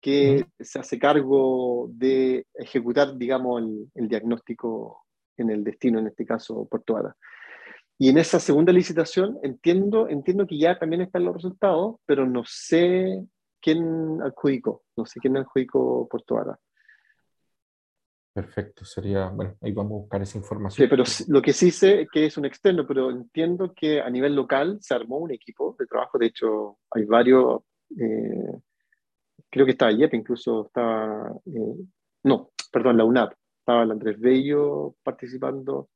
que 0.00 0.46
se 0.60 0.78
hace 0.78 0.98
cargo 0.98 1.88
de 1.92 2.46
ejecutar, 2.54 3.16
digamos, 3.16 3.62
el, 3.94 4.08
diagnóstico 4.08 5.04
en 5.36 5.50
el 5.50 5.64
destino, 5.64 5.98
en 5.98 6.08
este 6.08 6.24
caso 6.24 6.66
Puerto 6.66 6.94
Vara. 6.94 7.16
Y 7.98 8.10
en 8.10 8.18
esa 8.18 8.38
segunda 8.38 8.72
licitación 8.72 9.38
entiendo, 9.42 10.08
entiendo 10.08 10.46
que 10.46 10.58
ya 10.58 10.78
también 10.78 11.02
están 11.02 11.24
los 11.24 11.34
resultados, 11.34 11.96
pero 12.06 12.26
no 12.26 12.44
sé 12.46 13.24
quién 13.60 14.22
adjudicó, 14.22 14.82
no 14.96 15.04
sé 15.04 15.18
quién 15.20 15.36
adjudicó 15.36 16.06
Puerto 16.08 16.36
Vara. 16.36 16.58
Perfecto, 18.38 18.84
sería, 18.84 19.30
bueno, 19.30 19.56
ahí 19.60 19.72
vamos 19.72 19.90
a 19.90 20.02
buscar 20.02 20.22
esa 20.22 20.38
información. 20.38 20.86
Sí, 20.86 20.88
pero 20.88 21.02
lo 21.26 21.42
que 21.42 21.52
sí 21.52 21.72
sé 21.72 22.02
es 22.02 22.08
que 22.08 22.26
es 22.26 22.36
un 22.36 22.44
externo, 22.44 22.86
pero 22.86 23.10
entiendo 23.10 23.74
que 23.74 24.00
a 24.00 24.08
nivel 24.08 24.36
local 24.36 24.78
se 24.80 24.94
armó 24.94 25.18
un 25.18 25.32
equipo 25.32 25.74
de 25.76 25.86
trabajo, 25.86 26.18
de 26.18 26.26
hecho 26.26 26.78
hay 26.92 27.04
varios, 27.04 27.62
eh, 27.98 28.60
creo 29.50 29.66
que 29.66 29.72
estaba 29.72 29.90
IEP, 29.90 30.14
incluso 30.14 30.66
estaba, 30.66 31.32
eh, 31.46 31.84
no, 32.22 32.52
perdón, 32.70 32.98
la 32.98 33.04
UNAP, 33.06 33.32
estaba 33.58 33.82
el 33.82 33.90
Andrés 33.90 34.20
Bello 34.20 34.94
participando, 35.02 35.88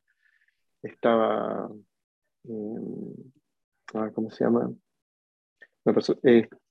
estaba, 0.82 1.70
eh, 2.42 4.10
¿cómo 4.14 4.32
se 4.32 4.44
llama? 4.44 4.68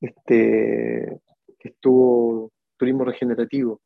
este, 0.02 1.22
estuvo 1.60 2.52
Turismo 2.76 3.06
Regenerativo 3.06 3.80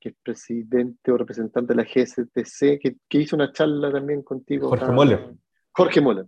que 0.00 0.10
es 0.10 0.14
presidente 0.22 1.10
o 1.10 1.16
representante 1.16 1.74
de 1.74 1.76
la 1.76 1.84
GSTC, 1.84 2.80
que, 2.80 2.96
que 3.08 3.18
hizo 3.18 3.36
una 3.36 3.52
charla 3.52 3.90
también 3.90 4.22
contigo. 4.22 4.68
Jorge 4.68 4.92
Moller. 4.92 5.34
Jorge 5.72 6.00
Moller. 6.00 6.26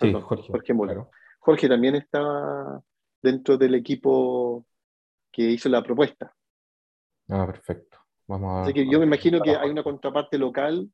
Sí, 0.00 0.12
Jorge. 0.12 0.48
Jorge 0.50 0.74
Moller. 0.74 0.98
Jorge 1.40 1.68
también 1.68 1.94
estaba 1.96 2.80
dentro 3.22 3.56
del 3.56 3.74
equipo 3.74 4.66
que 5.30 5.42
hizo 5.42 5.68
la 5.68 5.82
propuesta. 5.82 6.34
Ah, 7.28 7.46
perfecto. 7.46 7.98
Vamos 8.26 8.50
a, 8.50 8.62
Así 8.62 8.74
que 8.74 8.90
yo 8.90 8.98
me 8.98 9.06
imagino 9.06 9.40
que 9.40 9.56
hay 9.56 9.70
una 9.70 9.82
contraparte 9.82 10.38
local 10.38 10.90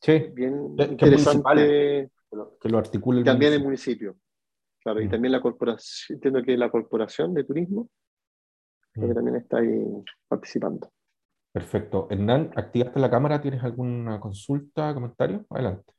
sí, 0.00 0.18
bien 0.32 0.76
interesante 0.78 2.10
que 2.60 2.68
lo 2.68 2.78
articule 2.78 3.20
el 3.20 3.24
también 3.24 3.52
el 3.52 3.62
municipio. 3.62 4.16
Claro, 4.80 5.00
y 5.00 5.06
mm. 5.06 5.10
también 5.10 5.32
la 5.32 5.40
corporación, 5.40 6.16
entiendo 6.16 6.42
que 6.42 6.56
la 6.56 6.70
corporación 6.70 7.32
de 7.32 7.44
turismo, 7.44 7.88
que 8.92 9.00
mm. 9.00 9.14
también 9.14 9.36
está 9.36 9.58
ahí 9.58 9.82
participando. 10.28 10.90
Perfecto. 11.54 12.08
Hernán, 12.10 12.50
¿activaste 12.56 12.98
la 12.98 13.08
cámara? 13.08 13.40
¿Tienes 13.40 13.62
alguna 13.62 14.18
consulta, 14.18 14.92
comentario? 14.92 15.46
Adelante. 15.50 15.92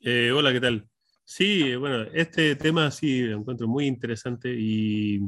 Eh, 0.00 0.32
hola, 0.32 0.50
¿qué 0.54 0.60
tal? 0.62 0.88
Sí, 1.22 1.74
bueno, 1.76 2.04
este 2.14 2.56
tema 2.56 2.90
sí 2.90 3.20
lo 3.20 3.36
encuentro 3.36 3.68
muy 3.68 3.86
interesante 3.86 4.48
y, 4.58 5.20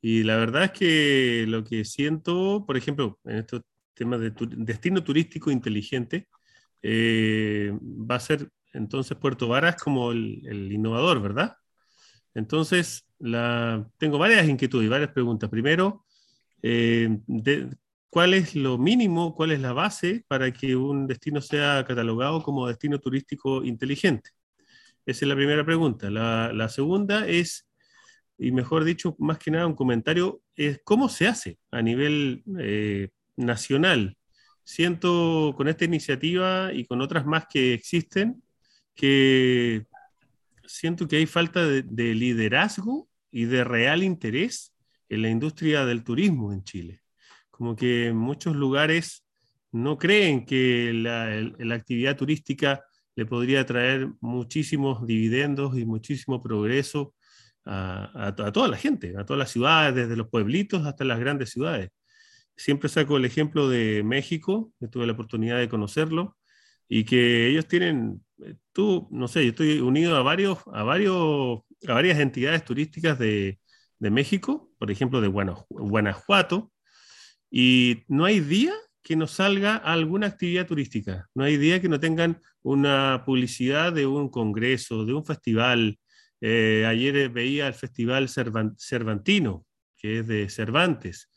y, 0.00 0.22
la 0.22 0.36
verdad 0.36 0.64
es 0.64 0.70
que 0.70 1.44
lo 1.46 1.62
que 1.64 1.84
siento, 1.84 2.64
por 2.66 2.78
ejemplo, 2.78 3.20
en 3.24 3.36
estos 3.36 3.60
temas 3.92 4.20
de 4.20 4.32
destino 4.56 5.04
turístico 5.04 5.50
inteligente, 5.50 6.26
eh, 6.80 7.72
va 7.82 8.14
a 8.14 8.20
ser 8.20 8.48
entonces 8.72 9.18
Puerto 9.18 9.48
Varas 9.48 9.76
como 9.76 10.12
el, 10.12 10.72
innovador, 10.72 11.20
¿verdad? 11.20 11.58
Entonces, 12.34 13.06
la, 13.18 13.86
tengo 13.98 14.16
varias 14.16 14.48
inquietudes 14.48 14.86
y 14.86 14.88
varias 14.88 15.10
preguntas. 15.10 15.50
Primero, 15.50 16.06
eh, 16.62 17.18
de, 17.26 17.68
cuál 18.14 18.32
es 18.32 18.54
lo 18.54 18.78
mínimo, 18.78 19.34
cuál 19.34 19.50
es 19.50 19.58
la 19.58 19.72
base 19.72 20.24
para 20.28 20.52
que 20.52 20.76
un 20.76 21.08
destino 21.08 21.40
sea 21.40 21.84
catalogado 21.84 22.44
como 22.44 22.68
destino 22.68 23.00
turístico 23.00 23.64
inteligente. 23.64 24.30
Esa 25.04 25.24
es 25.24 25.28
la 25.28 25.34
primera 25.34 25.64
pregunta. 25.64 26.08
La, 26.10 26.68
segunda 26.68 27.26
es, 27.26 27.66
y 28.38 28.52
mejor 28.52 28.84
dicho, 28.84 29.16
más 29.18 29.38
que 29.38 29.50
nada 29.50 29.66
un 29.66 29.74
comentario, 29.74 30.40
es 30.54 30.80
cómo 30.84 31.08
se 31.08 31.26
hace 31.26 31.58
a 31.72 31.82
nivel 31.82 32.44
eh, 32.60 33.08
nacional. 33.34 34.16
Siento 34.62 35.52
con 35.56 35.66
esta 35.66 35.84
iniciativa 35.84 36.72
y 36.72 36.84
con 36.84 37.00
otras 37.00 37.26
más 37.26 37.46
que 37.52 37.74
existen, 37.74 38.44
que 38.94 39.86
siento 40.64 41.08
que 41.08 41.16
hay 41.16 41.26
falta 41.26 41.66
de 41.66 42.14
liderazgo 42.14 43.08
y 43.32 43.46
de 43.46 43.64
real 43.64 44.04
interés 44.04 44.72
en 45.08 45.22
la 45.22 45.30
industria 45.30 45.84
del 45.84 46.04
turismo 46.04 46.52
en 46.52 46.62
Chile 46.62 47.03
como 47.56 47.76
que 47.76 48.12
muchos 48.12 48.56
lugares 48.56 49.24
no 49.70 49.96
creen 49.96 50.44
que 50.44 50.92
la, 50.92 51.74
actividad 51.74 52.16
turística 52.16 52.84
le 53.14 53.26
podría 53.26 53.64
traer 53.64 54.08
muchísimos 54.20 55.06
dividendos 55.06 55.78
y 55.78 55.84
muchísimo 55.84 56.42
progreso 56.42 57.14
a, 57.64 58.34
toda 58.52 58.68
la 58.68 58.76
gente, 58.76 59.14
a 59.16 59.24
todas 59.24 59.38
las 59.38 59.50
ciudades, 59.52 59.94
desde 59.94 60.16
los 60.16 60.28
pueblitos 60.28 60.84
hasta 60.84 61.04
las 61.04 61.20
grandes 61.20 61.50
ciudades. 61.50 61.90
Siempre 62.56 62.88
saco 62.88 63.16
el 63.16 63.24
ejemplo 63.24 63.68
de 63.68 64.02
México, 64.04 64.72
que 64.80 64.88
tuve 64.88 65.06
la 65.06 65.12
oportunidad 65.12 65.58
de 65.58 65.68
conocerlo, 65.68 66.36
y 66.88 67.04
que 67.04 67.48
ellos 67.48 67.68
tienen, 67.68 68.24
eh, 68.44 68.56
tú, 68.72 69.08
no 69.12 69.28
sé, 69.28 69.44
yo 69.44 69.50
estoy 69.50 69.78
unido 69.80 70.16
a, 70.16 70.22
varios, 70.22 70.58
a, 70.72 70.82
varios, 70.82 71.60
a 71.86 71.94
varias 71.94 72.18
entidades 72.18 72.64
turísticas 72.64 73.18
de 73.18 73.58
México, 74.00 74.72
por 74.78 74.90
ejemplo, 74.90 75.20
de 75.20 75.28
Guanajuato, 75.28 76.72
y 77.56 78.02
no 78.08 78.24
hay 78.24 78.40
día 78.40 78.72
que 79.00 79.14
no 79.14 79.28
salga 79.28 79.76
alguna 79.76 80.26
actividad 80.26 80.66
turística, 80.66 81.28
no 81.36 81.44
hay 81.44 81.56
día 81.56 81.80
que 81.80 81.88
no 81.88 82.00
tengan 82.00 82.40
una 82.62 83.22
publicidad 83.24 83.92
de 83.92 84.08
un 84.08 84.28
congreso, 84.28 85.04
de 85.04 85.14
un 85.14 85.24
festival. 85.24 85.96
Eh, 86.40 86.84
ayer 86.84 87.28
veía 87.28 87.68
el 87.68 87.74
Festival 87.74 88.28
Cervantino, 88.28 89.64
que 89.96 90.18
es 90.18 90.26
de 90.26 90.48
Cervantes. 90.48 91.30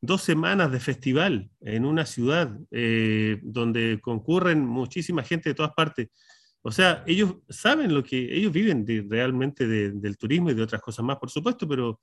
Dos 0.00 0.22
semanas 0.22 0.72
de 0.72 0.80
festival 0.80 1.48
en 1.60 1.84
una 1.84 2.04
ciudad 2.04 2.50
eh, 2.72 3.38
donde 3.40 4.00
concurren 4.02 4.66
muchísima 4.66 5.22
gente 5.22 5.50
de 5.50 5.54
todas 5.54 5.72
partes. 5.72 6.08
O 6.62 6.72
sea, 6.72 7.04
ellos 7.06 7.36
saben 7.48 7.94
lo 7.94 8.02
que, 8.02 8.34
ellos 8.34 8.52
viven 8.52 8.84
realmente 9.08 9.68
del 9.68 10.18
turismo 10.18 10.50
y 10.50 10.54
de 10.54 10.62
otras 10.62 10.82
cosas 10.82 11.04
más, 11.04 11.16
por 11.16 11.30
supuesto, 11.30 11.68
pero 11.68 12.00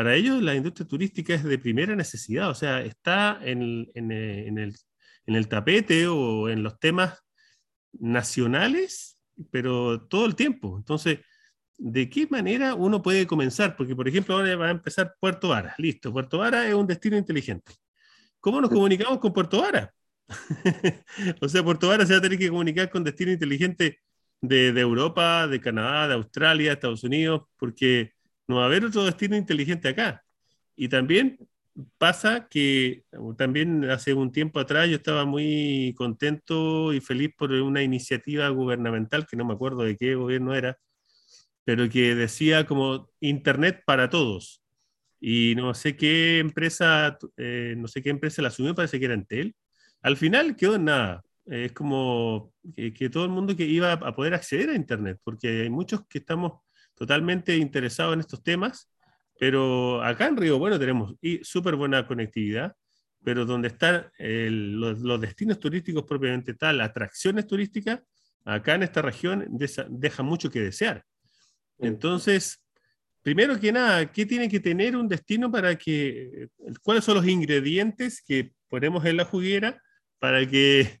para 0.00 0.14
ellos 0.14 0.42
la 0.42 0.54
industria 0.54 0.88
turística 0.88 1.34
es 1.34 1.44
de 1.44 1.58
primera 1.58 1.94
necesidad, 1.94 2.48
o 2.48 2.54
sea, 2.54 2.80
está 2.80 3.38
en, 3.42 3.86
el, 3.94 5.48
tapete 5.50 6.06
o 6.06 6.48
en 6.48 6.62
los 6.62 6.80
temas 6.80 7.22
nacionales, 7.92 9.20
pero 9.50 10.00
todo 10.08 10.24
el 10.24 10.34
tiempo. 10.34 10.78
Entonces, 10.78 11.18
¿de 11.76 12.08
qué 12.08 12.26
manera 12.30 12.74
uno 12.74 13.02
puede 13.02 13.26
comenzar? 13.26 13.76
Porque, 13.76 13.94
por 13.94 14.08
ejemplo, 14.08 14.36
ahora 14.36 14.56
va 14.56 14.68
a 14.68 14.70
empezar 14.70 15.14
Puerto 15.20 15.50
Vara. 15.50 15.74
Listo, 15.76 16.10
Puerto 16.14 16.38
Vara 16.38 16.66
es 16.66 16.72
un 16.72 16.86
destino 16.86 17.18
inteligente. 17.18 17.74
¿Cómo 18.40 18.58
nos 18.58 18.70
comunicamos 18.70 19.18
con 19.18 19.34
Puerto 19.34 19.60
Vara? 19.60 19.92
o 21.42 21.46
sea, 21.46 21.62
Puerto 21.62 21.88
Vara 21.88 22.06
se 22.06 22.14
va 22.14 22.20
a 22.20 22.22
tener 22.22 22.38
que 22.38 22.48
comunicar 22.48 22.88
con 22.88 23.04
destino 23.04 23.32
inteligente 23.32 24.00
de, 24.40 24.72
de 24.72 24.80
Europa, 24.80 25.46
de 25.46 25.60
Canadá, 25.60 26.08
de 26.08 26.14
Australia, 26.14 26.72
Estados 26.72 27.04
Unidos, 27.04 27.42
porque 27.58 28.14
no 28.50 28.56
va 28.56 28.64
a 28.64 28.66
haber 28.66 28.84
otro 28.84 29.04
destino 29.04 29.36
inteligente 29.36 29.88
acá. 29.88 30.24
Y 30.76 30.88
también 30.88 31.38
pasa 31.98 32.48
que 32.48 33.04
también 33.38 33.84
hace 33.90 34.12
un 34.12 34.32
tiempo 34.32 34.58
atrás 34.58 34.88
yo 34.88 34.96
estaba 34.96 35.24
muy 35.24 35.94
contento 35.96 36.92
y 36.92 37.00
feliz 37.00 37.30
por 37.36 37.52
una 37.52 37.82
iniciativa 37.82 38.48
gubernamental, 38.48 39.26
que 39.26 39.36
no 39.36 39.44
me 39.44 39.54
acuerdo 39.54 39.84
de 39.84 39.96
qué 39.96 40.16
gobierno 40.16 40.54
era, 40.54 40.78
pero 41.64 41.88
que 41.88 42.14
decía 42.16 42.66
como 42.66 43.08
Internet 43.20 43.82
para 43.86 44.10
todos. 44.10 44.62
Y 45.20 45.54
no 45.56 45.72
sé 45.74 45.96
qué 45.96 46.40
empresa, 46.40 47.18
eh, 47.36 47.74
no 47.76 47.86
sé 47.88 48.02
qué 48.02 48.10
empresa 48.10 48.42
la 48.42 48.48
asumió, 48.48 48.74
parece 48.74 48.98
que 48.98 49.04
era 49.04 49.14
Entel. 49.14 49.54
Al 50.02 50.16
final 50.16 50.56
quedó 50.56 50.76
en 50.76 50.86
nada. 50.86 51.22
Es 51.46 51.72
como 51.72 52.52
que, 52.74 52.92
que 52.92 53.10
todo 53.10 53.24
el 53.24 53.30
mundo 53.30 53.54
que 53.56 53.64
iba 53.64 53.92
a 53.92 54.14
poder 54.14 54.34
acceder 54.34 54.70
a 54.70 54.74
Internet, 54.74 55.18
porque 55.24 55.62
hay 55.62 55.70
muchos 55.70 56.06
que 56.08 56.18
estamos 56.18 56.62
totalmente 57.00 57.56
interesados 57.56 58.12
en 58.12 58.20
estos 58.20 58.42
temas, 58.42 58.92
pero 59.38 60.04
acá 60.04 60.26
en 60.26 60.36
Río 60.36 60.58
Bueno 60.58 60.78
tenemos 60.78 61.14
súper 61.42 61.74
buena 61.74 62.06
conectividad, 62.06 62.76
pero 63.24 63.46
donde 63.46 63.68
están 63.68 64.10
los, 64.18 65.18
destinos 65.18 65.58
turísticos 65.58 66.04
propiamente 66.04 66.52
tal, 66.52 66.78
atracciones 66.82 67.46
turísticas, 67.46 68.02
acá 68.44 68.74
en 68.74 68.82
esta 68.82 69.00
región 69.00 69.48
deja 69.88 70.22
mucho 70.22 70.50
que 70.50 70.60
desear. 70.60 71.02
Entonces, 71.78 72.62
primero 73.22 73.58
que 73.58 73.72
nada, 73.72 74.12
¿qué 74.12 74.26
tiene 74.26 74.46
que 74.50 74.60
tener 74.60 74.94
un 74.94 75.08
destino 75.08 75.50
para 75.50 75.76
que, 75.76 76.48
cuáles 76.82 77.02
son 77.02 77.14
los 77.14 77.26
ingredientes 77.26 78.22
que 78.22 78.52
ponemos 78.68 79.06
en 79.06 79.16
la 79.16 79.24
juguera 79.24 79.82
para 80.18 80.46
que, 80.46 81.00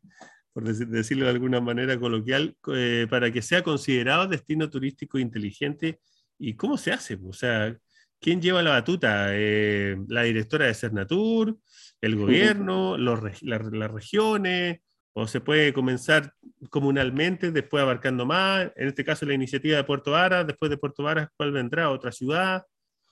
por 0.60 0.74
decirlo 0.74 1.24
de 1.24 1.30
alguna 1.30 1.60
manera 1.60 1.98
coloquial, 1.98 2.54
eh, 2.74 3.06
para 3.08 3.30
que 3.30 3.42
sea 3.42 3.62
considerado 3.62 4.26
destino 4.26 4.68
turístico 4.68 5.18
inteligente? 5.18 6.00
¿Y 6.38 6.54
cómo 6.54 6.76
se 6.76 6.92
hace? 6.92 7.18
O 7.24 7.32
sea, 7.32 7.76
¿quién 8.20 8.40
lleva 8.40 8.62
la 8.62 8.70
batuta? 8.70 9.28
Eh, 9.30 9.96
¿La 10.08 10.22
directora 10.22 10.66
de 10.66 10.74
Cernatur? 10.74 11.58
¿El 12.00 12.16
gobierno? 12.16 12.96
¿Las 12.98 13.90
regiones? 13.90 14.80
¿O 15.12 15.26
se 15.26 15.40
puede 15.40 15.72
comenzar 15.72 16.32
comunalmente, 16.68 17.50
después 17.50 17.82
abarcando 17.82 18.26
más? 18.26 18.70
En 18.76 18.88
este 18.88 19.04
caso, 19.04 19.26
la 19.26 19.34
iniciativa 19.34 19.76
de 19.76 19.84
Puerto 19.84 20.12
Varas, 20.12 20.46
después 20.46 20.70
de 20.70 20.78
Puerto 20.78 21.02
Varas, 21.02 21.28
¿cuál 21.36 21.52
vendrá? 21.52 21.90
¿Otra 21.90 22.12
ciudad? 22.12 22.64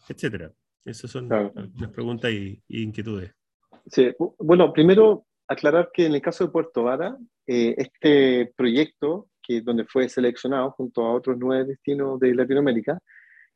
Etcétera. 0.08 0.52
Esas 0.84 1.10
son 1.10 1.28
las 1.28 1.90
preguntas 1.90 2.30
y, 2.30 2.62
inquietudes. 2.68 3.34
Sí, 3.86 4.10
bueno, 4.38 4.72
primero 4.72 5.26
aclarar 5.48 5.90
que 5.92 6.06
en 6.06 6.14
el 6.14 6.22
caso 6.22 6.44
de 6.44 6.50
Puerto 6.50 6.84
Vara, 6.84 7.16
eh, 7.46 7.74
este 7.78 8.52
proyecto, 8.54 9.28
que 9.42 9.62
donde 9.62 9.84
fue 9.84 10.08
seleccionado 10.08 10.70
junto 10.72 11.04
a 11.04 11.14
otros 11.14 11.36
nueve 11.38 11.64
destinos 11.64 12.20
de 12.20 12.34
Latinoamérica, 12.34 12.98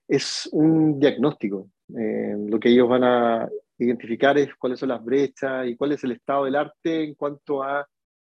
es 0.09 0.49
un 0.53 0.99
diagnóstico. 0.99 1.69
Eh, 1.97 2.35
lo 2.49 2.59
que 2.59 2.71
ellos 2.71 2.89
van 2.89 3.05
a 3.05 3.49
identificar 3.79 4.39
es 4.39 4.55
cuáles 4.57 4.81
son 4.81 4.89
las 4.89 5.05
brechas 5.05 5.67
y 5.67 5.77
cuál 5.77 5.93
es 5.93 6.03
el 6.05 6.13
estado 6.13 6.47
del 6.47 6.57
arte 6.57 7.05
en 7.05 7.15
cuanto 7.15 7.63
a 7.63 7.87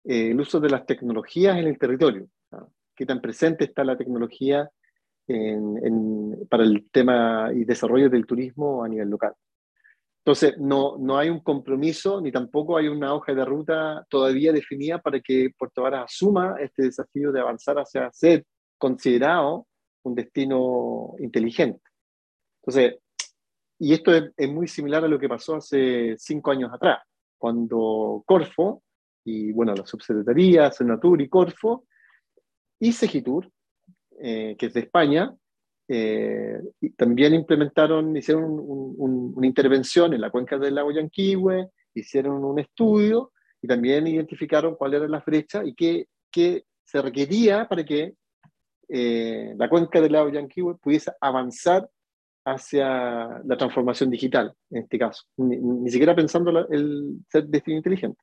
eh, 0.04 0.32
el 0.32 0.40
uso 0.40 0.60
de 0.60 0.70
las 0.70 0.86
tecnologías 0.86 1.58
en 1.58 1.68
el 1.68 1.80
territorio. 1.80 2.28
¿Qué 2.96 3.06
tan 3.06 3.22
presente 3.22 3.66
está 3.66 3.84
la 3.84 3.98
tecnología 3.98 4.70
para 6.50 6.64
el 6.64 6.90
tema 6.92 7.50
y 7.54 7.66
desarrollo 7.66 8.10
del 8.10 8.26
turismo 8.26 8.84
a 8.84 8.88
nivel 8.88 9.10
local? 9.10 9.34
Entonces, 10.26 10.58
no, 10.58 10.98
no 10.98 11.20
hay 11.20 11.30
un 11.30 11.40
compromiso 11.40 12.20
ni 12.20 12.32
tampoco 12.32 12.78
hay 12.78 12.88
una 12.88 13.14
hoja 13.14 13.36
de 13.36 13.46
ruta 13.46 14.04
todavía 14.10 14.52
definida 14.52 14.98
para 14.98 15.20
que 15.20 15.52
Puerto 15.56 15.84
Varas 15.84 16.06
asuma 16.06 16.56
este 16.60 16.82
desafío 16.82 17.32
de 17.32 17.42
avanzar 17.42 17.78
hacia 17.78 18.12
ser 18.12 18.44
considerado 18.76 19.68
un 20.02 20.16
destino 20.16 21.14
inteligente. 21.20 21.80
Entonces, 22.60 22.96
y 23.78 23.94
esto 23.94 24.12
es, 24.16 24.50
muy 24.50 24.68
similar 24.68 25.04
a 25.04 25.08
lo 25.08 25.20
que 25.20 25.30
pasó 25.30 25.58
hace 25.58 26.16
cinco 26.18 26.50
años 26.50 26.72
atrás, 26.74 27.04
cuando 27.38 28.24
Corfo, 28.26 28.82
y 29.24 29.52
bueno, 29.52 29.76
la 29.76 29.86
subsecretaría, 29.86 30.72
Senatur 30.72 31.22
y 31.22 31.30
Corfo, 31.30 31.86
y 32.80 32.94
Segitur, 32.94 33.48
eh, 34.20 34.56
que 34.58 34.66
es 34.66 34.74
de 34.74 34.80
España, 34.80 35.36
eh, 35.88 36.60
también 36.98 37.34
implementaron, 37.34 38.16
hicieron 38.18 38.44
una 38.98 39.48
intervención 39.48 40.14
en 40.14 40.22
la 40.22 40.32
cuenca 40.32 40.58
del 40.58 40.76
lago 40.76 40.92
Yanquihue, 40.92 41.70
hicieron 41.94 42.44
un 42.44 42.60
estudio 42.60 43.32
y 43.62 43.68
también 43.68 44.08
identificaron 44.08 44.76
cuáles 44.76 45.00
eran 45.00 45.12
las 45.12 45.26
brechas 45.26 45.66
y 45.66 45.74
qué, 45.76 46.08
qué 46.32 46.66
se 46.84 47.02
requería 47.02 47.68
para 47.68 47.84
que 47.84 48.14
eh, 48.90 49.54
la 49.58 49.70
cuenca 49.70 50.02
del 50.02 50.12
lago 50.12 50.30
Yanquihue 50.30 50.78
pudiese 50.78 51.12
avanzar 51.20 51.88
hacia 52.46 53.42
la 53.44 53.58
transformación 53.58 54.12
digital, 54.12 54.54
en 54.70 54.84
este 54.84 55.00
caso, 55.00 55.24
ni, 55.38 55.90
siquiera 55.90 56.16
pensando 56.16 56.68
el 56.70 57.20
ser 57.28 57.48
destino 57.48 57.78
inteligente. 57.78 58.22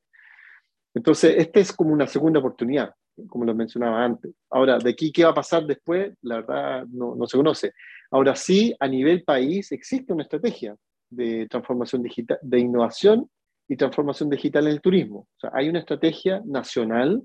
Entonces, 0.95 1.35
esta 1.39 1.59
es 1.59 1.73
como 1.73 1.93
una 1.93 2.07
segunda 2.07 2.39
oportunidad, 2.39 2.95
como 3.29 3.45
lo 3.45 3.55
mencionaba 3.55 4.05
antes. 4.05 4.33
Ahora, 4.51 4.79
de 4.79 4.91
aquí, 4.91 5.13
¿qué 5.13 5.25
va 5.25 5.31
a 5.31 5.35
pasar 5.35 5.67
después? 5.67 6.15
La 6.23 6.37
verdad, 6.37 6.87
no, 6.89 7.15
no 7.15 7.27
se 7.27 7.37
conoce. 7.37 7.73
Ahora 8.11 8.37
sí, 8.37 8.75
a 8.79 8.89
nivel 8.89 9.25
país 9.25 9.73
existe 9.73 10.13
una 10.13 10.23
estrategia 10.23 10.77
de 11.11 11.47
transformación 11.49 12.03
digital, 12.03 12.39
de 12.43 12.59
innovación 12.59 13.31
y 13.69 13.77
transformación 13.77 14.31
digital 14.31 14.67
en 14.67 14.73
el 14.73 14.81
turismo. 14.81 15.21
O 15.37 15.41
sea, 15.41 15.51
hay 15.55 15.69
una 15.69 15.81
estrategia 15.81 16.43
nacional, 16.45 17.23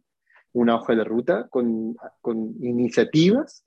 una 0.54 0.76
hoja 0.76 0.96
de 0.96 1.04
ruta 1.04 1.48
con, 1.50 1.96
con 2.22 2.56
iniciativas 2.62 3.64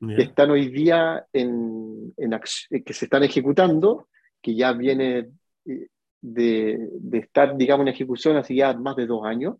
que 0.00 0.22
están 0.22 0.50
hoy 0.50 0.68
día 0.68 1.26
en, 1.32 2.12
en 2.18 2.40
que 2.84 2.92
se 2.92 3.06
están 3.06 3.22
ejecutando, 3.22 4.08
que 4.42 4.54
ya 4.54 4.72
viene 4.72 5.30
eh, 5.64 5.88
de, 6.20 6.88
de, 6.92 7.18
estar, 7.18 7.56
digamos, 7.56 7.86
en 7.86 7.94
ejecución 7.94 8.36
hace 8.36 8.54
ya 8.54 8.74
más 8.74 8.96
de 8.96 9.06
dos 9.06 9.24
años. 9.24 9.56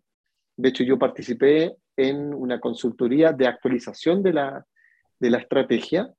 De 0.55 0.69
hecho, 0.69 0.83
yo 0.83 0.99
participé 0.99 1.75
en 1.97 2.33
una 2.33 2.59
consultoría 2.59 3.31
de 3.31 3.47
actualización 3.47 4.21
de 4.21 4.33
la, 4.33 4.65
de 5.19 5.29
la 5.29 5.37
estrategia. 5.39 6.11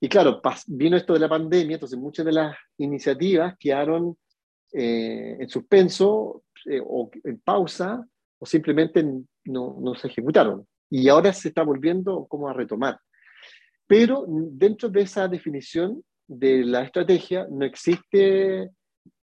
Y 0.00 0.08
claro, 0.08 0.40
vino 0.66 0.96
esto 0.96 1.12
de 1.12 1.20
la 1.20 1.28
pandemia, 1.28 1.74
entonces 1.74 1.98
muchas 1.98 2.24
de 2.24 2.32
las 2.32 2.56
iniciativas 2.78 3.56
quedaron 3.58 4.16
eh, 4.72 5.36
en 5.40 5.48
suspenso 5.48 6.44
eh, 6.66 6.80
o 6.84 7.10
en 7.24 7.40
pausa 7.40 8.06
o 8.38 8.46
simplemente 8.46 9.02
no, 9.44 9.76
no, 9.80 9.94
se 9.94 10.08
ejecutaron. 10.08 10.66
Y 10.90 11.08
ahora 11.08 11.32
se 11.32 11.48
está 11.48 11.62
volviendo 11.62 12.26
como 12.26 12.48
a 12.48 12.52
retomar. 12.52 12.98
Pero 13.86 14.24
dentro 14.28 14.88
de 14.88 15.02
esa 15.02 15.26
definición 15.26 16.02
de 16.26 16.64
la 16.64 16.84
estrategia 16.84 17.46
no 17.50 17.64
existe 17.64 18.70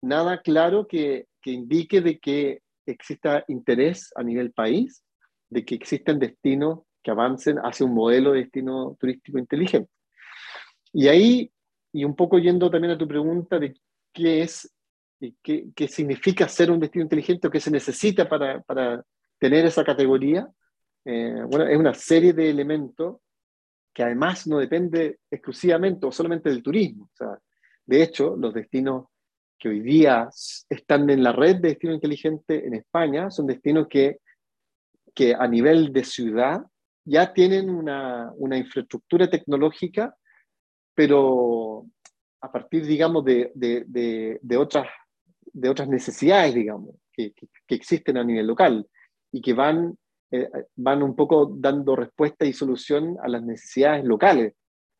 nada 0.02 0.40
claro 0.42 0.86
que, 0.86 1.26
que 1.40 1.52
indique 1.52 2.00
de 2.00 2.18
que 2.18 2.60
exista 2.84 3.44
interés 3.48 4.10
a 4.16 4.22
nivel 4.22 4.52
país 4.52 5.04
de 5.48 5.64
que 5.64 5.74
existen 5.74 6.18
destinos 6.18 6.80
que 7.02 7.10
avancen 7.10 7.58
hacia 7.58 7.86
un 7.86 7.94
modelo 7.94 8.32
de 8.32 8.40
destino 8.40 8.96
turístico 8.98 9.38
inteligente. 9.38 9.90
Y 10.92 11.08
ahí, 11.08 11.52
y 11.92 12.04
un 12.04 12.16
poco 12.16 12.38
yendo 12.38 12.70
también 12.70 12.94
a 12.94 12.98
tu 12.98 13.06
pregunta 13.06 13.58
de 13.58 13.74
qué 14.12 14.42
es, 14.42 14.72
qué, 15.42 15.68
qué 15.74 15.88
significa 15.88 16.48
ser 16.48 16.70
un 16.70 16.80
destino 16.80 17.04
inteligente 17.04 17.46
o 17.46 17.50
qué 17.50 17.60
se 17.60 17.70
necesita 17.70 18.28
para, 18.28 18.60
para 18.62 19.04
tener 19.38 19.64
esa 19.66 19.84
categoría, 19.84 20.48
eh, 21.04 21.42
bueno, 21.48 21.66
es 21.66 21.78
una 21.78 21.94
serie 21.94 22.32
de 22.32 22.50
elementos 22.50 23.18
que 23.94 24.02
además 24.02 24.46
no 24.46 24.58
depende 24.58 25.20
exclusivamente 25.30 26.04
o 26.06 26.12
solamente 26.12 26.50
del 26.50 26.62
turismo. 26.62 27.04
O 27.04 27.16
sea, 27.16 27.38
de 27.86 28.02
hecho, 28.02 28.36
los 28.36 28.52
destinos 28.52 29.06
que 29.58 29.68
hoy 29.68 29.80
día 29.80 30.28
están 30.68 31.08
en 31.08 31.22
la 31.22 31.32
red 31.32 31.56
de 31.56 31.68
destino 31.68 31.94
inteligente 31.94 32.66
en 32.66 32.74
España 32.74 33.30
son 33.30 33.46
destinos 33.46 33.86
que 33.88 34.18
que 35.16 35.34
a 35.34 35.48
nivel 35.48 35.92
de 35.92 36.04
ciudad 36.04 36.60
ya 37.04 37.32
tienen 37.32 37.70
una, 37.70 38.30
una 38.36 38.58
infraestructura 38.58 39.28
tecnológica, 39.28 40.14
pero 40.94 41.86
a 42.42 42.52
partir, 42.52 42.84
digamos, 42.84 43.24
de, 43.24 43.50
de, 43.54 44.56
otras, 44.56 44.86
de 45.40 45.68
otras 45.70 45.88
necesidades, 45.88 46.54
digamos, 46.54 46.96
que, 47.12 47.32
que, 47.32 47.74
existen 47.74 48.18
a 48.18 48.24
nivel 48.24 48.46
local 48.46 48.86
y 49.32 49.40
que 49.40 49.54
van, 49.54 49.96
eh, 50.30 50.48
van 50.76 51.02
un 51.02 51.16
poco 51.16 51.50
dando 51.56 51.96
respuesta 51.96 52.44
y 52.44 52.52
solución 52.52 53.16
a 53.22 53.28
las 53.28 53.42
necesidades 53.42 54.04
locales, 54.04 54.52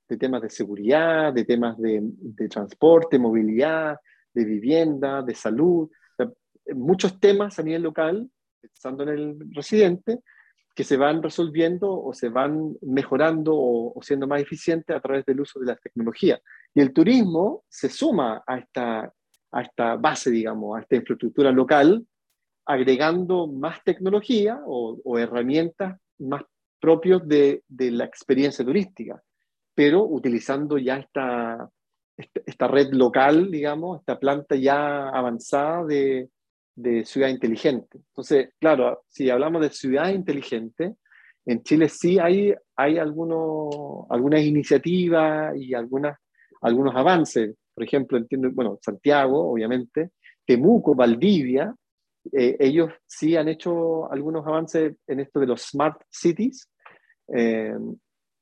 de 0.08 0.16
temas 0.16 0.40
de 0.40 0.50
seguridad, 0.50 1.32
de 1.32 1.44
temas 1.44 1.76
de, 1.78 2.00
de 2.02 2.48
transporte, 2.48 3.18
movilidad, 3.18 3.98
de 4.32 4.44
vivienda, 4.44 5.22
de 5.22 5.34
salud, 5.34 5.90
muchos 6.74 7.20
temas 7.20 7.58
a 7.58 7.62
nivel 7.62 7.82
local 7.82 8.28
pensando 8.68 9.02
en 9.04 9.08
el 9.10 9.36
residente, 9.52 10.20
que 10.76 10.84
se 10.84 10.98
van 10.98 11.22
resolviendo 11.22 11.90
o 11.90 12.12
se 12.12 12.28
van 12.28 12.76
mejorando 12.82 13.52
o, 13.56 13.98
siendo 14.02 14.26
más 14.26 14.42
eficientes 14.42 14.94
a 14.94 15.00
través 15.00 15.24
del 15.24 15.40
uso 15.40 15.58
de 15.58 15.66
la 15.66 15.76
tecnología. 15.76 16.38
Y 16.74 16.82
el 16.82 16.92
turismo 16.92 17.64
se 17.68 17.88
suma 17.88 18.44
a 18.46 18.58
esta, 18.58 19.10
a 19.52 19.62
esta 19.62 19.96
base, 19.96 20.30
digamos, 20.30 20.76
a 20.76 20.82
esta 20.82 20.96
infraestructura 20.96 21.50
local, 21.50 22.06
agregando 22.66 23.46
más 23.46 23.82
tecnología 23.84 24.60
o, 24.66 25.18
herramientas 25.18 25.98
más 26.18 26.42
propios 26.78 27.26
de, 27.26 27.62
de, 27.68 27.90
la 27.90 28.04
experiencia 28.04 28.62
turística, 28.62 29.22
pero 29.74 30.04
utilizando 30.04 30.76
ya 30.76 30.98
esta, 30.98 31.70
esta 32.16 32.68
red 32.68 32.92
local, 32.92 33.50
digamos, 33.50 34.00
esta 34.00 34.18
planta 34.18 34.56
ya 34.56 35.08
avanzada 35.08 35.84
de, 35.86 36.28
de 36.76 37.04
ciudad 37.04 37.28
inteligente. 37.28 37.98
Entonces, 37.98 38.50
claro, 38.60 39.02
si 39.08 39.30
hablamos 39.30 39.62
de 39.62 39.70
ciudad 39.70 40.10
inteligente, 40.10 40.94
en 41.46 41.62
Chile 41.62 41.88
sí 41.88 42.18
hay, 42.18 42.54
hay 42.76 42.98
algunos, 42.98 44.06
algunas 44.10 44.42
iniciativas 44.42 45.56
y 45.56 45.74
algunas, 45.74 46.18
algunos 46.60 46.94
avances. 46.94 47.56
Por 47.74 47.84
ejemplo, 47.84 48.18
entiendo, 48.18 48.50
bueno, 48.52 48.78
Santiago, 48.82 49.52
obviamente, 49.52 50.10
Temuco, 50.44 50.94
Valdivia, 50.94 51.74
eh, 52.32 52.56
ellos 52.58 52.92
sí 53.06 53.36
han 53.36 53.48
hecho 53.48 54.10
algunos 54.12 54.46
avances 54.46 54.96
en 55.06 55.20
esto 55.20 55.40
de 55.40 55.46
los 55.46 55.62
smart 55.62 56.00
cities. 56.10 56.68
Eh, 57.34 57.74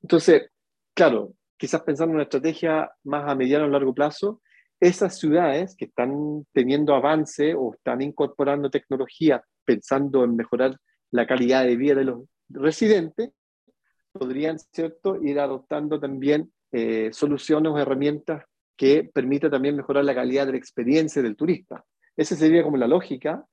entonces, 0.02 0.50
claro, 0.94 1.34
quizás 1.56 1.82
pensando 1.82 2.12
en 2.12 2.16
una 2.16 2.24
estrategia 2.24 2.90
más 3.04 3.28
a 3.28 3.34
mediano 3.34 3.66
o 3.66 3.68
largo 3.68 3.94
plazo, 3.94 4.40
esas 4.80 5.18
ciudades 5.18 5.76
que 5.76 5.86
están 5.86 6.46
teniendo 6.52 6.94
avance 6.94 7.54
o 7.54 7.74
están 7.74 8.02
incorporando 8.02 8.70
tecnología 8.70 9.42
pensando 9.64 10.24
en 10.24 10.36
mejorar 10.36 10.76
la 11.10 11.26
calidad 11.26 11.64
de 11.64 11.76
vida 11.76 11.94
de 11.94 12.04
los 12.04 12.24
residentes, 12.48 13.30
podrían 14.12 14.58
¿cierto? 14.58 15.22
ir 15.22 15.40
adoptando 15.40 15.98
también 15.98 16.52
eh, 16.72 17.10
soluciones 17.12 17.72
o 17.72 17.78
herramientas 17.78 18.44
que 18.76 19.04
permitan 19.04 19.50
también 19.50 19.76
mejorar 19.76 20.04
la 20.04 20.14
calidad 20.14 20.46
de 20.46 20.52
la 20.52 20.58
experiencia 20.58 21.22
del 21.22 21.36
turista. 21.36 21.84
Esa 22.16 22.34
sería 22.36 22.62
como 22.62 22.76
la 22.76 22.88
lógica 22.88 23.44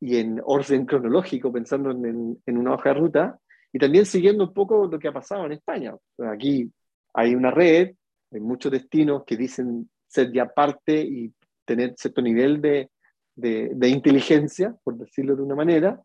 y 0.00 0.16
en 0.16 0.40
orden 0.44 0.86
cronológico, 0.86 1.52
pensando 1.52 1.90
en, 1.90 2.42
en, 2.44 2.58
una 2.58 2.74
hoja 2.74 2.90
de 2.90 2.94
ruta, 2.94 3.38
y 3.72 3.78
también 3.78 4.06
siguiendo 4.06 4.44
un 4.44 4.52
poco 4.52 4.86
lo 4.86 4.98
que 4.98 5.08
ha 5.08 5.12
pasado 5.12 5.46
en 5.46 5.52
España. 5.52 5.94
Aquí 6.30 6.70
hay 7.14 7.34
una 7.34 7.50
red, 7.50 7.94
hay 8.32 8.40
muchos 8.40 8.72
destinos 8.72 9.24
que 9.24 9.36
dicen 9.36 9.88
ser 10.14 10.32
ya 10.32 10.46
parte 10.46 11.00
y 11.02 11.32
tener 11.64 11.94
cierto 11.96 12.22
nivel 12.22 12.60
de, 12.60 12.88
de, 13.34 13.88
inteligencia, 13.88 14.74
por 14.84 14.96
decirlo 14.96 15.34
de 15.34 15.42
una 15.42 15.56
manera, 15.56 16.00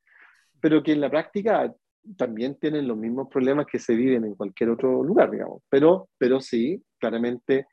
pero 0.59 0.81
que 0.81 0.93
en 0.93 1.01
la 1.01 1.09
práctica 1.09 1.71
también 2.17 2.55
tienen 2.55 2.87
los 2.87 2.97
mismos 2.97 3.27
problemas 3.29 3.67
que 3.67 3.77
se 3.77 3.93
viven 3.93 4.25
en 4.25 4.35
cualquier 4.35 4.71
otro 4.71 5.03
lugar, 5.03 5.29
digamos. 5.29 5.61
Pero, 5.69 6.09
pero 6.17 6.39
sí, 6.41 6.81
claramente 6.97 7.67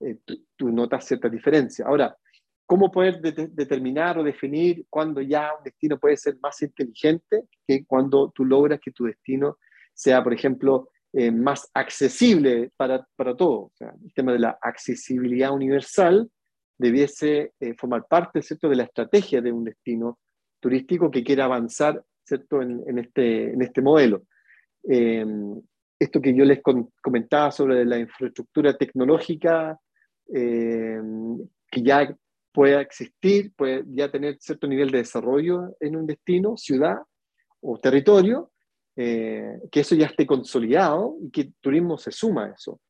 eh, 0.00 0.18
tú, 0.56 0.70
notas 0.70 1.06
cierta 1.06 1.28
diferencia. 1.28 1.86
Ahora, 1.86 2.14
¿cómo 2.66 2.90
poder 2.90 3.20
determinar 3.20 4.18
o 4.18 4.24
definir 4.24 4.84
cuándo 4.90 5.22
ya 5.22 5.52
un 5.56 5.64
destino 5.64 5.98
puede 5.98 6.18
ser 6.18 6.36
más 6.42 6.60
inteligente 6.60 7.44
que 7.66 7.86
cuando 7.86 8.30
tú 8.34 8.44
logras 8.44 8.78
que 8.80 8.92
tu 8.92 9.04
destino 9.04 9.56
sea, 9.94 10.22
por 10.22 10.34
ejemplo, 10.34 10.90
eh, 11.12 11.30
más 11.30 11.70
accesible 11.74 12.70
para, 12.76 13.06
para 13.16 13.36
todos? 13.36 13.72
el 13.80 14.12
tema 14.14 14.32
de 14.32 14.40
la 14.40 14.58
accesibilidad 14.60 15.52
universal 15.52 16.30
debiese 16.76 17.52
eh, 17.60 17.74
formar 17.74 18.06
parte 18.08 18.42
¿cierto? 18.42 18.68
de 18.68 18.76
la 18.76 18.84
estrategia 18.84 19.40
de 19.40 19.52
un 19.52 19.64
destino 19.64 20.18
turístico 20.60 21.10
que 21.10 21.24
quiera 21.24 21.44
avanzar 21.44 22.02
¿cierto? 22.24 22.62
En, 22.62 22.82
en 22.86 22.98
este, 22.98 23.52
en 23.52 23.62
este 23.62 23.80
modelo. 23.80 24.22
esto 24.84 26.20
que 26.20 26.34
yo 26.34 26.44
les 26.44 26.60
comentaba 27.02 27.50
sobre 27.50 27.84
la 27.84 27.98
infraestructura 27.98 28.76
tecnológica 28.76 29.78
eh, 30.32 31.00
que 31.70 31.82
ya 31.82 32.14
pueda 32.52 32.80
existir, 32.80 33.52
puede 33.54 33.84
ya 33.88 34.10
tener 34.10 34.36
cierto 34.40 34.66
nivel 34.66 34.90
de 34.90 34.98
desarrollo 34.98 35.76
en 35.80 35.96
un 35.96 36.06
destino, 36.06 36.56
ciudad 36.56 36.96
o 37.60 37.78
territorio, 37.78 38.50
eh, 39.00 39.60
que 39.70 39.80
eso 39.80 39.94
ya 39.94 40.06
esté 40.06 40.26
consolidado 40.26 41.16
y 41.22 41.30
que 41.30 41.42
el 41.42 41.54
turismo 41.60 41.96
se 41.96 42.10
suma 42.10 42.46
a 42.46 42.50
eso. 42.50 42.80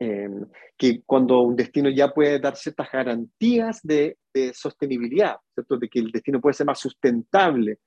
Eh, 0.00 0.28
que 0.76 1.02
cuando 1.04 1.42
un 1.42 1.54
destino 1.54 1.90
ya 1.90 2.12
puede 2.12 2.40
dar 2.40 2.56
ciertas 2.56 2.90
garantías 2.90 3.80
de, 3.82 4.16
de 4.32 4.54
sostenibilidad, 4.54 5.36
¿cierto? 5.52 5.76
de 5.76 5.88
que 5.88 5.98
el 5.98 6.10
destino 6.10 6.40
puede 6.40 6.54
ser 6.54 6.66
más 6.66 6.80
sustentable, 6.80 7.78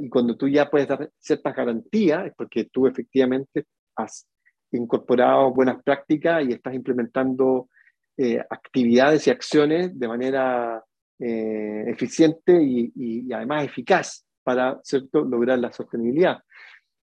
y 0.00 0.08
cuando 0.08 0.36
tú 0.36 0.48
ya 0.48 0.70
puedes 0.70 0.88
dar 0.88 1.10
ciertas 1.18 1.54
garantías, 1.54 2.26
es 2.26 2.32
porque 2.36 2.66
tú 2.66 2.86
efectivamente 2.86 3.64
has 3.96 4.26
incorporado 4.72 5.52
buenas 5.52 5.82
prácticas 5.82 6.44
y 6.44 6.52
estás 6.52 6.74
implementando 6.74 7.68
eh, 8.16 8.38
actividades 8.48 9.26
y 9.26 9.30
acciones 9.30 9.98
de 9.98 10.08
manera 10.08 10.82
eh, 11.18 11.84
eficiente 11.88 12.62
y, 12.62 13.32
además 13.32 13.64
eficaz 13.64 14.23
para 14.44 14.80
¿cierto? 14.84 15.22
lograr 15.22 15.58
la 15.58 15.72
sostenibilidad. 15.72 16.38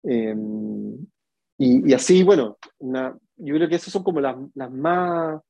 Em, 0.03 0.97
y, 1.59 1.93
así, 1.93 2.23
bueno, 2.23 2.57
yo 2.79 3.55
creo 3.55 3.69
que 3.69 3.75
esas 3.75 3.91
son 3.91 4.03
como 4.03 4.19
las, 4.19 4.35
las, 4.53 4.71
más, 4.71 5.41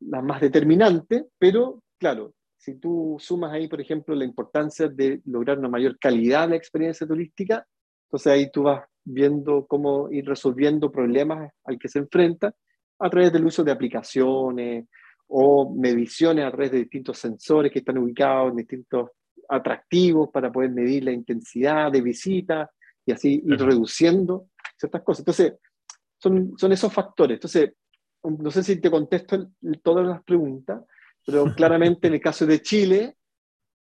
las 0.00 0.24
más 0.24 0.40
determinantes, 0.40 1.24
pero 1.38 1.82
claro, 1.98 2.32
si 2.56 2.76
tú 2.76 3.16
sumas 3.18 3.52
ahí, 3.52 3.68
por 3.68 3.80
ejemplo, 3.80 4.14
la 4.14 4.24
importancia 4.24 4.88
de 4.88 5.20
lograr 5.26 5.58
una 5.58 5.68
mayor 5.68 5.98
calidad 5.98 6.42
de 6.42 6.50
la 6.50 6.56
experiencia 6.56 7.06
turística, 7.06 7.66
entonces 8.06 8.32
ahí 8.32 8.50
tú 8.52 8.62
vas 8.62 8.84
viendo 9.04 9.66
cómo 9.66 10.10
ir 10.10 10.26
resolviendo 10.26 10.92
problemas 10.92 11.50
al 11.64 11.78
que 11.78 11.88
se 11.88 11.98
enfrenta 11.98 12.54
a 12.98 13.10
través 13.10 13.32
del 13.32 13.44
uso 13.44 13.64
de 13.64 13.72
aplicaciones 13.72 14.86
o 15.26 15.74
mediciones 15.74 16.44
a 16.44 16.50
través 16.50 16.70
de 16.70 16.78
distintos 16.78 17.18
sensores 17.18 17.72
que 17.72 17.80
están 17.80 17.98
ubicados 17.98 18.50
en 18.50 18.56
distintos 18.58 19.10
atractivos 19.52 20.30
para 20.30 20.50
poder 20.50 20.70
medir 20.70 21.04
la 21.04 21.12
intensidad 21.12 21.90
de 21.92 22.00
visita 22.00 22.70
y 23.04 23.12
así 23.12 23.42
ir 23.44 23.58
reduciendo 23.58 24.48
ciertas 24.76 25.02
cosas. 25.02 25.20
Entonces, 25.20 25.54
son, 26.18 26.56
son 26.56 26.72
esos 26.72 26.92
factores. 26.92 27.36
Entonces, 27.36 27.72
no 28.22 28.50
sé 28.50 28.62
si 28.62 28.80
te 28.80 28.90
contesto 28.90 29.50
todas 29.82 30.06
las 30.06 30.22
preguntas, 30.22 30.82
pero 31.24 31.44
claramente 31.56 32.08
en 32.08 32.14
el 32.14 32.20
caso 32.20 32.46
de 32.46 32.60
Chile 32.62 33.16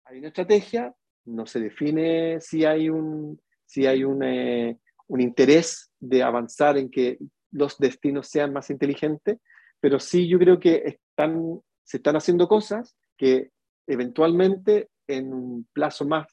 hay 0.06 0.20
una 0.20 0.30
estrategia, 0.30 0.94
no 1.26 1.46
se 1.46 1.60
define 1.60 2.42
si 2.42 2.66
hay 2.66 2.90
un, 2.90 3.40
si 3.66 3.86
hay 3.86 4.04
un, 4.04 4.24
eh, 4.24 4.80
un 5.08 5.22
interés 5.22 5.92
de 6.00 6.24
avanzar 6.24 6.78
en 6.78 6.90
que 6.90 7.20
los 7.52 7.78
destinos 7.78 8.28
sean 8.28 8.54
más 8.54 8.70
inteligentes, 8.70 9.38
pero 9.80 10.00
sí 10.00 10.28
yo 10.28 10.40
creo 10.40 10.60
que 10.60 10.84
están, 10.86 11.62
se 11.84 11.98
están 11.98 12.16
haciendo 12.16 12.48
cosas 12.48 12.96
que 13.18 13.52
eventualmente 13.88 14.90
en 15.10 15.34
un 15.34 15.68
plazo 15.74 16.06
más, 16.06 16.28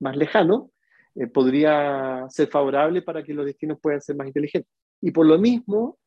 más 0.00 0.16
lejano 0.16 0.70
eh, 1.14 1.26
podría 1.26 2.24
ser 2.28 2.48
favorable 2.48 3.02
para 3.02 3.22
que 3.22 3.34
los 3.34 3.44
destinos 3.44 3.78
puedan 3.80 4.00
ser 4.00 4.16
más 4.16 4.26
inteligentes. 4.26 4.70
Y 5.00 5.10
por 5.10 5.26
lo 5.26 5.38
mismo, 5.38 5.98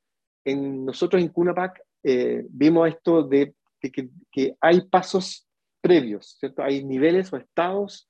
en, 0.44 0.86
nosotros 0.86 1.22
en 1.22 1.30
CUNAPAC 1.30 1.82
eh, 2.04 2.46
vimos 2.50 2.88
esto 2.90 3.24
de, 3.24 3.54
que, 3.80 4.10
que, 4.32 4.56
hay 4.62 4.82
pasos 4.88 5.48
previos, 5.82 6.38
¿cierto? 6.40 6.64
Hay 6.64 6.84
niveles 6.84 7.32
o 7.34 7.38
estados 7.38 8.10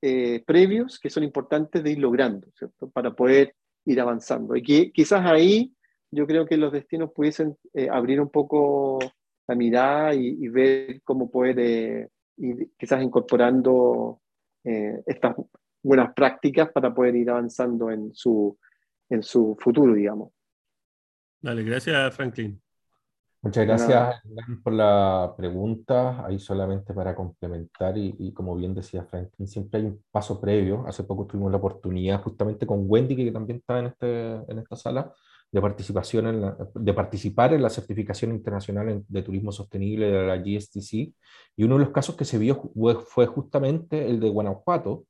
eh, 0.00 0.42
previos 0.46 0.98
que 0.98 1.10
son 1.10 1.22
importantes 1.22 1.82
de 1.82 1.90
ir 1.92 1.98
logrando, 1.98 2.48
¿cierto? 2.56 2.90
Para 2.90 3.14
poder 3.14 3.54
ir 3.84 4.00
avanzando. 4.00 4.56
Y 4.56 4.62
que 4.62 4.90
quizás 4.90 5.24
ahí 5.24 5.72
yo 6.10 6.26
creo 6.26 6.46
que 6.46 6.56
los 6.56 6.72
destinos 6.72 7.12
pudiesen 7.12 7.56
eh, 7.74 7.88
abrir 7.90 8.20
un 8.20 8.30
poco 8.30 8.98
la 9.46 9.54
mirada 9.54 10.14
y, 10.14 10.48
ver 10.48 11.00
cómo 11.02 11.30
puede 11.30 12.08
ir 12.36 12.70
quizás 12.76 13.02
incorporando 13.02 14.20
eh, 14.64 15.02
estas 15.06 15.36
buenas 15.82 16.12
prácticas 16.14 16.70
para 16.72 16.92
poder 16.92 17.16
ir 17.16 17.30
avanzando 17.30 17.90
en 17.90 18.14
su, 18.14 18.58
en 19.08 19.22
su 19.22 19.56
futuro, 19.58 19.94
digamos. 19.94 20.32
Dale, 21.40 21.62
gracias 21.62 22.14
Franklin. 22.14 22.60
Muchas 23.46 23.64
gracias 23.64 24.22
por 24.64 24.72
la 24.72 25.32
pregunta. 25.36 26.26
Ahí 26.26 26.40
solamente 26.40 26.92
para 26.92 27.14
complementar 27.14 27.96
y, 27.96 28.32
como 28.32 28.56
bien 28.56 28.74
decía 28.74 29.04
Franklin, 29.04 29.46
siempre 29.46 29.78
hay 29.78 29.86
un 29.86 30.02
paso 30.10 30.40
previo. 30.40 30.84
Hace 30.88 31.04
poco 31.04 31.26
tuvimos 31.26 31.52
la 31.52 31.58
oportunidad 31.58 32.20
justamente 32.22 32.66
con 32.66 32.86
Wendy, 32.90 33.14
que 33.14 33.30
también 33.30 33.58
está 33.58 33.78
en, 33.78 33.86
este, 33.86 34.32
en 34.50 34.58
esta 34.58 34.74
sala, 34.74 35.14
de, 35.50 35.60
participación 35.60 36.26
en 36.26 36.54
de 36.74 36.94
participar 36.94 37.54
en 37.54 37.62
la 37.62 37.70
certificación 37.70 38.32
internacional 38.32 39.04
de 39.06 39.22
turismo 39.22 39.52
sostenible 39.52 40.10
de 40.10 40.26
la 40.26 40.36
GSTC. 40.36 40.92
Y 41.56 41.64
uno 41.64 41.78
de 41.78 41.84
los 41.84 41.92
casos 41.92 42.16
que 42.16 42.24
se 42.24 42.38
vio 42.38 42.70
fue 43.06 43.26
justamente 43.26 44.08
el 44.08 44.20
de 44.20 44.28
Guanajuato, 44.28 45.04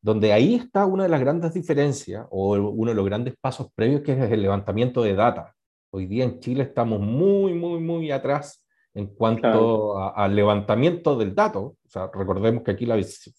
donde 0.00 0.32
ahí 0.32 0.54
está 0.54 0.86
una 0.86 1.04
de 1.04 1.08
las 1.08 1.20
grandes 1.20 1.52
diferencias 1.54 2.26
o 2.30 2.52
uno 2.52 2.90
de 2.90 2.96
los 2.96 3.04
grandes 3.04 3.34
pasos 3.40 3.68
previos, 3.74 4.02
que 4.02 4.12
es 4.12 4.30
el 4.30 4.42
levantamiento 4.42 5.02
de 5.02 5.14
data. 5.14 5.54
Hoy 5.90 6.06
día 6.06 6.24
en 6.24 6.40
Chile 6.40 6.62
estamos 6.62 7.00
muy, 7.00 7.54
muy, 7.54 7.80
muy 7.80 8.10
atrás 8.10 8.64
en 8.94 9.08
cuanto 9.08 9.98
al 9.98 10.34
levantamiento 10.34 11.16
del 11.16 11.34
dato. 11.34 11.60
O 11.60 11.88
sea, 11.88 12.10
recordemos 12.12 12.62
que 12.62 12.70
aquí 12.70 12.86
las 12.86 13.30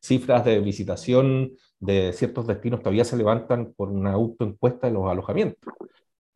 cifras 0.00 0.44
de 0.44 0.60
visitación 0.60 1.52
de 1.78 2.12
ciertos 2.12 2.46
destinos 2.46 2.80
todavía 2.80 3.04
se 3.04 3.16
levantan 3.16 3.72
por 3.76 3.88
una 3.90 4.12
autoencuesta 4.12 4.86
de 4.86 4.94
los 4.94 5.10
alojamientos. 5.10 5.74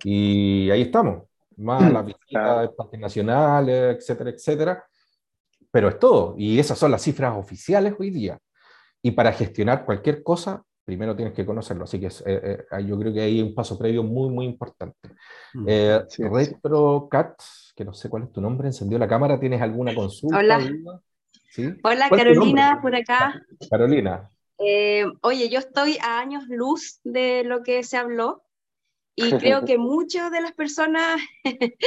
Y 0.03 0.71
ahí 0.71 0.83
estamos, 0.83 1.25
más 1.57 1.93
las 1.93 2.05
visitas 2.07 2.63
de 2.63 2.69
parques 2.71 3.01
nacionales, 3.01 3.97
etcétera, 3.97 4.31
etcétera. 4.31 4.85
Pero 5.71 5.89
es 5.89 5.99
todo. 5.99 6.35
Y 6.37 6.59
esas 6.59 6.79
son 6.79 6.91
las 6.91 7.03
cifras 7.03 7.37
oficiales 7.37 7.95
hoy 7.99 8.11
día. 8.11 8.39
Y 9.03 9.13
para 9.13 9.33
gestionar 9.33 9.85
cualquier 9.85 10.23
cosa, 10.23 10.63
primero 10.85 11.15
tienes 11.15 11.35
que 11.35 11.47
conocerlo. 11.47 11.85
Así 11.85 12.01
que 12.01 12.07
eh, 12.07 12.67
eh, 12.71 12.85
yo 12.85 12.99
creo 12.99 13.13
que 13.13 13.21
hay 13.21 13.41
un 13.41 13.55
paso 13.55 13.79
previo 13.79 14.03
muy, 14.03 14.31
muy 14.31 14.47
importante. 14.47 15.11
Mm, 15.55 15.65
eh, 15.69 16.01
RetroCat, 16.19 17.41
que 17.77 17.85
no 17.85 17.93
sé 17.93 18.09
cuál 18.09 18.25
es 18.25 18.33
tu 18.33 18.41
nombre, 18.41 18.69
encendió 18.69 18.99
la 18.99 19.09
cámara. 19.09 19.39
¿Tienes 19.39 19.63
alguna 19.63 19.95
consulta? 19.95 20.39
Hola. 20.39 20.61
Hola, 21.83 22.09
Carolina, 22.11 22.79
por 22.81 22.95
acá. 22.95 23.41
Carolina. 23.71 24.31
Eh, 24.61 25.05
oye, 25.23 25.49
yo 25.49 25.59
estoy 25.59 25.99
a 26.03 26.19
años 26.19 26.45
luz 26.49 27.01
de 27.03 27.45
lo 27.45 27.63
que 27.63 27.83
se 27.83 27.97
habló 27.97 28.43
y 29.17 29.33
creo 29.33 29.65
que 29.65 29.79
muchas 29.79 30.31
de 30.31 30.41
las 30.41 30.53
personas 30.53 31.21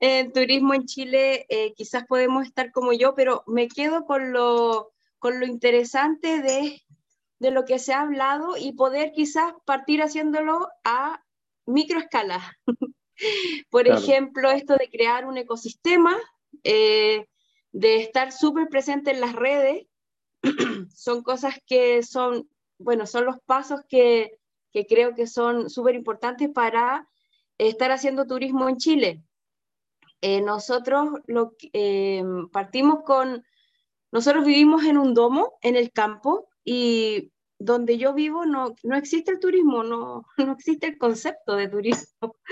en 0.00 0.32
turismo 0.32 0.74
en 0.74 0.86
Chile 0.86 1.46
quizás 1.76 2.04
podemos 2.06 2.46
estar 2.46 2.72
como 2.72 2.92
yo, 2.92 3.14
pero 3.14 3.42
me 3.46 3.68
quedo 3.68 4.04
con 4.04 4.32
lo, 4.32 4.92
con 5.18 5.40
lo 5.40 5.46
interesante 5.46 6.42
de 6.42 6.82
de 7.40 7.50
lo 7.50 7.64
que 7.64 7.78
se 7.78 7.92
ha 7.92 8.02
hablado 8.02 8.56
y 8.56 8.72
poder 8.72 9.12
quizás 9.12 9.52
partir 9.64 10.02
haciéndolo 10.02 10.68
a 10.84 11.24
microescala. 11.66 12.56
Por 13.70 13.88
ejemplo, 13.88 14.50
esto 14.50 14.76
de 14.76 14.88
crear 14.88 15.26
un 15.26 15.36
ecosistema, 15.36 16.16
eh, 16.64 17.26
de 17.72 17.96
estar 17.96 18.32
súper 18.32 18.68
presente 18.68 19.10
en 19.10 19.20
las 19.20 19.34
redes, 19.34 19.86
son 20.94 21.22
cosas 21.22 21.54
que 21.66 22.02
son, 22.02 22.48
bueno, 22.78 23.06
son 23.06 23.24
los 23.24 23.40
pasos 23.46 23.80
que, 23.88 24.38
que 24.72 24.86
creo 24.86 25.14
que 25.14 25.26
son 25.26 25.70
súper 25.70 25.94
importantes 25.94 26.48
para 26.50 27.08
estar 27.58 27.90
haciendo 27.90 28.26
turismo 28.26 28.68
en 28.68 28.76
Chile. 28.76 29.22
Eh, 30.22 30.42
nosotros 30.42 31.10
lo, 31.26 31.54
eh, 31.72 32.22
partimos 32.52 33.02
con, 33.04 33.44
nosotros 34.12 34.44
vivimos 34.44 34.84
en 34.84 34.98
un 34.98 35.14
domo 35.14 35.54
en 35.62 35.76
el 35.76 35.92
campo 35.92 36.48
y 36.64 37.32
donde 37.58 37.98
yo 37.98 38.14
vivo 38.14 38.46
no, 38.46 38.74
no 38.82 38.96
existe 38.96 39.32
el 39.32 39.38
turismo, 39.38 39.84
no, 39.84 40.24
no 40.38 40.52
existe 40.52 40.88
el 40.88 40.98
concepto 40.98 41.56
de 41.56 41.68
turismo. 41.68 42.36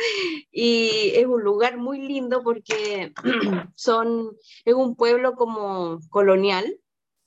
Y 0.53 1.13
es 1.15 1.27
un 1.27 1.43
lugar 1.43 1.77
muy 1.77 2.01
lindo 2.01 2.43
porque 2.43 3.13
son, 3.75 4.37
es 4.65 4.75
un 4.75 4.97
pueblo 4.97 5.35
como 5.35 5.99
colonial. 6.11 6.79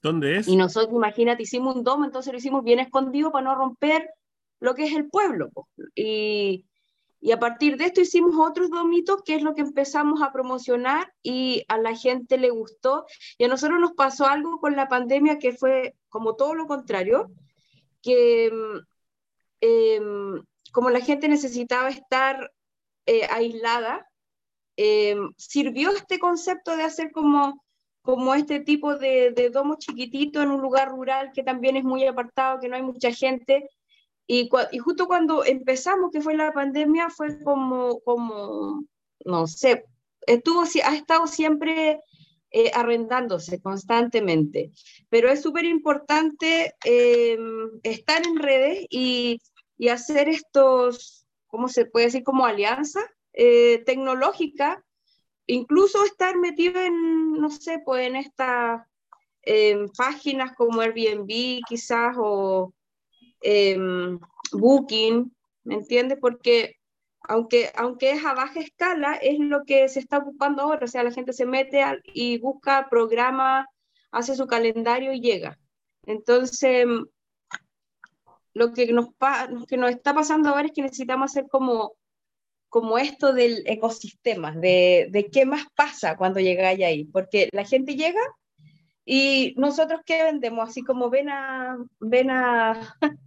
¿Dónde 0.01 0.37
es? 0.37 0.47
Y 0.47 0.55
nosotros, 0.55 0.93
imagínate, 0.93 1.43
hicimos 1.43 1.75
un 1.75 1.83
domo, 1.83 2.05
entonces 2.05 2.33
lo 2.33 2.39
hicimos 2.39 2.63
bien 2.63 2.79
escondido 2.79 3.31
para 3.31 3.45
no 3.45 3.55
romper 3.55 4.09
lo 4.59 4.73
que 4.73 4.85
es 4.85 4.93
el 4.95 5.09
pueblo. 5.09 5.51
Y, 5.95 6.65
y 7.19 7.31
a 7.31 7.39
partir 7.39 7.77
de 7.77 7.85
esto 7.85 8.01
hicimos 8.01 8.35
otros 8.37 8.69
domitos, 8.69 9.21
que 9.23 9.35
es 9.35 9.43
lo 9.43 9.53
que 9.53 9.61
empezamos 9.61 10.21
a 10.21 10.31
promocionar 10.31 11.13
y 11.21 11.63
a 11.67 11.77
la 11.77 11.95
gente 11.95 12.37
le 12.37 12.49
gustó. 12.49 13.05
Y 13.37 13.43
a 13.43 13.47
nosotros 13.47 13.79
nos 13.79 13.93
pasó 13.93 14.25
algo 14.25 14.59
con 14.59 14.75
la 14.75 14.87
pandemia 14.87 15.37
que 15.37 15.53
fue 15.53 15.95
como 16.09 16.35
todo 16.35 16.55
lo 16.55 16.65
contrario 16.65 17.31
que 18.01 18.51
em, 19.61 20.43
como 20.71 20.89
la 20.89 21.01
gente 21.01 21.27
necesitaba 21.27 21.89
estar 21.89 22.51
eh, 23.05 23.27
aislada, 23.29 24.07
em, 24.77 25.33
sirvió 25.37 25.91
este 25.91 26.19
concepto 26.19 26.75
de 26.75 26.83
hacer 26.83 27.11
como, 27.11 27.63
como 28.01 28.33
este 28.33 28.59
tipo 28.59 28.95
de, 28.95 29.31
de 29.31 29.49
domo 29.49 29.75
chiquitito 29.77 30.41
en 30.41 30.51
un 30.51 30.61
lugar 30.61 30.89
rural 30.89 31.31
que 31.33 31.43
también 31.43 31.77
es 31.77 31.83
muy 31.83 32.05
apartado, 32.05 32.59
que 32.59 32.67
no 32.67 32.75
hay 32.75 32.81
mucha 32.81 33.11
gente. 33.11 33.69
Y, 34.27 34.49
y 34.71 34.77
justo 34.79 35.07
cuando 35.07 35.43
empezamos, 35.45 36.11
que 36.11 36.21
fue 36.21 36.35
la 36.35 36.51
pandemia, 36.51 37.09
fue 37.09 37.41
como, 37.43 37.99
como 38.01 38.83
no 39.25 39.47
sé, 39.47 39.85
estuvo, 40.25 40.61
ha 40.61 40.95
estado 40.95 41.27
siempre 41.27 41.99
eh, 42.51 42.71
arrendándose 42.73 43.61
constantemente. 43.61 44.71
Pero 45.09 45.29
es 45.29 45.41
súper 45.41 45.65
importante 45.65 46.75
eh, 46.85 47.37
estar 47.83 48.25
en 48.25 48.37
redes 48.37 48.85
y, 48.89 49.41
y, 49.77 49.89
hacer 49.89 50.29
estos, 50.29 51.25
¿cómo 51.47 51.67
se 51.69 51.85
puede 51.85 52.07
decir? 52.07 52.23
Como 52.23 52.45
alianza 52.45 52.99
eh, 53.33 53.83
tecnológica, 53.85 54.83
incluso 55.53 56.03
estar 56.05 56.37
metido 56.37 56.79
en, 56.81 57.33
no 57.33 57.49
sé, 57.49 57.81
pues 57.83 58.07
en 58.07 58.15
estas 58.15 58.81
páginas 59.97 60.53
como 60.55 60.81
Airbnb 60.81 61.61
quizás 61.67 62.15
o 62.17 62.73
Booking, 64.53 65.35
¿me 65.63 65.75
entiendes? 65.75 66.17
Porque 66.21 66.75
aunque, 67.23 67.71
aunque 67.75 68.11
es 68.11 68.25
a 68.25 68.33
baja 68.33 68.59
escala, 68.59 69.15
es 69.15 69.39
lo 69.39 69.63
que 69.63 69.87
se 69.89 69.99
está 69.99 70.17
ocupando 70.17 70.63
ahora. 70.63 70.85
O 70.85 70.87
sea, 70.87 71.03
la 71.03 71.11
gente 71.11 71.33
se 71.33 71.45
mete 71.45 71.83
y 72.13 72.39
busca, 72.39 72.89
programa, 72.89 73.67
hace 74.11 74.35
su 74.35 74.47
calendario 74.47 75.13
y 75.13 75.21
llega. 75.21 75.59
Entonces, 76.05 76.85
lo 78.53 78.73
que 78.73 78.91
nos, 78.91 79.09
que 79.67 79.77
nos 79.77 79.91
está 79.91 80.13
pasando 80.13 80.49
ahora 80.49 80.65
es 80.65 80.71
que 80.73 80.81
necesitamos 80.81 81.31
hacer 81.31 81.47
como, 81.49 81.93
como 82.71 82.97
esto 82.97 83.33
del 83.33 83.63
ecosistema, 83.65 84.53
de, 84.53 85.07
de 85.11 85.25
qué 85.29 85.45
más 85.45 85.65
pasa 85.75 86.15
cuando 86.15 86.39
llegáis 86.39 86.81
ahí. 86.81 87.03
Porque 87.03 87.49
la 87.51 87.65
gente 87.65 87.95
llega 87.95 88.21
y 89.03 89.53
nosotros 89.57 89.99
qué 90.05 90.23
vendemos, 90.23 90.69
así 90.69 90.81
como 90.81 91.09
ven 91.09 91.27
a, 91.29 91.77
ven 91.99 92.31
a, 92.31 92.95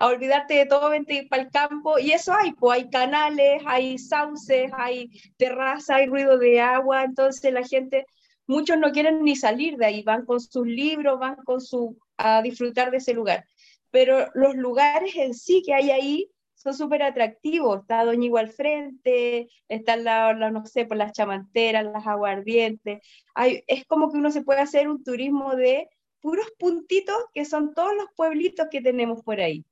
a 0.00 0.06
olvidarte 0.06 0.54
de 0.54 0.64
todo, 0.64 0.88
vente 0.88 1.26
para 1.28 1.42
el 1.42 1.50
campo. 1.50 1.98
Y 1.98 2.12
eso 2.12 2.32
hay, 2.32 2.52
pues 2.52 2.80
hay 2.80 2.88
canales, 2.88 3.62
hay 3.66 3.98
sauces, 3.98 4.70
hay 4.72 5.10
terraza, 5.36 5.96
hay 5.96 6.06
ruido 6.06 6.38
de 6.38 6.62
agua. 6.62 7.04
Entonces 7.04 7.52
la 7.52 7.64
gente, 7.64 8.06
muchos 8.46 8.78
no 8.78 8.92
quieren 8.92 9.22
ni 9.24 9.36
salir 9.36 9.76
de 9.76 9.84
ahí, 9.84 10.02
van 10.04 10.24
con 10.24 10.40
sus 10.40 10.66
libros, 10.66 11.20
van 11.20 11.36
con 11.44 11.60
su, 11.60 11.98
a 12.16 12.40
disfrutar 12.40 12.90
de 12.90 12.96
ese 12.96 13.12
lugar. 13.12 13.44
Pero 13.90 14.30
los 14.32 14.56
lugares 14.56 15.14
en 15.16 15.34
sí 15.34 15.62
que 15.62 15.74
hay 15.74 15.90
ahí 15.90 16.30
son 16.66 16.74
súper 16.74 17.02
atractivos. 17.02 17.82
Está 17.82 18.04
Doñigo 18.04 18.38
al 18.38 18.50
frente, 18.50 19.48
están 19.68 20.04
la, 20.04 20.32
la, 20.32 20.50
no 20.50 20.64
sé, 20.66 20.80
por 20.80 20.88
pues 20.88 20.98
las 20.98 21.12
chamanteras, 21.12 21.84
las 21.84 22.06
aguardientes. 22.06 23.00
Hay, 23.34 23.62
es 23.68 23.84
como 23.86 24.10
que 24.10 24.18
uno 24.18 24.30
se 24.30 24.42
puede 24.42 24.60
hacer 24.60 24.88
un 24.88 25.04
turismo 25.04 25.54
de 25.54 25.88
puros 26.20 26.50
puntitos 26.58 27.16
que 27.32 27.44
son 27.44 27.72
todos 27.74 27.94
los 27.94 28.06
pueblitos 28.16 28.66
que 28.70 28.80
tenemos 28.80 29.22
por 29.22 29.40
ahí. 29.40 29.64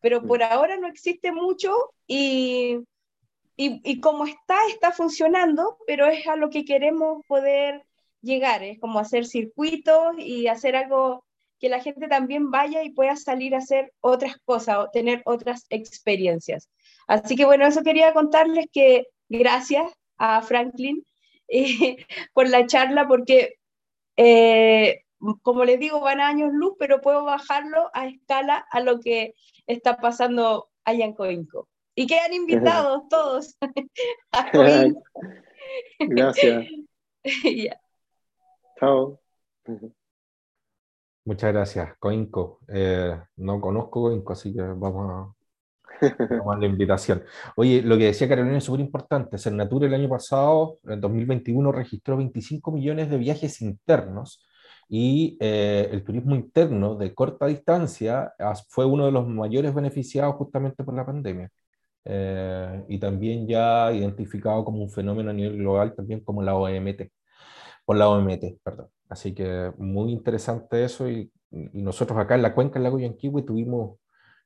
Pero 0.00 0.22
por 0.26 0.42
ahora 0.42 0.76
no 0.76 0.88
existe 0.88 1.30
mucho 1.30 1.72
y, 2.08 2.78
y, 3.56 3.80
y, 3.84 4.00
como 4.00 4.26
está, 4.26 4.56
está 4.68 4.90
funcionando, 4.90 5.78
pero 5.86 6.06
es 6.06 6.26
a 6.26 6.34
lo 6.34 6.50
que 6.50 6.64
queremos 6.64 7.24
poder 7.28 7.84
llegar, 8.20 8.64
es 8.64 8.80
como 8.80 8.98
hacer 8.98 9.26
circuitos 9.26 10.16
y 10.18 10.48
hacer 10.48 10.74
algo 10.74 11.24
que 11.62 11.68
la 11.68 11.80
gente 11.80 12.08
también 12.08 12.50
vaya 12.50 12.82
y 12.82 12.90
pueda 12.90 13.14
salir 13.14 13.54
a 13.54 13.58
hacer 13.58 13.92
otras 14.00 14.36
cosas 14.44 14.78
o 14.78 14.90
tener 14.90 15.22
otras 15.24 15.64
experiencias. 15.70 16.68
Así 17.06 17.36
que 17.36 17.44
bueno, 17.44 17.64
eso 17.64 17.84
quería 17.84 18.12
contarles 18.12 18.66
que 18.72 19.06
gracias 19.28 19.92
a 20.18 20.42
Franklin 20.42 21.06
eh, 21.48 22.04
por 22.34 22.48
la 22.48 22.66
charla, 22.66 23.06
porque 23.06 23.60
eh, 24.16 25.04
como 25.42 25.64
les 25.64 25.78
digo, 25.78 26.00
van 26.00 26.20
a 26.20 26.26
años 26.26 26.50
luz, 26.52 26.74
pero 26.80 27.00
puedo 27.00 27.22
bajarlo 27.22 27.90
a 27.94 28.08
escala 28.08 28.66
a 28.72 28.80
lo 28.80 28.98
que 28.98 29.36
está 29.68 29.98
pasando 29.98 30.68
allá 30.84 31.04
en 31.04 31.14
Coinco. 31.14 31.68
Y 31.94 32.08
quedan 32.08 32.34
invitados 32.34 33.02
todos 33.08 33.56
a 34.32 34.50
Coinco. 34.50 35.00
Gracias. 36.00 36.66
Chao. 38.80 39.20
Muchas 41.24 41.52
gracias, 41.52 41.96
Coinco. 41.98 42.60
Eh, 42.68 43.16
no 43.36 43.60
conozco 43.60 44.02
Coinco, 44.02 44.32
así 44.32 44.52
que 44.52 44.60
vamos 44.60 45.34
a, 46.00 46.58
la 46.58 46.66
invitación. 46.66 47.22
Oye, 47.56 47.82
lo 47.82 47.96
que 47.96 48.06
decía 48.06 48.28
Carolina 48.28 48.58
es 48.58 48.64
súper 48.64 48.80
importante. 48.80 49.38
Cernatura 49.38 49.86
el 49.86 49.94
año 49.94 50.08
pasado, 50.08 50.78
en 50.84 51.00
2021, 51.00 51.70
registró 51.70 52.16
25 52.16 52.72
millones 52.72 53.08
de 53.08 53.18
viajes 53.18 53.60
internos 53.62 54.44
y 54.88 55.38
eh, 55.40 55.88
el 55.92 56.04
turismo 56.04 56.34
interno 56.34 56.96
de 56.96 57.14
corta 57.14 57.46
distancia 57.46 58.32
fue 58.68 58.84
uno 58.84 59.06
de 59.06 59.12
los 59.12 59.26
mayores 59.28 59.74
beneficiados 59.74 60.34
justamente 60.36 60.84
por 60.84 60.94
la 60.94 61.06
pandemia. 61.06 61.50
Eh, 62.04 62.84
y 62.88 62.98
también 62.98 63.46
ya 63.46 63.92
identificado 63.92 64.64
como 64.64 64.82
un 64.82 64.90
fenómeno 64.90 65.30
a 65.30 65.32
nivel 65.32 65.58
global, 65.58 65.94
también 65.94 66.20
como 66.20 66.42
la 66.42 66.56
OMT, 66.56 67.02
por 67.84 67.96
la 67.96 68.08
OMT, 68.08 68.60
perdón. 68.62 68.88
Así 69.08 69.34
que 69.34 69.72
muy 69.78 70.12
interesante 70.12 70.84
eso 70.84 71.08
y, 71.08 71.30
y 71.50 71.82
nosotros 71.82 72.18
acá 72.18 72.34
en 72.34 72.42
la 72.42 72.54
cuenca 72.54 72.74
del 72.74 72.84
lago 72.84 72.98
Yanquihue 72.98 73.42
tuvimos, 73.42 73.98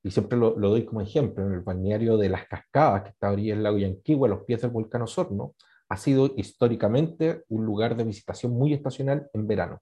y 0.02 0.10
siempre 0.10 0.38
lo, 0.38 0.58
lo, 0.58 0.70
doy 0.70 0.84
como 0.84 1.00
ejemplo, 1.00 1.46
en 1.46 1.52
el 1.52 1.60
balneario 1.60 2.16
de 2.16 2.28
las 2.28 2.46
cascadas 2.46 3.02
que 3.02 3.08
está 3.10 3.28
ahí 3.30 3.50
en 3.50 3.58
el 3.58 3.64
lago 3.64 3.78
Yanquihue, 3.78 4.26
a 4.26 4.30
los 4.30 4.44
pies 4.44 4.62
del 4.62 4.70
volcán 4.70 5.02
Osorno, 5.02 5.54
ha 5.88 5.96
sido 5.96 6.32
históricamente 6.36 7.44
un 7.48 7.64
lugar 7.64 7.96
de 7.96 8.04
visitación 8.04 8.52
muy 8.52 8.72
estacional 8.72 9.28
en 9.32 9.46
verano. 9.46 9.80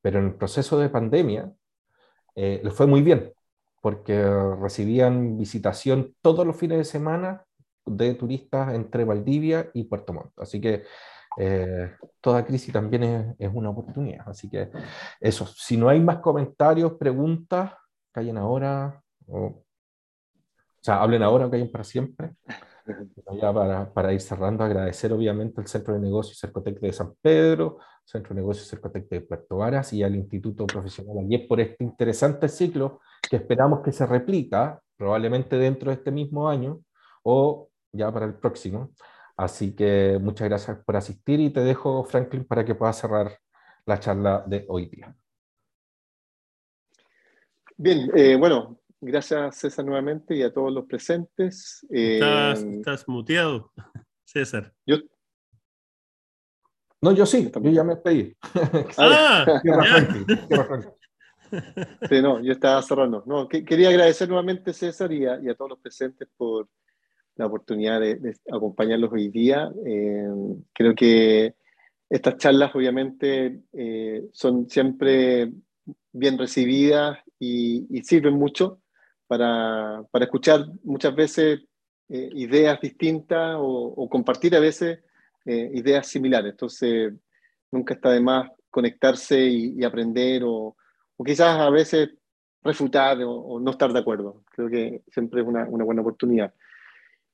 Pero 0.00 0.18
en 0.18 0.26
el 0.26 0.34
proceso 0.34 0.78
de 0.78 0.88
pandemia 0.88 1.52
eh, 2.34 2.60
les 2.62 2.72
fue 2.72 2.86
muy 2.86 3.02
bien, 3.02 3.32
porque 3.80 4.28
recibían 4.60 5.36
visitación 5.36 6.14
todos 6.22 6.46
los 6.46 6.56
fines 6.56 6.78
de 6.78 6.84
semana 6.84 7.44
de 7.84 8.14
turistas 8.14 8.74
entre 8.74 9.04
Valdivia 9.04 9.70
y 9.74 9.84
Puerto 9.84 10.12
Montt. 10.12 10.32
Así 10.38 10.60
que 10.60 10.84
eh, 11.38 11.92
toda 12.20 12.44
crisis 12.44 12.72
también 12.72 13.02
es, 13.02 13.34
es, 13.38 13.50
una 13.52 13.70
oportunidad. 13.70 14.28
Así 14.28 14.48
que 14.48 14.70
eso, 15.20 15.46
si 15.46 15.76
no 15.76 15.88
hay 15.88 16.00
más 16.00 16.18
comentarios, 16.18 16.94
preguntas, 16.94 17.72
callen 18.12 18.38
ahora, 18.38 19.02
o, 19.26 19.38
o 19.46 19.64
sea, 20.80 21.02
hablen 21.02 21.22
ahora 21.22 21.46
o 21.46 21.50
callen 21.50 21.70
para 21.70 21.84
siempre. 21.84 22.32
Ya 23.40 23.52
para, 23.52 23.92
para, 23.92 24.12
ir 24.12 24.20
cerrando, 24.20 24.62
agradecer 24.62 25.12
obviamente 25.12 25.60
al 25.60 25.66
Centro 25.66 25.94
de 25.94 26.00
Negocios 26.00 26.38
Cercotec 26.38 26.78
de 26.78 26.92
San 26.92 27.14
Pedro, 27.20 27.78
Centro 28.04 28.34
de 28.34 28.40
Negocios 28.40 28.68
Cercotec 28.68 29.08
de 29.08 29.20
Puerto 29.22 29.56
Varas 29.56 29.92
y 29.92 30.04
al 30.04 30.14
Instituto 30.14 30.66
Profesional 30.66 31.18
Ayer 31.24 31.48
por 31.48 31.60
este 31.60 31.82
interesante 31.82 32.48
ciclo 32.48 33.00
que 33.28 33.36
esperamos 33.36 33.80
que 33.80 33.90
se 33.90 34.06
replica 34.06 34.80
probablemente 34.96 35.56
dentro 35.56 35.90
de 35.90 35.96
este 35.96 36.12
mismo 36.12 36.48
año 36.48 36.80
o 37.24 37.68
ya 37.92 38.12
para 38.12 38.26
el 38.26 38.34
próximo. 38.34 38.90
Así 39.36 39.74
que 39.74 40.18
muchas 40.20 40.48
gracias 40.48 40.78
por 40.84 40.96
asistir 40.96 41.40
y 41.40 41.50
te 41.50 41.60
dejo, 41.60 42.04
Franklin, 42.04 42.44
para 42.44 42.64
que 42.64 42.74
puedas 42.74 42.98
cerrar 42.98 43.38
la 43.84 44.00
charla 44.00 44.44
de 44.46 44.64
hoy 44.68 44.86
día. 44.86 45.14
Bien, 47.76 48.10
eh, 48.14 48.36
bueno, 48.36 48.78
Gracias, 49.00 49.56
César, 49.58 49.84
nuevamente 49.84 50.34
y 50.34 50.42
a 50.42 50.52
todos 50.52 50.72
los 50.72 50.86
presentes. 50.86 51.86
Estás, 51.90 52.62
eh, 52.62 52.76
estás 52.78 53.06
muteado. 53.06 53.72
César. 54.24 54.72
Yo, 54.86 54.96
No, 57.02 57.12
yo 57.12 57.26
sí, 57.26 57.50
yo 57.62 57.70
ya 57.70 57.84
me 57.84 57.96
pedí. 57.96 58.36
Ah. 58.98 59.60
Sí, 62.08 62.20
no, 62.20 62.42
yo 62.42 62.52
estaba 62.52 62.82
cerrando. 62.82 63.22
No, 63.24 63.46
que- 63.46 63.64
quería 63.64 63.88
agradecer 63.90 64.26
nuevamente, 64.28 64.72
César, 64.72 65.12
y 65.12 65.26
a, 65.26 65.38
y 65.40 65.48
a 65.48 65.54
todos 65.54 65.70
los 65.70 65.78
presentes 65.78 66.28
por 66.36 66.68
la 67.36 67.46
oportunidad 67.46 68.00
de, 68.00 68.16
de 68.16 68.34
acompañarlos 68.50 69.12
hoy 69.12 69.28
día. 69.28 69.70
Eh, 69.84 70.28
creo 70.72 70.94
que 70.94 71.54
estas 72.08 72.36
charlas, 72.36 72.74
obviamente, 72.74 73.60
eh, 73.72 74.24
son 74.32 74.68
siempre 74.68 75.52
bien 76.12 76.38
recibidas 76.38 77.18
y, 77.38 77.86
y 77.90 78.02
sirven 78.02 78.34
mucho 78.34 78.80
para, 79.26 80.02
para 80.10 80.24
escuchar 80.24 80.66
muchas 80.84 81.14
veces 81.14 81.60
eh, 82.08 82.30
ideas 82.34 82.80
distintas 82.80 83.56
o, 83.58 83.94
o 83.96 84.08
compartir 84.08 84.54
a 84.54 84.60
veces 84.60 85.00
eh, 85.44 85.70
ideas 85.74 86.06
similares. 86.06 86.52
Entonces, 86.52 87.12
nunca 87.70 87.94
está 87.94 88.10
de 88.10 88.20
más 88.20 88.50
conectarse 88.70 89.44
y, 89.46 89.74
y 89.76 89.84
aprender 89.84 90.44
o, 90.44 90.76
o 91.16 91.24
quizás 91.24 91.58
a 91.58 91.70
veces 91.70 92.10
refutar 92.62 93.22
o, 93.22 93.32
o 93.32 93.60
no 93.60 93.72
estar 93.72 93.92
de 93.92 93.98
acuerdo. 93.98 94.42
Creo 94.52 94.68
que 94.68 95.02
siempre 95.10 95.42
es 95.42 95.46
una, 95.46 95.64
una 95.68 95.84
buena 95.84 96.02
oportunidad. 96.02 96.54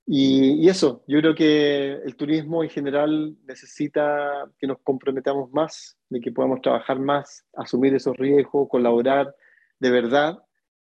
Y, 0.06 0.64
y 0.64 0.68
eso, 0.68 1.04
yo 1.06 1.20
creo 1.20 1.34
que 1.34 1.92
el 1.92 2.16
turismo 2.16 2.64
en 2.64 2.70
general 2.70 3.36
necesita 3.46 4.50
que 4.58 4.66
nos 4.66 4.78
comprometamos 4.80 5.52
más, 5.52 5.96
de 6.08 6.20
que 6.20 6.32
podamos 6.32 6.60
trabajar 6.60 6.98
más, 6.98 7.46
asumir 7.54 7.94
esos 7.94 8.16
riesgos, 8.16 8.68
colaborar 8.68 9.34
de 9.78 9.90
verdad 9.90 10.38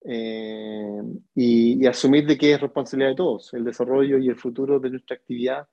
eh, 0.06 1.02
y, 1.34 1.84
y 1.84 1.88
asumir 1.88 2.28
de 2.28 2.38
que 2.38 2.54
es 2.54 2.62
responsabilidad 2.62 3.12
de 3.12 3.16
todos. 3.16 3.54
El 3.54 3.64
desarrollo 3.66 4.20
y 4.20 4.28
el 4.28 4.36
futuro 4.36 4.80
de 4.80 4.92
nuestra 4.92 5.16
actividad 5.16 5.68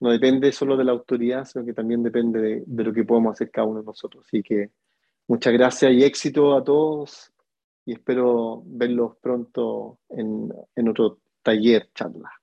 no 0.00 0.10
depende 0.10 0.50
solo 0.50 0.76
de 0.76 0.84
la 0.84 0.92
autoridad, 0.92 1.44
sino 1.44 1.64
que 1.64 1.74
también 1.74 2.02
depende 2.02 2.40
de, 2.40 2.64
de 2.66 2.84
lo 2.84 2.92
que 2.92 3.04
podemos 3.04 3.32
hacer 3.32 3.50
cada 3.50 3.68
uno 3.68 3.80
de 3.80 3.86
nosotros. 3.86 4.24
Así 4.26 4.42
que 4.42 4.70
muchas 5.28 5.52
gracias 5.52 5.92
y 5.92 6.02
éxito 6.02 6.56
a 6.56 6.64
todos 6.64 7.32
y 7.86 7.92
espero 7.92 8.62
verlos 8.66 9.16
pronto 9.20 9.98
en, 10.08 10.52
en 10.74 10.88
otro 10.88 11.18
taller, 11.42 11.88
charla. 11.94 12.39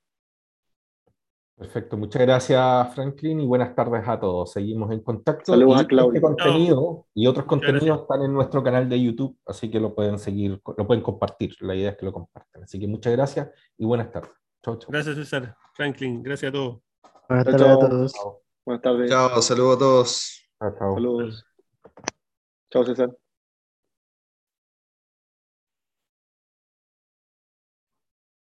Perfecto, 1.57 1.97
muchas 1.97 2.21
gracias 2.21 2.93
Franklin 2.93 3.41
y 3.41 3.45
buenas 3.47 3.73
tardes 3.73 4.07
a 4.07 4.19
todos. 4.19 4.51
Seguimos 4.51 4.91
en 4.91 4.99
contacto. 5.01 5.53
Saludos 5.53 5.81
y 5.81 5.85
a 5.85 5.87
Claudio. 5.87 6.13
Este 6.13 6.21
contenido 6.21 7.07
y 7.15 7.25
otros 7.25 7.47
contenidos 7.47 8.01
están 8.01 8.21
en 8.21 8.31
nuestro 8.31 8.63
canal 8.63 8.87
de 8.87 9.01
YouTube, 9.01 9.35
así 9.43 9.71
que 9.71 9.79
lo 9.79 9.95
pueden 9.95 10.19
seguir, 10.19 10.61
lo 10.77 10.85
pueden 10.85 11.01
compartir. 11.01 11.55
La 11.61 11.73
idea 11.73 11.89
es 11.89 11.97
que 11.97 12.05
lo 12.05 12.13
compartan. 12.13 12.61
Así 12.61 12.79
que 12.79 12.87
muchas 12.87 13.11
gracias 13.11 13.49
y 13.75 13.85
buenas 13.85 14.11
tardes. 14.11 14.29
Chau, 14.63 14.77
chau. 14.77 14.91
Gracias, 14.91 15.15
César. 15.15 15.57
Franklin, 15.73 16.21
gracias 16.21 16.49
a 16.49 16.53
todos. 16.53 16.79
Buenas 17.27 17.45
Chao, 17.45 17.55
tardes 17.57 17.71
a 17.71 17.89
todos. 17.89 18.13
Buenas 18.63 18.81
tardes. 18.83 19.09
Chao, 19.09 19.41
saludos 19.41 19.75
a 19.75 19.79
todos. 19.79 20.49
chao, 20.59 20.75
chao. 20.77 20.93
Saludos. 20.93 21.45
Chao, 22.69 22.83
César. 22.83 23.26